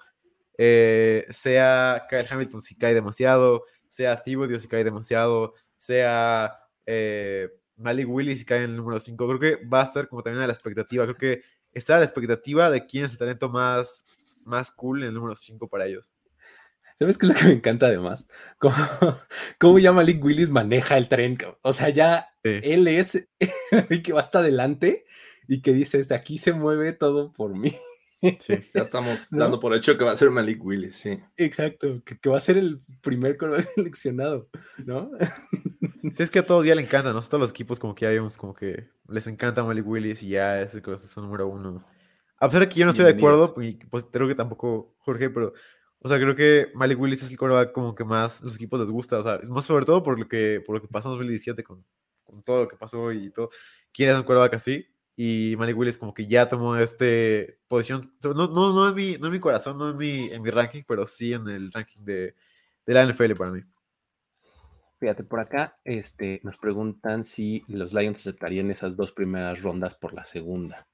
Eh, 0.63 1.25
sea 1.31 2.05
Kyle 2.07 2.27
Hamilton 2.29 2.61
si 2.61 2.75
cae 2.75 2.93
demasiado, 2.93 3.65
sea 3.87 4.15
Thibodeau 4.21 4.59
si 4.59 4.67
cae 4.67 4.83
demasiado, 4.83 5.55
sea 5.75 6.55
eh, 6.85 7.49
Malik 7.77 8.07
Willis 8.07 8.37
si 8.39 8.45
cae 8.45 8.59
en 8.59 8.69
el 8.71 8.75
número 8.75 8.99
5. 8.99 9.27
Creo 9.27 9.39
que 9.39 9.65
va 9.65 9.81
a 9.81 9.85
estar 9.85 10.07
como 10.07 10.21
también 10.21 10.43
a 10.43 10.47
la 10.47 10.53
expectativa. 10.53 11.03
Creo 11.05 11.17
que 11.17 11.41
está 11.73 11.95
a 11.95 11.99
la 11.99 12.05
expectativa 12.05 12.69
de 12.69 12.85
quién 12.85 13.05
es 13.05 13.11
el 13.13 13.17
talento 13.17 13.49
más, 13.49 14.05
más 14.43 14.69
cool 14.69 15.01
en 15.01 15.07
el 15.09 15.15
número 15.15 15.35
5 15.35 15.67
para 15.67 15.87
ellos. 15.87 16.13
¿Sabes 16.99 17.17
qué 17.17 17.25
es 17.25 17.31
lo 17.33 17.39
que 17.39 17.45
me 17.45 17.53
encanta 17.53 17.87
además? 17.87 18.27
Cómo, 18.59 18.75
cómo 19.59 19.79
ya 19.79 19.91
Malik 19.91 20.23
Willis 20.23 20.51
maneja 20.51 20.95
el 20.97 21.07
tren. 21.07 21.39
O 21.63 21.73
sea, 21.73 21.89
ya 21.89 22.27
Sí. 22.43 22.59
él 22.63 22.87
es 22.87 23.27
el 23.89 24.03
que 24.03 24.13
va 24.13 24.19
hasta 24.19 24.39
adelante 24.39 25.05
y 25.47 25.61
que 25.61 25.73
dice, 25.73 25.99
"Este, 25.99 26.13
aquí 26.15 26.37
se 26.37 26.53
mueve 26.53 26.93
todo 26.93 27.33
por 27.33 27.55
mí. 27.57 27.73
Sí. 28.21 28.53
Ya 28.73 28.81
estamos 28.81 29.31
¿No? 29.31 29.39
dando 29.39 29.59
por 29.59 29.75
hecho 29.75 29.97
que 29.97 30.03
va 30.03 30.11
a 30.11 30.15
ser 30.15 30.29
Malik 30.29 30.63
Willis, 30.63 30.95
sí. 30.95 31.19
Exacto, 31.37 32.01
que, 32.05 32.17
que 32.19 32.29
va 32.29 32.37
a 32.37 32.41
ser 32.41 32.57
el 32.57 32.81
primer 33.01 33.37
quarterback 33.37 33.67
seleccionado, 33.75 34.49
¿no? 34.85 35.11
Sí, 36.15 36.23
es 36.23 36.29
que 36.29 36.39
a 36.39 36.45
todos 36.45 36.65
ya 36.65 36.75
le 36.75 36.81
encanta, 36.81 37.13
¿no? 37.13 37.21
Todos 37.21 37.41
los 37.41 37.51
equipos 37.51 37.79
como 37.79 37.95
que 37.95 38.05
ya 38.05 38.11
vimos 38.11 38.37
como 38.37 38.53
que 38.53 38.89
les 39.07 39.27
encanta 39.27 39.63
Malik 39.63 39.87
Willis 39.87 40.23
y 40.23 40.29
ya 40.29 40.61
es 40.61 40.73
el 40.73 40.83
el 40.85 41.23
número 41.23 41.47
uno. 41.47 41.83
A 42.37 42.47
pesar 42.47 42.61
de 42.61 42.69
que 42.69 42.79
yo 42.79 42.85
no 42.85 42.91
estoy 42.91 43.05
de 43.05 43.11
acuerdo, 43.11 43.53
y 43.61 43.73
pues 43.73 44.03
creo 44.11 44.27
que 44.27 44.33
tampoco 44.33 44.95
Jorge, 44.99 45.29
pero, 45.29 45.53
o 45.99 46.09
sea, 46.09 46.17
creo 46.17 46.35
que 46.35 46.71
Malik 46.73 46.99
Willis 46.99 47.21
es 47.21 47.29
el 47.29 47.37
quarterback 47.37 47.71
como 47.71 47.93
que 47.93 48.03
más 48.03 48.41
los 48.41 48.55
equipos 48.55 48.79
les 48.79 48.89
gusta, 48.89 49.19
o 49.19 49.23
sea, 49.23 49.35
es 49.35 49.49
más 49.49 49.65
sobre 49.65 49.85
todo 49.85 50.01
por 50.01 50.19
lo 50.19 50.27
que, 50.27 50.61
por 50.65 50.75
lo 50.75 50.81
que 50.81 50.87
pasó 50.87 51.09
en 51.09 51.13
2017 51.13 51.63
con, 51.63 51.85
con 52.23 52.41
todo 52.41 52.63
lo 52.63 52.67
que 52.67 52.77
pasó 52.77 53.11
y 53.11 53.29
todo. 53.29 53.51
¿Quién 53.93 54.09
es 54.09 54.15
un 54.15 54.23
quarterback 54.23 54.55
así? 54.55 54.87
Y 55.23 55.55
Malik 55.55 55.77
Willis 55.77 55.99
como 55.99 56.15
que 56.15 56.25
ya 56.25 56.47
tomó 56.47 56.75
este 56.77 57.59
posición, 57.67 58.11
no, 58.23 58.33
no, 58.33 58.47
no, 58.73 58.89
en, 58.89 58.95
mi, 58.95 59.17
no 59.19 59.27
en 59.27 59.33
mi 59.33 59.39
corazón, 59.39 59.77
no 59.77 59.91
en 59.91 59.97
mi, 59.97 60.31
en 60.31 60.41
mi 60.41 60.49
ranking, 60.49 60.81
pero 60.87 61.05
sí 61.05 61.31
en 61.33 61.47
el 61.47 61.71
ranking 61.71 61.99
de, 62.03 62.33
de 62.87 62.93
la 62.95 63.05
NFL 63.05 63.33
para 63.35 63.51
mí. 63.51 63.61
Fíjate, 64.99 65.23
por 65.23 65.39
acá 65.39 65.77
este, 65.83 66.41
nos 66.43 66.57
preguntan 66.57 67.23
si 67.23 67.63
los 67.67 67.93
Lions 67.93 68.19
aceptarían 68.19 68.71
esas 68.71 68.97
dos 68.97 69.11
primeras 69.11 69.61
rondas 69.61 69.95
por 69.95 70.11
la 70.13 70.23
segunda. 70.23 70.87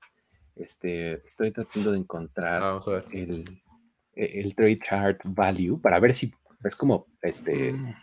Este, 0.58 1.24
estoy 1.24 1.52
tratando 1.52 1.94
de 1.94 2.00
encontrar 2.00 2.62
Ah, 2.62 2.68
Vamos 2.72 2.88
a 2.90 2.92
ver. 2.92 3.06
el, 3.14 3.46
e, 4.14 4.42
el 4.42 4.56
trade 4.56 4.80
chart 4.84 5.22
value 5.24 5.80
para 5.80 6.02
ver 6.02 6.14
si 6.14 6.34
es 6.66 6.76
como 6.76 7.06
este 7.22 7.72
Mm. 7.72 7.96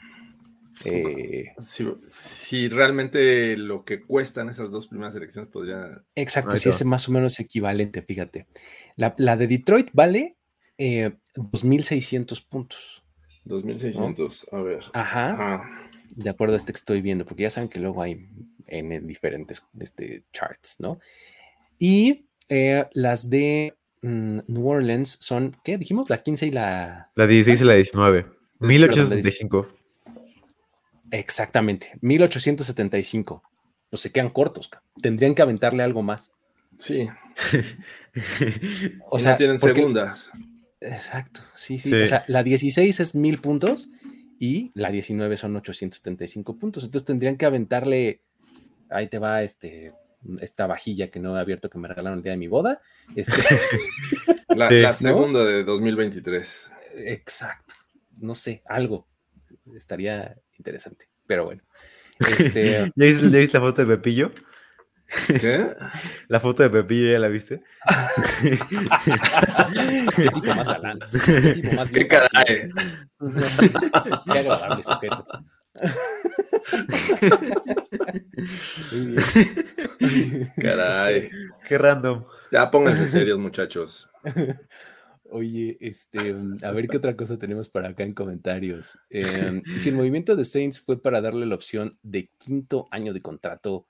Eh, 0.84 1.52
Si, 1.58 1.86
si 2.04 2.68
realmente 2.68 3.56
lo 3.56 3.84
que 3.84 4.02
cuestan 4.02 4.48
esas 4.48 4.70
dos 4.70 4.88
primeras 4.88 5.14
elecciones 5.14 5.50
podría. 5.50 6.02
exacto, 6.14 6.56
si 6.56 6.68
es 6.68 6.84
más 6.84 7.08
o 7.08 7.12
menos 7.12 7.38
equivalente, 7.40 8.02
fíjate. 8.02 8.46
La, 8.96 9.14
la 9.18 9.36
de 9.36 9.46
Detroit 9.46 9.90
vale 9.92 10.36
eh, 10.78 11.12
2.600 11.36 12.46
puntos. 12.48 13.04
2600, 13.44 14.48
a 14.52 14.62
ver. 14.62 14.84
Ajá, 14.94 15.64
de 16.10 16.30
acuerdo 16.30 16.54
a 16.54 16.56
este 16.56 16.72
que 16.72 16.78
estoy 16.78 17.02
viendo, 17.02 17.24
porque 17.24 17.42
ya 17.42 17.50
saben 17.50 17.68
que 17.68 17.80
luego 17.80 18.02
hay 18.02 18.28
en 18.66 19.06
diferentes 19.06 19.66
este, 19.78 20.24
charts, 20.32 20.76
¿no? 20.78 20.98
Y 21.78 22.26
eh, 22.48 22.86
las 22.92 23.30
de 23.30 23.74
mm, 24.02 24.38
New 24.46 24.68
Orleans 24.68 25.18
son, 25.20 25.56
¿qué 25.64 25.76
dijimos? 25.76 26.08
La 26.08 26.22
15 26.22 26.46
y 26.46 26.50
la... 26.50 27.10
La 27.14 27.26
16 27.26 27.60
y 27.60 27.64
la 27.64 27.74
19. 27.74 28.22
Perdón, 28.22 28.38
1875. 28.60 29.68
Exactamente, 31.18 31.92
1875. 32.00 33.42
No 33.92 33.96
se 33.98 34.10
quedan 34.10 34.30
cortos. 34.30 34.68
Tendrían 35.00 35.34
que 35.34 35.42
aventarle 35.42 35.82
algo 35.84 36.02
más. 36.02 36.32
Sí. 36.78 37.08
O 39.10 39.18
y 39.18 39.20
sea, 39.20 39.32
no 39.32 39.36
tienen 39.38 39.56
porque- 39.58 39.74
segundas. 39.74 40.30
Exacto, 40.80 41.40
sí, 41.54 41.78
sí, 41.78 41.88
Sí. 41.90 41.94
O 42.02 42.06
sea, 42.06 42.24
la 42.28 42.42
16 42.42 43.00
es 43.00 43.14
1000 43.14 43.40
puntos 43.40 43.88
y 44.38 44.70
la 44.74 44.90
19 44.90 45.36
son 45.36 45.56
875 45.56 46.56
puntos. 46.58 46.84
Entonces 46.84 47.06
tendrían 47.06 47.36
que 47.36 47.46
aventarle. 47.46 48.20
Ahí 48.90 49.08
te 49.08 49.18
va 49.18 49.42
este, 49.42 49.94
esta 50.40 50.66
vajilla 50.66 51.10
que 51.10 51.20
no 51.20 51.36
he 51.36 51.40
abierto 51.40 51.70
que 51.70 51.78
me 51.78 51.88
regalaron 51.88 52.18
el 52.18 52.22
día 52.22 52.32
de 52.32 52.38
mi 52.38 52.48
boda. 52.48 52.80
Este, 53.16 53.32
La, 54.54 54.68
Sí. 54.68 54.80
la 54.82 54.88
¿No? 54.88 54.94
segunda 54.94 55.44
de 55.44 55.64
2023. 55.64 56.70
exacto. 56.98 57.74
No 58.18 58.34
sé, 58.34 58.62
algo 58.66 59.08
estaría 59.74 60.36
interesante. 60.58 61.08
Pero 61.26 61.44
bueno. 61.46 61.62
Este, 62.38 62.72
¿Ya 62.94 63.06
viste, 63.06 63.28
ya 63.28 63.38
viste 63.38 63.58
la 63.58 63.64
foto 63.64 63.84
de 63.84 63.96
Pepillo? 63.96 64.30
¿Qué? 65.26 65.74
La 66.28 66.40
foto 66.40 66.62
de 66.62 66.70
Pepillo, 66.70 67.10
¿ya 67.12 67.18
la 67.18 67.28
viste? 67.28 67.62
qué 70.16 70.28
tipo 70.30 70.54
más 70.54 70.68
galán. 70.68 71.00
Qué 71.24 71.52
tipo 71.54 71.72
más 71.74 71.90
¿Qué 71.90 71.94
bien 71.94 72.08
caray? 72.08 72.30
parecido. 72.32 74.22
Qué 74.32 74.38
agradable 74.38 74.82
sujeto. 74.82 75.26
Muy 78.92 79.06
bien. 80.00 80.52
Caray. 80.60 81.30
Qué 81.68 81.78
random. 81.78 82.24
Ya 82.50 82.70
pónganse 82.70 83.08
serios, 83.08 83.38
muchachos. 83.38 84.08
Oye, 85.30 85.78
este, 85.80 86.34
a 86.62 86.70
ver 86.70 86.86
qué 86.88 86.98
otra 86.98 87.16
cosa 87.16 87.38
tenemos 87.38 87.68
para 87.68 87.88
acá 87.88 88.04
en 88.04 88.14
comentarios. 88.14 88.98
Eh, 89.10 89.62
si 89.78 89.90
el 89.90 89.96
movimiento 89.96 90.34
de 90.34 90.44
Saints 90.44 90.80
fue 90.80 91.00
para 91.00 91.20
darle 91.20 91.46
la 91.46 91.54
opción 91.54 91.98
de 92.02 92.30
quinto 92.38 92.88
año 92.90 93.12
de 93.12 93.22
contrato 93.22 93.86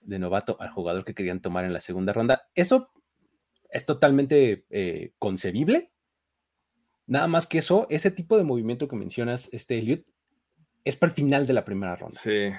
de 0.00 0.18
novato 0.18 0.56
al 0.60 0.70
jugador 0.70 1.04
que 1.04 1.14
querían 1.14 1.40
tomar 1.40 1.64
en 1.64 1.72
la 1.72 1.80
segunda 1.80 2.12
ronda, 2.12 2.48
eso 2.54 2.90
es 3.70 3.84
totalmente 3.84 4.64
eh, 4.70 5.12
concebible. 5.18 5.92
Nada 7.06 7.26
más 7.26 7.46
que 7.46 7.58
eso, 7.58 7.86
ese 7.90 8.10
tipo 8.10 8.36
de 8.36 8.44
movimiento 8.44 8.88
que 8.88 8.96
mencionas, 8.96 9.52
este 9.52 9.78
Elliot, 9.78 10.04
es 10.84 10.96
para 10.96 11.10
el 11.10 11.16
final 11.16 11.46
de 11.46 11.52
la 11.52 11.64
primera 11.64 11.96
ronda. 11.96 12.18
Sí. 12.18 12.50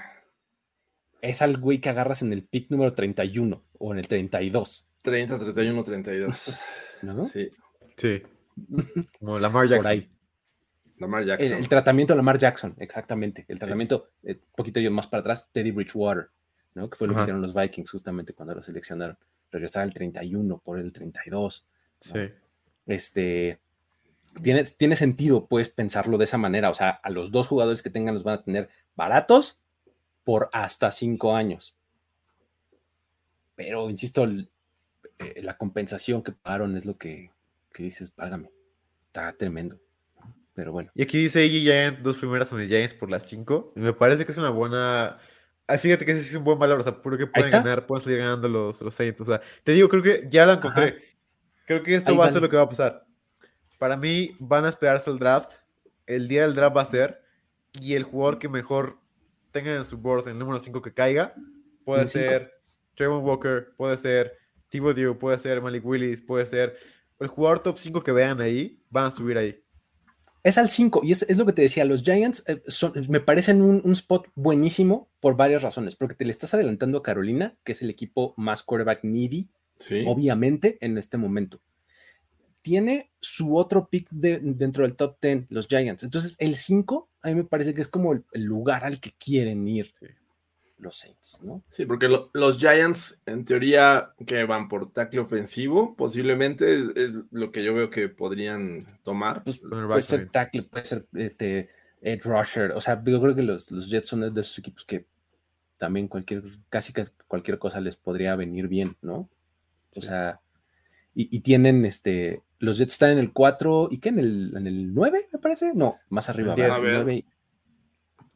Es 1.22 1.42
al 1.42 1.58
güey 1.58 1.80
que 1.80 1.90
agarras 1.90 2.22
en 2.22 2.34
el 2.34 2.44
pick 2.44 2.70
número 2.70 2.94
31 2.94 3.64
o 3.78 3.94
en 3.94 4.00
el 4.00 4.08
32, 4.08 4.90
30, 5.04 5.40
31, 5.40 5.84
32. 5.84 6.60
¿no? 7.04 7.28
Sí. 7.30 7.50
Sí. 8.00 8.22
Como 9.20 9.40
Lamar 9.40 9.64
Por 9.68 9.70
Jackson. 9.70 9.92
ahí. 9.92 10.10
Lamar 10.98 11.22
El, 11.22 11.28
Jackson. 11.30 11.54
el 11.58 11.70
tratamiento 11.70 12.14
de 12.14 12.18
Lamar 12.18 12.38
Jackson, 12.38 12.76
exactamente. 12.80 13.46
El 13.48 13.58
tratamiento, 13.60 14.10
un 14.24 14.40
poquito 14.56 14.80
yo 14.80 14.92
más 14.92 15.08
para 15.08 15.22
atrás, 15.22 15.50
Teddy 15.52 15.72
Bridgewater, 15.72 16.30
¿no? 16.74 16.90
Que 16.90 16.98
fue 16.98 17.08
lo 17.08 17.16
que 17.16 17.22
hicieron 17.22 17.42
los 17.42 17.54
Vikings 17.54 17.90
justamente 17.90 18.34
cuando 18.34 18.56
lo 18.56 18.64
seleccionaron. 18.64 19.18
Regresar 19.52 19.84
al 19.84 19.94
31 19.94 20.58
por 20.60 20.78
el 20.78 20.92
32. 20.92 21.68
Sí. 22.02 22.20
Este, 22.86 23.60
tiene, 24.44 24.64
tiene 24.66 24.96
sentido, 24.96 25.46
pues, 25.48 25.70
pensarlo 25.70 26.18
de 26.18 26.26
esa 26.26 26.38
manera. 26.38 26.70
O 26.70 26.74
sea, 26.76 26.90
a 26.90 27.10
los 27.10 27.32
dos 27.32 27.48
jugadores 27.48 27.82
que 27.82 27.90
tengan 27.90 28.14
los 28.14 28.24
van 28.24 28.40
a 28.40 28.44
tener 28.44 28.70
baratos 28.96 29.62
por 30.26 30.50
hasta 30.52 30.92
cinco 30.92 31.34
años. 31.36 31.76
Pero, 33.56 33.90
insisto, 33.90 34.24
el- 34.24 34.50
eh, 35.20 35.42
la 35.44 35.58
compensación 35.58 36.24
que 36.24 36.32
pagaron 36.32 36.76
es 36.78 36.86
lo 36.86 36.98
que, 36.98 37.32
que 37.74 37.84
dices, 37.84 38.12
págame. 38.12 38.52
Está 39.08 39.34
tremendo. 39.34 39.80
Pero 40.54 40.72
bueno. 40.72 40.92
Y 40.94 41.04
aquí 41.04 41.18
dice 41.18 41.44
AJ 41.44 41.52
Giant, 41.52 42.00
dos 42.00 42.18
primeras 42.18 42.52
a 42.52 42.56
mis 42.56 42.68
Giants 42.68 42.94
por 42.94 43.10
las 43.10 43.28
cinco. 43.28 43.74
Y 43.76 43.80
me 43.80 43.94
parece 43.94 44.26
que 44.26 44.32
es 44.32 44.38
una 44.38 44.50
buena. 44.50 45.18
Ah, 45.68 45.78
fíjate 45.78 46.06
que 46.06 46.12
ese 46.12 46.22
es 46.22 46.36
un 46.36 46.44
buen 46.44 46.60
valor. 46.60 46.80
O 46.80 46.84
sea, 46.84 46.94
creo 46.94 47.18
que 47.18 47.28
pueden 47.28 47.52
ganar, 47.52 47.86
pueden 47.86 48.04
salir 48.04 48.20
ganando 48.20 48.48
los, 48.48 48.82
los 48.82 48.94
Saints. 48.94 49.22
O 49.22 49.26
sea, 49.26 49.42
te 49.64 49.72
digo, 49.72 49.88
creo 49.88 50.04
que 50.04 50.28
ya 50.30 50.46
la 50.46 50.54
encontré. 50.54 50.88
Ajá. 50.88 50.98
Creo 51.70 51.84
que 51.84 51.94
esto 51.94 52.10
Ahí 52.10 52.18
va 52.18 52.26
a 52.26 52.32
ser 52.32 52.42
lo 52.42 52.50
que 52.50 52.58
va 52.58 52.64
a 52.64 52.70
pasar. 52.70 53.06
Para 53.78 53.96
mí, 53.96 54.36
van 54.40 54.66
a 54.66 54.70
esperarse 54.70 55.12
el 55.12 55.20
draft. 55.20 55.60
el 56.08 56.28
día 56.28 56.42
del 56.42 56.56
draft 56.56 56.76
va 56.76 56.82
a 56.82 56.86
ser 56.86 57.22
y 57.80 57.94
el 57.94 58.04
jugador 58.04 58.40
que 58.40 58.50
mejor 58.50 58.98
tenga 59.52 59.76
en 59.76 59.86
su 59.86 59.98
board 59.98 60.28
el 60.28 60.40
número 60.40 60.60
5 60.60 60.82
que 60.82 60.94
caiga, 60.94 61.36
puede 61.86 62.08
ser 62.08 62.52
Trayvon 62.96 63.24
Walker, 63.24 63.74
puede 63.78 63.98
ser 63.98 64.36
Thibodeau, 64.70 65.18
puede 65.20 65.38
ser 65.38 65.62
Malik 65.62 65.86
Willis, 65.86 66.22
puede 66.22 66.48
ser 66.48 66.76
el 67.20 67.28
jugador 67.28 67.60
top 67.64 67.78
5 67.78 68.04
que 68.04 68.12
vean 68.12 68.42
ahí, 68.42 68.80
van 68.90 69.06
a 69.06 69.12
subir 69.12 69.38
ahí. 69.38 69.62
Es 70.44 70.58
al 70.58 70.70
5 70.70 71.02
y 71.04 71.12
es, 71.12 71.24
es 71.24 71.36
lo 71.38 71.46
que 71.46 71.52
te 71.54 71.62
decía, 71.62 71.84
los 71.84 72.02
Giants 72.04 72.44
eh, 72.48 72.62
son- 72.68 72.94
me 73.10 73.20
parecen 73.20 73.62
un, 73.62 73.82
un 73.84 73.92
spot 73.92 74.28
buenísimo 74.36 75.10
por 75.20 75.36
varias 75.36 75.62
razones, 75.62 75.96
porque 75.98 76.16
te 76.16 76.24
le 76.26 76.32
estás 76.32 76.54
adelantando 76.54 76.98
a 76.98 77.04
Carolina, 77.04 77.58
que 77.66 77.74
es 77.74 77.82
el 77.82 77.90
equipo 77.90 78.34
más 78.38 78.64
quarterback 78.64 79.04
needy, 79.04 79.50
Sí. 79.78 80.04
obviamente, 80.08 80.78
en 80.82 80.98
este 80.98 81.18
momento. 81.18 81.60
Tiene 82.62 83.12
su 83.22 83.56
otro 83.58 83.88
pick 83.90 84.10
de- 84.12 84.40
dentro 84.42 84.84
del 84.84 84.96
top 84.96 85.18
10, 85.22 85.46
los 85.50 85.68
Giants. 85.68 86.04
Entonces, 86.04 86.36
el 86.40 86.56
5, 86.56 87.10
a 87.22 87.30
mí 87.30 87.36
me 87.36 87.44
parece 87.46 87.74
que 87.74 87.82
es 87.82 87.88
como 87.88 88.12
el, 88.14 88.24
el 88.34 88.44
lugar 88.44 88.84
al 88.86 89.00
que 89.00 89.14
quieren 89.14 89.68
ir 89.68 89.94
los 90.80 90.98
Saints, 90.98 91.42
¿no? 91.44 91.62
Sí, 91.70 91.86
porque 91.86 92.08
lo- 92.08 92.30
los 92.34 92.58
Giants, 92.58 93.22
en 93.26 93.46
teoría, 93.46 94.12
que 94.26 94.44
van 94.46 94.68
por 94.70 94.92
tackle 94.92 95.20
ofensivo, 95.20 95.96
posiblemente 95.96 96.74
es, 96.74 96.84
es 96.96 97.12
lo 97.32 97.52
que 97.52 97.64
yo 97.64 97.74
veo 97.74 97.90
que 97.90 98.10
podrían 98.10 98.86
tomar. 99.04 99.44
Pues 99.44 99.58
puede 99.60 100.02
ser 100.02 100.20
también. 100.20 100.32
tackle, 100.32 100.64
puede 100.64 100.86
ser 100.86 101.06
este, 101.14 101.70
Ed 102.02 102.22
Rusher. 102.24 102.72
O 102.72 102.82
sea, 102.82 103.02
yo 103.04 103.22
creo 103.22 103.36
que 103.36 103.44
los, 103.44 103.72
los 103.72 103.90
Jets 103.90 104.08
son 104.08 104.34
de 104.34 104.40
esos 104.40 104.58
equipos 104.60 104.86
que 104.86 105.06
también 105.78 106.08
cualquier, 106.08 106.44
casi 106.70 106.94
cualquier 107.28 107.58
cosa 107.60 107.80
les 107.82 107.96
podría 107.96 108.36
venir 108.36 108.68
bien, 108.68 108.96
¿no? 109.02 109.30
O 109.96 110.02
sea, 110.02 110.40
y, 111.16 111.36
y 111.36 111.40
tienen 111.42 111.86
este, 111.86 112.42
los 112.60 112.78
Jets 112.78 112.94
están 112.94 113.12
en 113.12 113.20
el 113.20 113.34
4 113.34 113.90
y 113.92 113.98
qué, 114.00 114.10
en 114.10 114.20
el, 114.20 114.54
en 114.56 114.68
el 114.68 114.94
9, 114.94 115.28
me 115.34 115.40
parece. 115.40 115.74
No, 115.74 115.98
más 116.10 116.30
arriba. 116.30 116.56
va, 116.56 116.76
A 116.76 116.80
ver. 116.80 117.24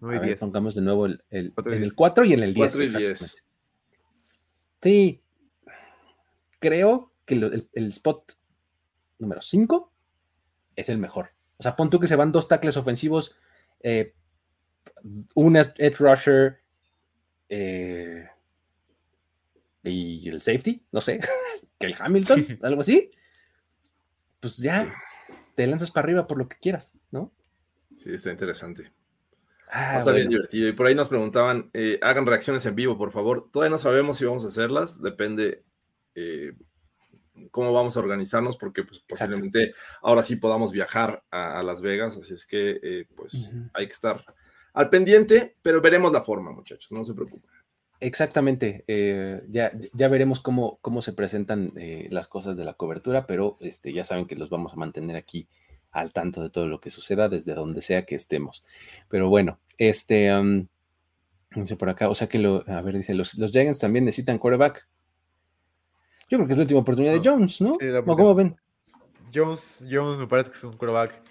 9 0.04 0.08
y- 0.08 0.08
No 0.08 0.10
a 0.10 0.12
hay 0.14 0.20
ver, 0.20 0.28
10. 0.28 0.39
pongamos 0.39 0.76
de 0.76 0.82
nuevo 0.82 1.06
el, 1.06 1.24
el- 1.30 1.54
Cuatro 1.54 1.72
y 1.72 1.76
en 1.76 1.82
diez. 1.82 1.89
el 1.91 1.95
4 1.95 2.26
y 2.26 2.34
en 2.34 2.43
el 2.43 2.54
10. 2.54 2.58
Cuatro 2.66 2.84
y 2.84 2.88
diez. 2.89 3.22
exactamente. 3.22 3.43
Sí, 4.82 5.22
creo 6.60 7.12
que 7.26 7.36
lo- 7.36 7.47
el, 7.51 7.70
el 7.74 7.88
spot 7.88 8.34
número 9.20 9.41
5 9.41 9.91
es 10.76 10.89
el 10.89 10.97
mejor. 10.97 11.30
O 11.58 11.64
sea, 11.64 11.76
pon 11.76 11.89
tú 11.89 11.99
que 11.99 12.08
se 12.08 12.16
van 12.16 12.32
dos 12.32 12.47
tackles 12.47 12.76
ofensivos, 12.78 13.36
eh, 13.82 14.14
un 15.36 15.56
edge 15.56 15.95
rusher 15.99 16.60
eh, 17.49 18.28
y 19.84 20.28
el 20.30 20.41
safety, 20.41 20.84
no 20.91 21.01
sé, 21.01 21.20
que 21.80 21.88
el 21.88 21.95
Hamilton, 21.97 22.45
algo 22.64 22.82
así. 22.82 23.12
Pues 24.39 24.58
ya, 24.58 24.93
te 25.56 25.66
lanzas 25.68 25.91
para 25.91 26.06
arriba 26.06 26.28
por 26.28 26.38
lo 26.38 26.49
que 26.49 26.58
quieras, 26.58 26.93
¿no? 27.12 27.32
Sí, 27.97 28.14
está 28.14 28.32
interesante. 28.32 28.91
Ah, 29.76 29.93
Va 29.93 29.95
a 29.95 29.99
estar 29.99 30.13
bien 30.13 30.30
divertido. 30.30 30.69
Y 30.69 30.74
por 30.74 30.86
ahí 30.86 30.93
nos 30.93 31.09
preguntaban, 31.09 31.71
eh, 31.74 31.97
hagan 32.03 32.28
reacciones 32.28 32.63
en 32.67 32.76
vivo, 32.76 32.95
por 32.95 33.11
favor. 33.11 33.49
Todavía 33.51 33.71
no 33.71 33.80
sabemos 33.80 34.19
si 34.19 34.26
vamos 34.26 34.45
a 34.45 34.49
hacerlas, 34.49 35.01
depende 35.01 35.63
eh, 36.13 36.53
cómo 37.49 37.74
vamos 37.74 37.97
a 37.97 37.99
organizarnos, 37.99 38.55
porque 38.55 38.84
pues, 38.84 38.99
posiblemente 38.99 39.74
ahora 40.03 40.21
sí 40.21 40.36
podamos 40.36 40.71
viajar 40.71 41.24
a, 41.32 41.59
a 41.59 41.63
Las 41.63 41.82
Vegas, 41.82 42.15
así 42.15 42.36
es 42.36 42.45
que 42.45 42.80
eh, 42.84 43.07
pues 43.15 43.51
hay 43.74 43.88
que 43.88 43.93
estar 43.93 44.24
al 44.76 44.91
pendiente, 44.91 45.55
pero 45.63 45.82
veremos 45.82 46.11
la 46.13 46.21
forma, 46.21 46.51
muchachos, 46.51 46.91
no 46.91 47.03
se 47.03 47.15
preocupen. 47.15 47.49
Exactamente, 47.99 48.84
ya, 49.49 49.71
ya 49.93 50.07
veremos 50.09 50.41
cómo, 50.41 50.78
cómo 50.82 51.01
se 51.01 51.13
presentan 51.13 51.71
las 52.09 52.28
cosas 52.28 52.57
de 52.57 52.65
la 52.65 52.74
cobertura, 52.74 53.26
pero 53.26 53.57
este, 53.61 53.93
ya 53.93 54.03
saben 54.03 54.28
que 54.28 54.36
los 54.36 54.49
vamos 54.49 54.74
a 54.74 54.76
mantener 54.76 55.15
aquí 55.15 55.47
al 55.94 56.12
tanto 56.12 56.41
de 56.41 56.50
todo 56.50 56.68
lo 56.68 56.82
que 56.82 56.89
suceda 56.89 57.30
desde 57.30 57.54
donde 57.54 57.82
sea 57.82 58.06
que 58.06 58.16
estemos. 58.16 58.66
Pero 59.08 59.30
bueno, 59.30 59.60
este, 59.78 60.32
dice 61.56 61.76
por 61.78 61.89
acá, 61.89 62.10
o 62.10 62.16
sea 62.16 62.28
que 62.28 62.39
lo, 62.39 62.64
a 62.68 62.82
ver, 62.82 62.98
dice, 62.98 63.14
los, 63.14 63.36
los 63.36 63.52
Giants 63.52 63.80
también 63.80 64.04
necesitan 64.04 64.39
quarterback. 64.39 64.88
Yo 66.30 66.38
creo 66.38 66.48
que 66.48 66.54
es 66.54 66.58
la 66.58 66.64
última 66.64 66.80
oportunidad 66.82 67.14
de 67.14 67.22
Jones, 67.24 67.62
¿no? 67.62 67.74
sí, 67.80 67.86
la 67.86 68.00
¿O 68.00 68.06
¿Cómo 68.06 68.34
ven? 68.34 68.56
Jones, 69.34 69.86
Jones 69.89 70.20
me 70.20 70.28
parece 70.28 70.52
que 70.52 70.58
es 70.58 70.64
un 70.64 70.78
quarterback 70.78 71.22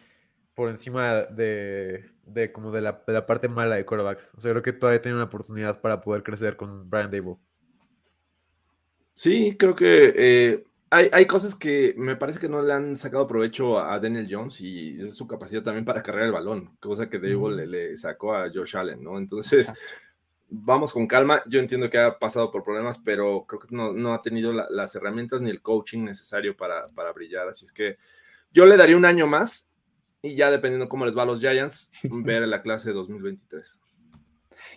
por 0.54 0.68
encima 0.68 1.22
de, 1.22 2.10
de 2.24 2.52
como 2.52 2.70
de 2.70 2.80
la, 2.82 3.02
de 3.06 3.12
la 3.12 3.26
parte 3.26 3.48
mala 3.48 3.76
de 3.76 3.84
quarterbacks. 3.84 4.32
O 4.36 4.40
sea, 4.40 4.52
creo 4.52 4.62
que 4.62 4.72
todavía 4.72 5.02
tiene 5.02 5.16
una 5.16 5.24
oportunidad 5.24 5.80
para 5.80 6.00
poder 6.00 6.22
crecer 6.22 6.56
con 6.56 6.88
Brian 6.88 7.10
Dable. 7.10 7.34
Sí, 9.14 9.56
creo 9.58 9.74
que 9.74 10.14
eh, 10.16 10.64
hay, 10.94 11.08
hay 11.10 11.24
cosas 11.24 11.54
que 11.54 11.94
me 11.96 12.16
parece 12.16 12.38
que 12.38 12.50
no 12.50 12.60
le 12.60 12.70
han 12.74 12.98
sacado 12.98 13.26
provecho 13.26 13.78
a, 13.78 13.98
Daniel 13.98 14.28
Jones 14.30 14.60
y 14.60 15.00
es 15.00 15.16
su 15.16 15.26
capacidad 15.26 15.62
también 15.62 15.86
para 15.86 16.02
cargar 16.02 16.26
el 16.26 16.32
balón, 16.32 16.76
cosa 16.80 17.08
que 17.08 17.18
Dable 17.18 17.36
Ujú. 17.36 17.48
le, 17.48 17.66
le 17.66 17.96
sacó 17.96 18.34
a 18.34 18.50
Josh 18.52 18.76
Allen, 18.76 19.02
¿no? 19.02 19.16
Entonces, 19.16 19.70
Exacto. 19.70 19.80
vamos 20.50 20.92
con 20.92 21.06
calma. 21.06 21.42
Yo 21.46 21.60
entiendo 21.60 21.88
que 21.88 21.96
ha 21.96 22.18
pasado 22.18 22.50
por 22.50 22.62
problemas, 22.62 22.98
pero 22.98 23.46
creo 23.46 23.60
que 23.60 23.68
no, 23.74 23.94
no 23.94 24.12
ha 24.12 24.20
tenido 24.20 24.52
la- 24.52 24.66
las 24.68 24.94
herramientas 24.94 25.40
ni 25.40 25.48
el 25.48 25.62
coaching 25.62 26.04
necesario 26.04 26.54
para, 26.54 26.86
para 26.88 27.12
brillar. 27.14 27.48
Así 27.48 27.64
es 27.64 27.72
que 27.72 27.96
yo 28.52 28.66
le 28.66 28.76
daría 28.76 28.98
un 28.98 29.06
año 29.06 29.26
más 29.26 29.70
y 30.20 30.36
ya 30.36 30.50
dependiendo 30.50 30.90
cómo 30.90 31.06
les 31.06 31.16
va 31.16 31.22
a 31.22 31.26
los 31.26 31.40
Giants, 31.40 31.90
ver 32.02 32.46
la 32.46 32.60
clase 32.60 32.92
2023. 32.92 33.80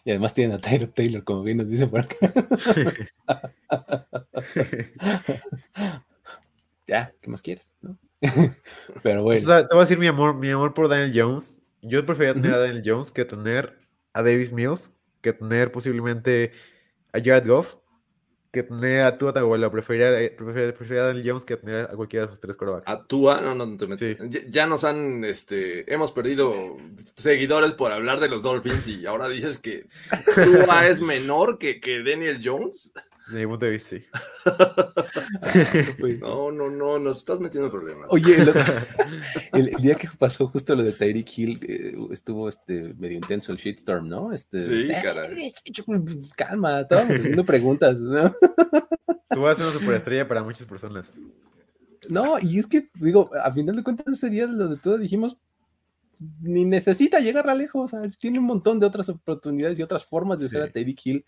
Y 0.03 0.09
además 0.11 0.33
tienen 0.33 0.57
a 0.57 0.61
Tyler 0.61 0.89
Taylor, 0.89 1.23
como 1.23 1.43
bien 1.43 1.57
nos 1.57 1.69
dice 1.69 1.87
por 1.87 2.01
acá. 2.01 2.15
ya, 6.87 7.13
¿qué 7.21 7.29
más 7.29 7.41
quieres? 7.41 7.73
no? 7.81 7.97
Pero 9.03 9.21
O 9.21 9.23
bueno. 9.23 9.41
sea, 9.41 9.67
te 9.67 9.75
voy 9.75 9.81
a 9.81 9.85
decir 9.85 9.97
mi 9.97 10.07
amor, 10.07 10.35
mi 10.35 10.49
amor 10.49 10.73
por 10.73 10.87
Daniel 10.87 11.11
Jones. 11.13 11.61
Yo 11.81 12.05
prefería 12.05 12.33
tener 12.33 12.53
a 12.53 12.57
Daniel 12.59 12.81
Jones 12.83 13.11
que 13.11 13.25
tener 13.25 13.77
a 14.13 14.23
Davis 14.23 14.51
Mills, 14.51 14.91
que 15.21 15.33
tener 15.33 15.71
posiblemente 15.71 16.51
a 17.13 17.19
Jared 17.19 17.47
Goff, 17.47 17.75
que 18.55 18.63
tener 18.63 19.03
a 19.03 19.17
Tua 19.17 19.33
Tagovailoa. 19.33 19.71
Preferiría, 19.71 20.35
preferiría, 20.35 20.73
preferiría 20.73 21.03
a 21.03 21.07
Daniel 21.07 21.29
Jones 21.29 21.45
que 21.45 21.57
tener 21.57 21.85
a 21.85 21.95
cualquiera 21.95 22.25
de 22.25 22.31
esos 22.31 22.39
tres 22.39 22.55
quarterbacks. 22.55 22.87
A 22.87 23.03
Tua, 23.03 23.41
no, 23.41 23.53
no, 23.53 23.65
no 23.65 23.77
te. 23.77 23.97
Sí. 23.97 24.17
Ya, 24.29 24.39
ya 24.47 24.67
nos 24.67 24.83
han, 24.83 25.23
este, 25.23 25.91
hemos 25.93 26.11
perdido 26.11 26.51
seguidores 27.15 27.73
por 27.73 27.91
hablar 27.91 28.19
de 28.19 28.29
los 28.29 28.41
Dolphins 28.41 28.87
y 28.87 29.05
ahora 29.05 29.29
dices 29.29 29.59
que 29.59 29.85
Tua 30.33 30.87
es 30.87 31.01
menor 31.01 31.57
que, 31.57 31.79
que 31.79 32.03
Daniel 32.03 32.41
Jones. 32.43 32.93
De 33.27 33.39
mi 33.39 33.47
punto 33.47 33.65
de 33.65 33.71
vista, 33.71 33.89
sí. 33.97 34.05
No, 36.19 36.51
no, 36.51 36.69
no, 36.69 36.99
nos 36.99 37.17
estás 37.17 37.39
metiendo 37.39 37.67
en 37.67 37.71
problemas. 37.71 38.07
Oye, 38.09 38.35
el, 38.39 38.49
el- 39.53 39.67
el 39.75 39.81
día 39.81 39.95
que 39.95 40.07
pasó 40.17 40.47
justo 40.47 40.75
lo 40.75 40.83
de 40.83 40.91
Tyreek 40.91 41.37
Hill, 41.37 41.59
eh, 41.67 41.95
estuvo 42.11 42.47
este, 42.49 42.93
medio 42.95 43.15
intenso 43.17 43.51
el 43.51 43.57
shitstorm, 43.57 44.07
¿no? 44.07 44.31
Este, 44.31 44.61
Sí, 44.61 44.73
"Eh, 44.91 44.97
caray. 45.01 45.51
Calma, 46.35 46.81
estábamos 46.81 47.17
haciendo 47.19 47.45
preguntas, 47.45 47.99
¿no? 48.01 48.31
Tú 49.31 49.41
vas 49.41 49.53
a 49.59 49.63
ser 49.63 49.71
una 49.71 49.79
superestrella 49.79 50.27
para 50.27 50.43
muchas 50.43 50.67
personas. 50.67 51.17
No, 52.09 52.35
y 52.39 52.59
es 52.59 52.67
que, 52.67 52.89
digo, 52.95 53.31
a 53.43 53.51
final 53.51 53.75
de 53.75 53.83
cuentas, 53.83 54.05
ese 54.07 54.29
día 54.29 54.45
de 54.45 54.53
lo 54.53 54.67
de 54.69 54.77
todo 54.77 54.97
dijimos, 54.99 55.37
ni 56.41 56.63
necesita 56.63 57.19
llegar 57.19 57.49
a 57.49 57.55
lejos, 57.55 57.91
o 57.91 57.99
sea, 58.01 58.09
tiene 58.19 58.37
un 58.39 58.45
montón 58.45 58.79
de 58.79 58.85
otras 58.85 59.09
oportunidades 59.09 59.79
y 59.79 59.83
otras 59.83 60.05
formas 60.05 60.39
de 60.39 60.45
usar 60.45 60.61
Sí. 60.63 60.69
a 60.69 60.71
Tyreek 60.71 61.05
Hill, 61.05 61.25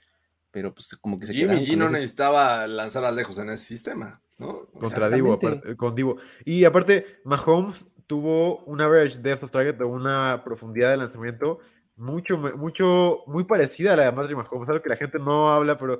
pero 0.57 0.73
pues 0.73 0.97
como 0.99 1.19
que 1.19 1.27
se 1.27 1.33
Jimmy 1.33 1.49
quedaron 1.49 1.63
G 1.65 1.69
con 1.69 1.79
no 1.79 1.85
ese- 1.85 1.93
necesitaba 1.93 2.65
lanzar 2.65 3.05
a 3.05 3.11
lejos 3.11 3.37
en 3.37 3.49
ese 3.51 3.63
sistema, 3.63 4.19
¿no? 4.39 4.65
Contra 4.79 5.07
Divo, 5.07 5.37
con 5.77 5.93
Divo. 5.93 6.17
Y 6.45 6.65
aparte, 6.65 7.19
Mahomes 7.25 7.85
tuvo 8.07 8.63
un 8.63 8.81
average 8.81 9.19
depth 9.19 9.43
of 9.43 9.51
target 9.51 9.79
una 9.81 10.41
profundidad 10.43 10.89
de 10.89 10.97
lanzamiento 10.97 11.59
mucho, 11.95 12.39
mucho, 12.39 13.19
muy 13.27 13.43
parecida 13.43 13.93
a 13.93 13.97
la 13.97 14.05
de 14.05 14.13
Patrick 14.13 14.35
Mahomes, 14.35 14.67
algo 14.67 14.81
que 14.81 14.89
la 14.89 14.95
gente 14.95 15.19
no 15.19 15.51
habla, 15.53 15.77
pero 15.77 15.99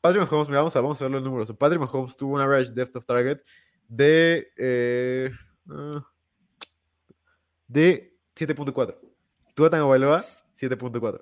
Patrick 0.00 0.22
Mahomes, 0.22 0.48
mira, 0.48 0.60
vamos 0.60 0.74
a, 0.74 0.80
vamos 0.80 0.98
a 1.02 1.04
ver 1.04 1.10
los 1.12 1.22
números. 1.22 1.52
Patrick 1.52 1.80
Mahomes 1.82 2.16
tuvo 2.16 2.32
un 2.36 2.40
average 2.40 2.72
depth 2.72 2.96
of 2.96 3.04
target 3.04 3.40
de, 3.88 4.48
eh, 4.56 5.30
ah, 5.68 6.02
de 7.68 8.16
7.4. 8.34 8.96
Tua 9.54 9.68
Tagovailoa, 9.68 10.16
7.4. 10.16 11.20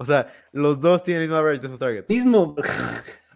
O 0.00 0.04
sea, 0.04 0.32
los 0.52 0.80
dos 0.80 1.02
tienen 1.02 1.22
el 1.24 1.28
mismo 1.28 1.36
average 1.36 1.60
depth 1.60 1.74
of 1.74 1.80
target. 1.80 2.04
Mismo, 2.08 2.54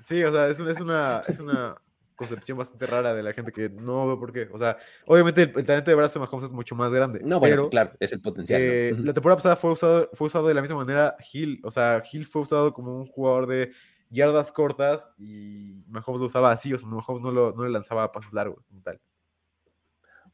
Sí, 0.05 0.23
o 0.25 0.33
sea, 0.33 0.49
es, 0.49 0.59
un- 0.61 0.69
es 0.69 0.81
una, 0.81 1.23
es 1.29 1.39
una 1.39 1.77
concepción 2.17 2.59
bastante 2.59 2.87
rara 2.87 3.15
de 3.15 3.23
la 3.23 3.33
gente 3.33 3.51
que 3.53 3.69
no 3.69 4.07
ve 4.09 4.17
por 4.17 4.33
qué. 4.33 4.49
O 4.53 4.59
sea, 4.59 4.77
obviamente 5.07 5.43
el, 5.43 5.53
el 5.57 5.67
talento 5.67 5.91
de 5.91 5.95
Brazo 5.97 6.21
Mahomes 6.21 6.47
es 6.47 6.53
mucho 6.53 6.75
más 6.77 6.93
grande. 6.93 7.21
no, 7.25 7.41
bueno, 7.41 7.55
pero, 7.57 7.69
claro, 7.69 7.93
es 7.99 8.13
el 8.13 8.21
potencial. 8.21 8.61
eh, 8.63 8.95
la 8.99 9.13
temporada 9.13 9.37
pasada 9.37 9.57
fue 9.57 9.71
usado, 9.73 10.09
fue 10.13 10.27
usado 10.29 10.47
de 10.49 10.55
la 10.55 10.61
misma 10.63 10.77
manera 10.77 11.17
Hill. 11.33 11.61
O 11.65 11.71
sea, 11.71 12.03
Hill 12.11 12.27
fue 12.27 12.43
usado 12.43 12.73
como 12.73 12.97
un 12.97 13.07
jugador 13.07 13.47
de 13.47 13.73
yardas 14.11 14.53
cortas 14.53 15.09
y 15.19 15.83
Mahomes 15.89 16.21
lo 16.21 16.27
usaba 16.27 16.53
así. 16.53 16.73
O 16.75 16.79
sea, 16.79 16.89
Mahomes 16.89 17.23
no, 17.23 17.31
lo, 17.31 17.53
no 17.53 17.65
le 17.65 17.71
lanzaba 17.71 18.11
pasos 18.13 18.33
largos 18.33 18.63
como 18.69 18.83
tal. 18.83 19.01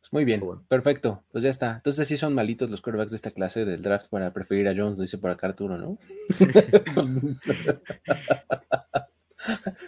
Pues 0.00 0.12
muy 0.12 0.24
bien, 0.24 0.40
bueno. 0.40 0.64
perfecto, 0.68 1.22
pues 1.32 1.44
ya 1.44 1.50
está. 1.50 1.76
Entonces 1.76 2.06
sí 2.08 2.16
son 2.16 2.34
malitos 2.34 2.70
los 2.70 2.80
quarterbacks 2.80 3.10
de 3.10 3.16
esta 3.16 3.30
clase 3.30 3.64
del 3.64 3.82
draft 3.82 4.08
para 4.08 4.32
preferir 4.32 4.68
a 4.68 4.74
Jones, 4.76 4.98
lo 4.98 5.02
dice 5.02 5.18
por 5.18 5.30
acá 5.30 5.48
Arturo, 5.48 5.76
¿no? 5.76 5.98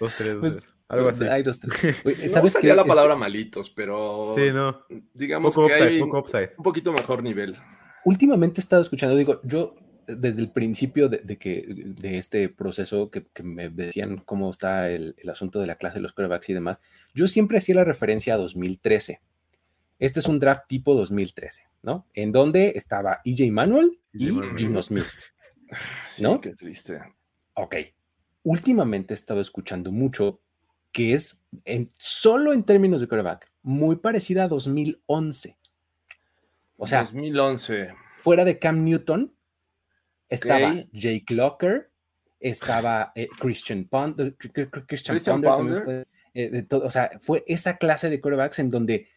Dos, 0.01 0.15
tres, 0.17 0.33
dos, 0.35 0.41
Pues. 0.41 0.67
Algo 0.89 1.09
así. 1.11 1.25
Hay 1.25 1.43
dos, 1.45 1.61
tres. 1.61 1.97
Oye, 2.05 2.29
¿Sabes 2.29 2.55
la 2.63 2.73
Este- 2.75 2.85
palabra 2.89 3.15
malitos, 3.15 3.71
pero 3.71 4.33
Sí, 4.35 4.51
no. 4.53 4.83
digamos 5.15 5.55
Poco 5.55 5.69
que 5.69 5.75
upside, 5.75 5.89
hay 5.89 6.01
poco 6.01 6.19
upside. 6.19 6.51
un 6.59 6.65
poquito 6.65 6.93
mejor 6.93 7.23
nivel. 7.23 7.57
últimamente 8.05 8.61
he 8.61 8.63
estado 8.63 8.83
escuchando, 8.83 9.15
digo, 9.17 9.41
yo 9.45 9.77
desde 10.09 10.41
el 10.41 10.51
principio 10.51 11.09
de, 11.09 11.19
de 11.19 11.39
que 11.39 11.65
de 11.69 12.19
este 12.19 12.49
proceso 12.49 13.11
que, 13.11 13.27
que, 13.33 13.45
me 13.45 13.69
decían 13.71 14.19
cómo 14.25 14.51
está 14.51 14.91
el, 14.91 15.15
el, 15.19 15.31
asunto 15.31 15.61
de 15.61 15.69
la 15.69 15.77
clase 15.77 15.99
de 15.99 16.03
los 16.03 16.13
quarterbacks 16.13 16.49
y 16.49 16.55
demás, 16.55 16.81
yo 17.15 17.29
siempre 17.29 17.59
hacía 17.59 17.77
la 17.77 17.85
referencia 17.85 18.35
a 18.35 18.39
2013. 18.39 19.21
Este 20.01 20.19
es 20.19 20.27
un 20.27 20.39
draft 20.39 20.67
tipo 20.67 20.95
2013, 20.95 21.65
¿no? 21.83 22.07
En 22.15 22.33
donde 22.33 22.73
estaba 22.75 23.21
EJ 23.25 23.53
Manuel 23.53 24.01
y 24.15 24.31
Gino 24.57 24.83
Smith. 24.83 25.05
¿No? 26.21 26.35
Sí, 26.35 26.41
qué 26.41 26.55
triste. 26.55 27.01
Ok. 27.55 27.77
Últimamente 28.43 29.13
he 29.13 29.15
estado 29.15 29.41
escuchando 29.41 29.93
mucho 29.93 30.41
que 30.91 31.13
es 31.13 31.45
en, 31.65 31.91
solo 31.97 32.53
en 32.53 32.65
términos 32.65 33.01
de 33.01 33.09
quarterback 33.09 33.53
muy 33.63 33.97
parecida 33.97 34.45
a 34.45 34.49
2011. 34.49 35.59
O 36.79 36.87
sea, 36.87 37.03
2011. 37.03 37.95
Fuera 38.17 38.45
de 38.45 38.59
Cam 38.59 38.83
Newton, 38.83 39.35
estaba 40.31 40.71
okay. 40.71 40.89
Jake 40.93 41.35
Locker, 41.35 41.91
estaba 42.41 43.13
eh, 43.15 43.29
Christian 43.39 43.85
Ponder, 43.85 44.35
Christian, 44.35 44.71
Christian 44.87 45.43
Ponder, 45.43 45.83
fue, 45.83 46.07
eh, 46.33 46.51
de 46.51 46.63
todo, 46.63 46.87
o 46.87 46.91
sea, 46.91 47.11
fue 47.21 47.45
esa 47.47 47.77
clase 47.77 48.09
de 48.09 48.21
quarterbacks 48.21 48.59
en 48.59 48.71
donde 48.71 49.09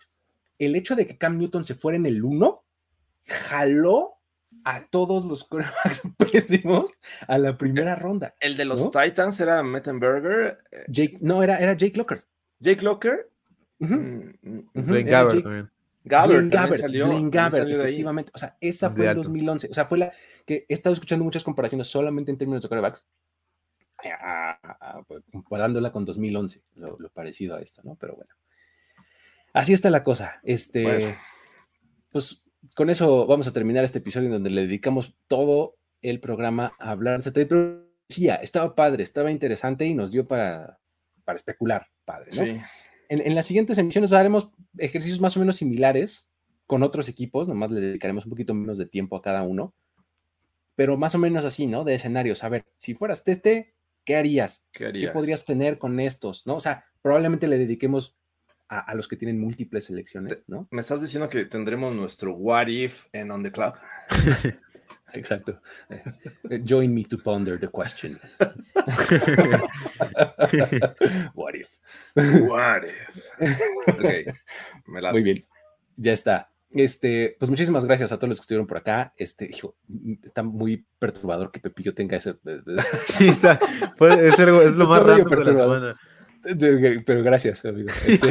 el 0.59 0.75
hecho 0.75 0.95
de 0.95 1.05
que 1.05 1.17
Cam 1.17 1.37
Newton 1.37 1.63
se 1.63 1.75
fuera 1.75 1.97
en 1.97 2.05
el 2.05 2.23
1 2.23 2.63
jaló 3.25 4.19
a 4.63 4.85
todos 4.85 5.25
los 5.25 5.43
quarterbacks 5.43 6.01
pésimos 6.31 6.91
a 7.27 7.37
la 7.37 7.57
primera 7.57 7.95
ronda. 7.95 8.33
El 8.39 8.55
de 8.55 8.65
los 8.65 8.81
¿no? 8.81 8.91
Titans 8.91 9.39
era 9.39 9.63
Mettenberger. 9.63 10.59
Jake, 10.87 11.17
no, 11.21 11.43
era, 11.43 11.57
era 11.57 11.73
Jake 11.73 11.97
Locker. 11.97 12.17
Jake 12.59 12.83
Locker. 12.83 13.29
Uh 13.79 13.85
-huh. 13.85 14.37
mm, 14.41 14.69
Blaine 14.73 15.09
Gabbert 15.09 15.35
Jake, 15.35 15.43
también. 15.43 15.71
Gabbert, 16.05 16.51
Gabbert, 16.51 16.81
salió, 16.81 17.07
Blaine 17.07 17.29
Gabbert 17.29 17.63
salió 17.63 17.81
efectivamente. 17.81 18.31
O 18.33 18.37
sea, 18.37 18.57
esa 18.59 18.89
fue 18.89 19.07
en 19.07 19.15
2011. 19.15 19.69
O 19.69 19.73
sea, 19.73 19.85
fue 19.85 19.97
la 19.97 20.11
que 20.45 20.65
he 20.67 20.73
estado 20.73 20.93
escuchando 20.93 21.23
muchas 21.23 21.43
comparaciones 21.43 21.87
solamente 21.87 22.31
en 22.31 22.37
términos 22.37 22.61
de 22.61 22.69
quarterbacks, 22.69 23.05
comparándola 25.31 25.91
con 25.91 26.03
2011, 26.03 26.61
lo, 26.75 26.97
lo, 26.99 27.09
parecido 27.09 27.55
a 27.55 27.61
esta, 27.61 27.81
¿no? 27.83 27.95
Pero 27.95 28.15
bueno. 28.15 28.33
Así 29.53 29.71
está 29.73 29.89
la 29.89 30.03
cosa. 30.03 30.39
Este, 30.43 30.83
pues, 30.83 31.15
pues 32.11 32.43
con 32.75 32.89
eso 32.89 33.27
vamos 33.27 33.47
a 33.47 33.53
terminar 33.53 33.83
este 33.83 33.99
episodio 33.99 34.27
en 34.27 34.33
donde 34.33 34.49
le 34.49 34.61
dedicamos 34.61 35.15
todo 35.27 35.77
el 36.01 36.19
programa 36.19 36.73
a 36.79 36.91
hablar 36.91 37.21
de 37.21 37.31
trade. 37.31 37.45
Pero 37.45 37.87
sí, 38.09 38.27
estaba 38.29 38.75
padre, 38.75 39.03
estaba 39.03 39.31
interesante 39.31 39.85
y 39.85 39.93
nos 39.93 40.11
dio 40.11 40.27
para, 40.27 40.79
para 41.23 41.35
especular, 41.35 41.87
padre, 42.03 42.29
¿no? 42.35 42.43
Sí. 42.43 42.61
En, 43.09 43.21
en, 43.21 43.35
las 43.35 43.45
siguientes 43.45 43.77
emisiones 43.77 44.11
haremos 44.11 44.49
ejercicios 44.77 45.21
más 45.21 45.37
o 45.37 45.39
menos 45.39 45.57
similares 45.57 46.29
con 46.65 46.81
otros 46.81 47.09
equipos, 47.09 47.47
nomás 47.47 47.69
le 47.69 47.81
dedicaremos 47.81 48.25
un 48.25 48.31
poquito 48.31 48.53
menos 48.53 48.77
de 48.77 48.87
tiempo 48.87 49.15
a 49.15 49.21
cada 49.21 49.43
uno, 49.43 49.75
pero 50.75 50.97
más 50.97 51.13
o 51.13 51.19
menos 51.19 51.45
así, 51.45 51.67
¿no? 51.67 51.83
De 51.83 51.93
escenarios. 51.93 52.43
A 52.43 52.49
ver, 52.49 52.65
si 52.77 52.95
fueras 52.95 53.23
Teste, 53.23 53.75
¿qué 54.05 54.15
harías? 54.15 54.69
¿Qué, 54.71 54.87
harías? 54.87 55.11
¿Qué 55.11 55.13
podrías 55.13 55.43
tener 55.43 55.77
con 55.77 55.99
estos? 55.99 56.47
¿No? 56.47 56.55
O 56.55 56.59
sea, 56.59 56.85
probablemente 57.01 57.47
le 57.47 57.57
dediquemos 57.57 58.17
a, 58.69 58.79
a, 58.79 58.95
los 58.95 59.07
que 59.07 59.15
tienen 59.15 59.39
múltiples 59.39 59.85
selecciones, 59.85 60.43
¿no? 60.47 60.67
Me 60.71 60.81
estás 60.81 61.01
diciendo 61.01 61.29
que 61.29 61.45
tendremos 61.45 61.95
nuestro 61.95 62.33
What 62.33 62.67
If 62.67 63.07
en 63.13 63.31
On 63.31 63.43
the 63.43 63.51
Clock. 63.51 63.79
Exacto. 65.13 65.61
Join 66.65 66.93
me 66.93 67.03
to 67.05 67.17
ponder 67.17 67.59
the 67.59 67.67
question. 67.67 68.19
What 71.35 71.55
if? 71.55 71.79
What 72.15 72.83
if? 72.85 73.11
Okay. 73.87 74.25
Me 74.87 75.01
la... 75.01 75.11
Muy 75.11 75.21
bien. 75.21 75.45
Ya 75.97 76.13
está. 76.13 76.49
Este, 76.71 77.35
pues 77.37 77.51
muchísimas 77.51 77.85
gracias 77.85 78.11
a 78.11 78.17
todos 78.17 78.29
los 78.29 78.39
que 78.39 78.43
estuvieron 78.43 78.65
por 78.65 78.77
acá. 78.77 79.13
Este, 79.15 79.45
hijo, 79.45 79.75
está 80.23 80.41
muy 80.41 80.83
perturbador 80.97 81.51
que 81.51 81.59
Pepillo 81.59 81.93
tenga 81.93 82.17
ese. 82.17 82.35
Sí, 83.05 83.27
está. 83.27 83.59
Pues 83.97 84.17
es, 84.17 84.39
algo, 84.39 84.61
es 84.61 84.75
lo 84.75 84.87
más 84.87 85.03
raro 85.03 85.23
de 85.23 85.35
la 85.37 85.45
semana. 85.45 85.95
Pero 87.05 87.23
gracias, 87.23 87.65
amigo. 87.65 87.89
Este... 88.07 88.27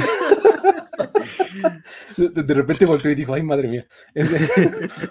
de, 2.45 2.55
repente 2.55 2.87
volteó 2.87 3.11
y 3.11 3.15
dijo, 3.15 3.35
ay, 3.35 3.43
madre 3.43 3.69
mía. 3.69 3.87
Este, 4.15 4.39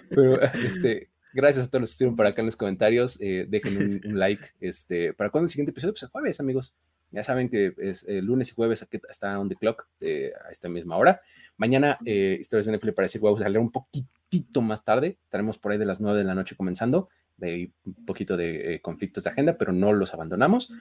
pero, 0.10 0.42
este, 0.42 1.10
gracias 1.34 1.68
a 1.68 1.70
todos 1.70 1.82
los 1.82 1.90
que 1.90 1.94
estuvieron 1.94 2.16
por 2.16 2.26
acá 2.28 2.42
en 2.42 2.48
los 2.48 2.56
comentarios. 2.56 3.20
Eh, 3.22 3.46
dejen 3.48 3.78
un, 3.78 4.02
un, 4.06 4.20
like. 4.20 4.50
Este, 4.60 5.14
¿Para 5.14 5.30
cuándo 5.30 5.46
el 5.46 5.50
siguiente 5.50 5.72
episodio? 5.72 5.94
Pues 5.94 6.04
el 6.04 6.10
jueves, 6.10 6.40
amigos. 6.40 6.74
Ya 7.12 7.24
saben 7.24 7.50
que 7.50 7.74
es 7.78 8.06
lunes 8.08 8.50
y 8.50 8.54
jueves 8.54 8.84
aquí 8.84 8.98
está 9.10 9.38
on 9.38 9.50
the 9.50 9.56
clock 9.56 9.86
eh, 10.00 10.32
a 10.46 10.50
esta 10.50 10.70
misma 10.70 10.96
hora. 10.96 11.22
Mañana, 11.58 12.00
eh, 12.06 12.38
Historias 12.40 12.66
de 12.68 12.78
NFL 12.78 12.92
para 12.92 13.06
decir, 13.06 13.22
a 13.24 13.38
salir 13.38 13.60
un 13.60 13.72
poquitito 13.72 14.62
más 14.62 14.86
tarde. 14.86 15.18
Estaremos 15.26 15.58
por 15.58 15.74
ahí 15.74 15.78
de 15.78 15.86
las 15.86 16.00
9 16.00 16.20
de 16.20 16.24
la 16.24 16.36
noche 16.36 16.56
comenzando. 16.56 17.10
Hay 17.42 17.74
un 17.86 18.06
poquito 18.06 18.38
de 18.38 18.76
eh, 18.76 18.82
conflictos 18.82 19.24
de 19.24 19.30
agenda, 19.30 19.58
pero 19.58 19.72
no 19.72 19.94
los 19.94 20.14
abandonamos. 20.14 20.72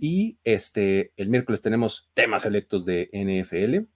Y 0.00 0.38
este, 0.44 1.12
el 1.16 1.28
miércoles 1.28 1.60
tenemos 1.60 2.10
temas 2.14 2.44
electos 2.44 2.84
de 2.84 3.10
NFL. 3.12 3.88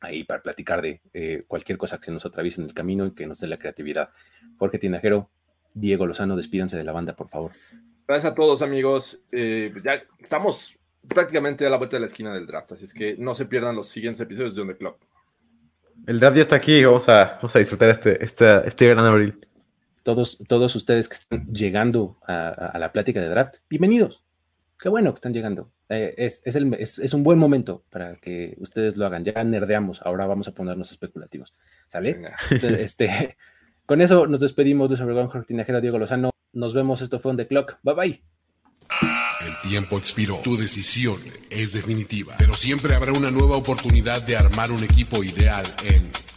Ahí 0.00 0.24
para 0.24 0.42
platicar 0.42 0.82
de 0.82 1.00
eh, 1.12 1.44
cualquier 1.46 1.78
cosa 1.78 1.98
que 1.98 2.04
se 2.04 2.12
nos 2.12 2.26
atraviese 2.26 2.60
en 2.60 2.66
el 2.66 2.74
camino 2.74 3.06
y 3.06 3.14
que 3.14 3.26
nos 3.26 3.40
dé 3.40 3.46
la 3.46 3.58
creatividad. 3.58 4.10
Jorge 4.58 4.78
Tinajero, 4.78 5.30
Diego 5.72 6.06
Lozano, 6.06 6.36
despídanse 6.36 6.76
de 6.76 6.84
la 6.84 6.92
banda, 6.92 7.16
por 7.16 7.28
favor. 7.28 7.52
Gracias 8.06 8.32
a 8.32 8.34
todos, 8.34 8.60
amigos. 8.60 9.22
Eh, 9.32 9.72
ya 9.82 10.02
estamos 10.20 10.78
prácticamente 11.08 11.66
a 11.66 11.70
la 11.70 11.76
vuelta 11.76 11.96
de 11.96 12.00
la 12.00 12.06
esquina 12.06 12.32
del 12.32 12.46
draft, 12.46 12.72
así 12.72 12.84
es 12.84 12.94
que 12.94 13.16
no 13.18 13.34
se 13.34 13.46
pierdan 13.46 13.76
los 13.76 13.88
siguientes 13.88 14.20
episodios 14.20 14.54
de 14.56 14.62
On 14.62 14.68
The 14.68 14.76
Clock. 14.76 14.98
El 16.06 16.20
draft 16.20 16.36
ya 16.36 16.42
está 16.42 16.56
aquí, 16.56 16.84
vamos 16.84 17.08
a, 17.08 17.36
vamos 17.36 17.54
a 17.56 17.58
disfrutar 17.58 17.88
este, 17.88 18.22
este, 18.22 18.68
este 18.68 18.88
gran 18.88 19.04
abril. 19.04 19.38
Todos, 20.04 20.36
todos 20.46 20.76
ustedes 20.76 21.08
que 21.08 21.14
están 21.14 21.46
llegando 21.46 22.18
a, 22.26 22.48
a, 22.48 22.78
la 22.78 22.92
plática 22.92 23.22
de 23.22 23.28
draft, 23.30 23.56
bienvenidos. 23.70 24.22
Qué 24.78 24.90
bueno 24.90 25.14
que 25.14 25.16
están 25.16 25.32
llegando. 25.32 25.72
Eh, 25.88 26.14
es, 26.18 26.42
es, 26.44 26.56
el, 26.56 26.74
es, 26.74 26.98
es, 26.98 27.14
un 27.14 27.22
buen 27.22 27.38
momento 27.38 27.82
para 27.90 28.16
que 28.16 28.54
ustedes 28.58 28.98
lo 28.98 29.06
hagan. 29.06 29.24
Ya 29.24 29.42
nerdeamos, 29.42 30.02
ahora 30.02 30.26
vamos 30.26 30.46
a 30.46 30.52
ponernos 30.52 30.90
especulativos. 30.90 31.54
¿Sale? 31.86 32.20
Entonces, 32.50 32.80
este, 32.80 33.38
con 33.86 34.02
eso 34.02 34.26
nos 34.26 34.40
despedimos. 34.40 34.90
Luis 34.90 35.00
Obregón, 35.00 35.28
Jorge 35.28 35.46
Tinajero, 35.46 35.80
Diego 35.80 35.98
Lozano. 35.98 36.32
Nos 36.52 36.74
vemos. 36.74 37.00
Esto 37.00 37.18
fue 37.18 37.30
On 37.30 37.38
The 37.38 37.46
Clock. 37.46 37.78
Bye 37.82 37.94
bye. 37.94 38.22
El 39.40 39.70
tiempo 39.70 39.96
expiró. 39.96 40.36
Tu 40.44 40.58
decisión 40.58 41.18
es 41.48 41.72
definitiva. 41.72 42.34
Pero 42.36 42.54
siempre 42.54 42.94
habrá 42.94 43.12
una 43.12 43.30
nueva 43.30 43.56
oportunidad 43.56 44.22
de 44.26 44.36
armar 44.36 44.70
un 44.70 44.84
equipo 44.84 45.24
ideal 45.24 45.64
en 45.82 46.10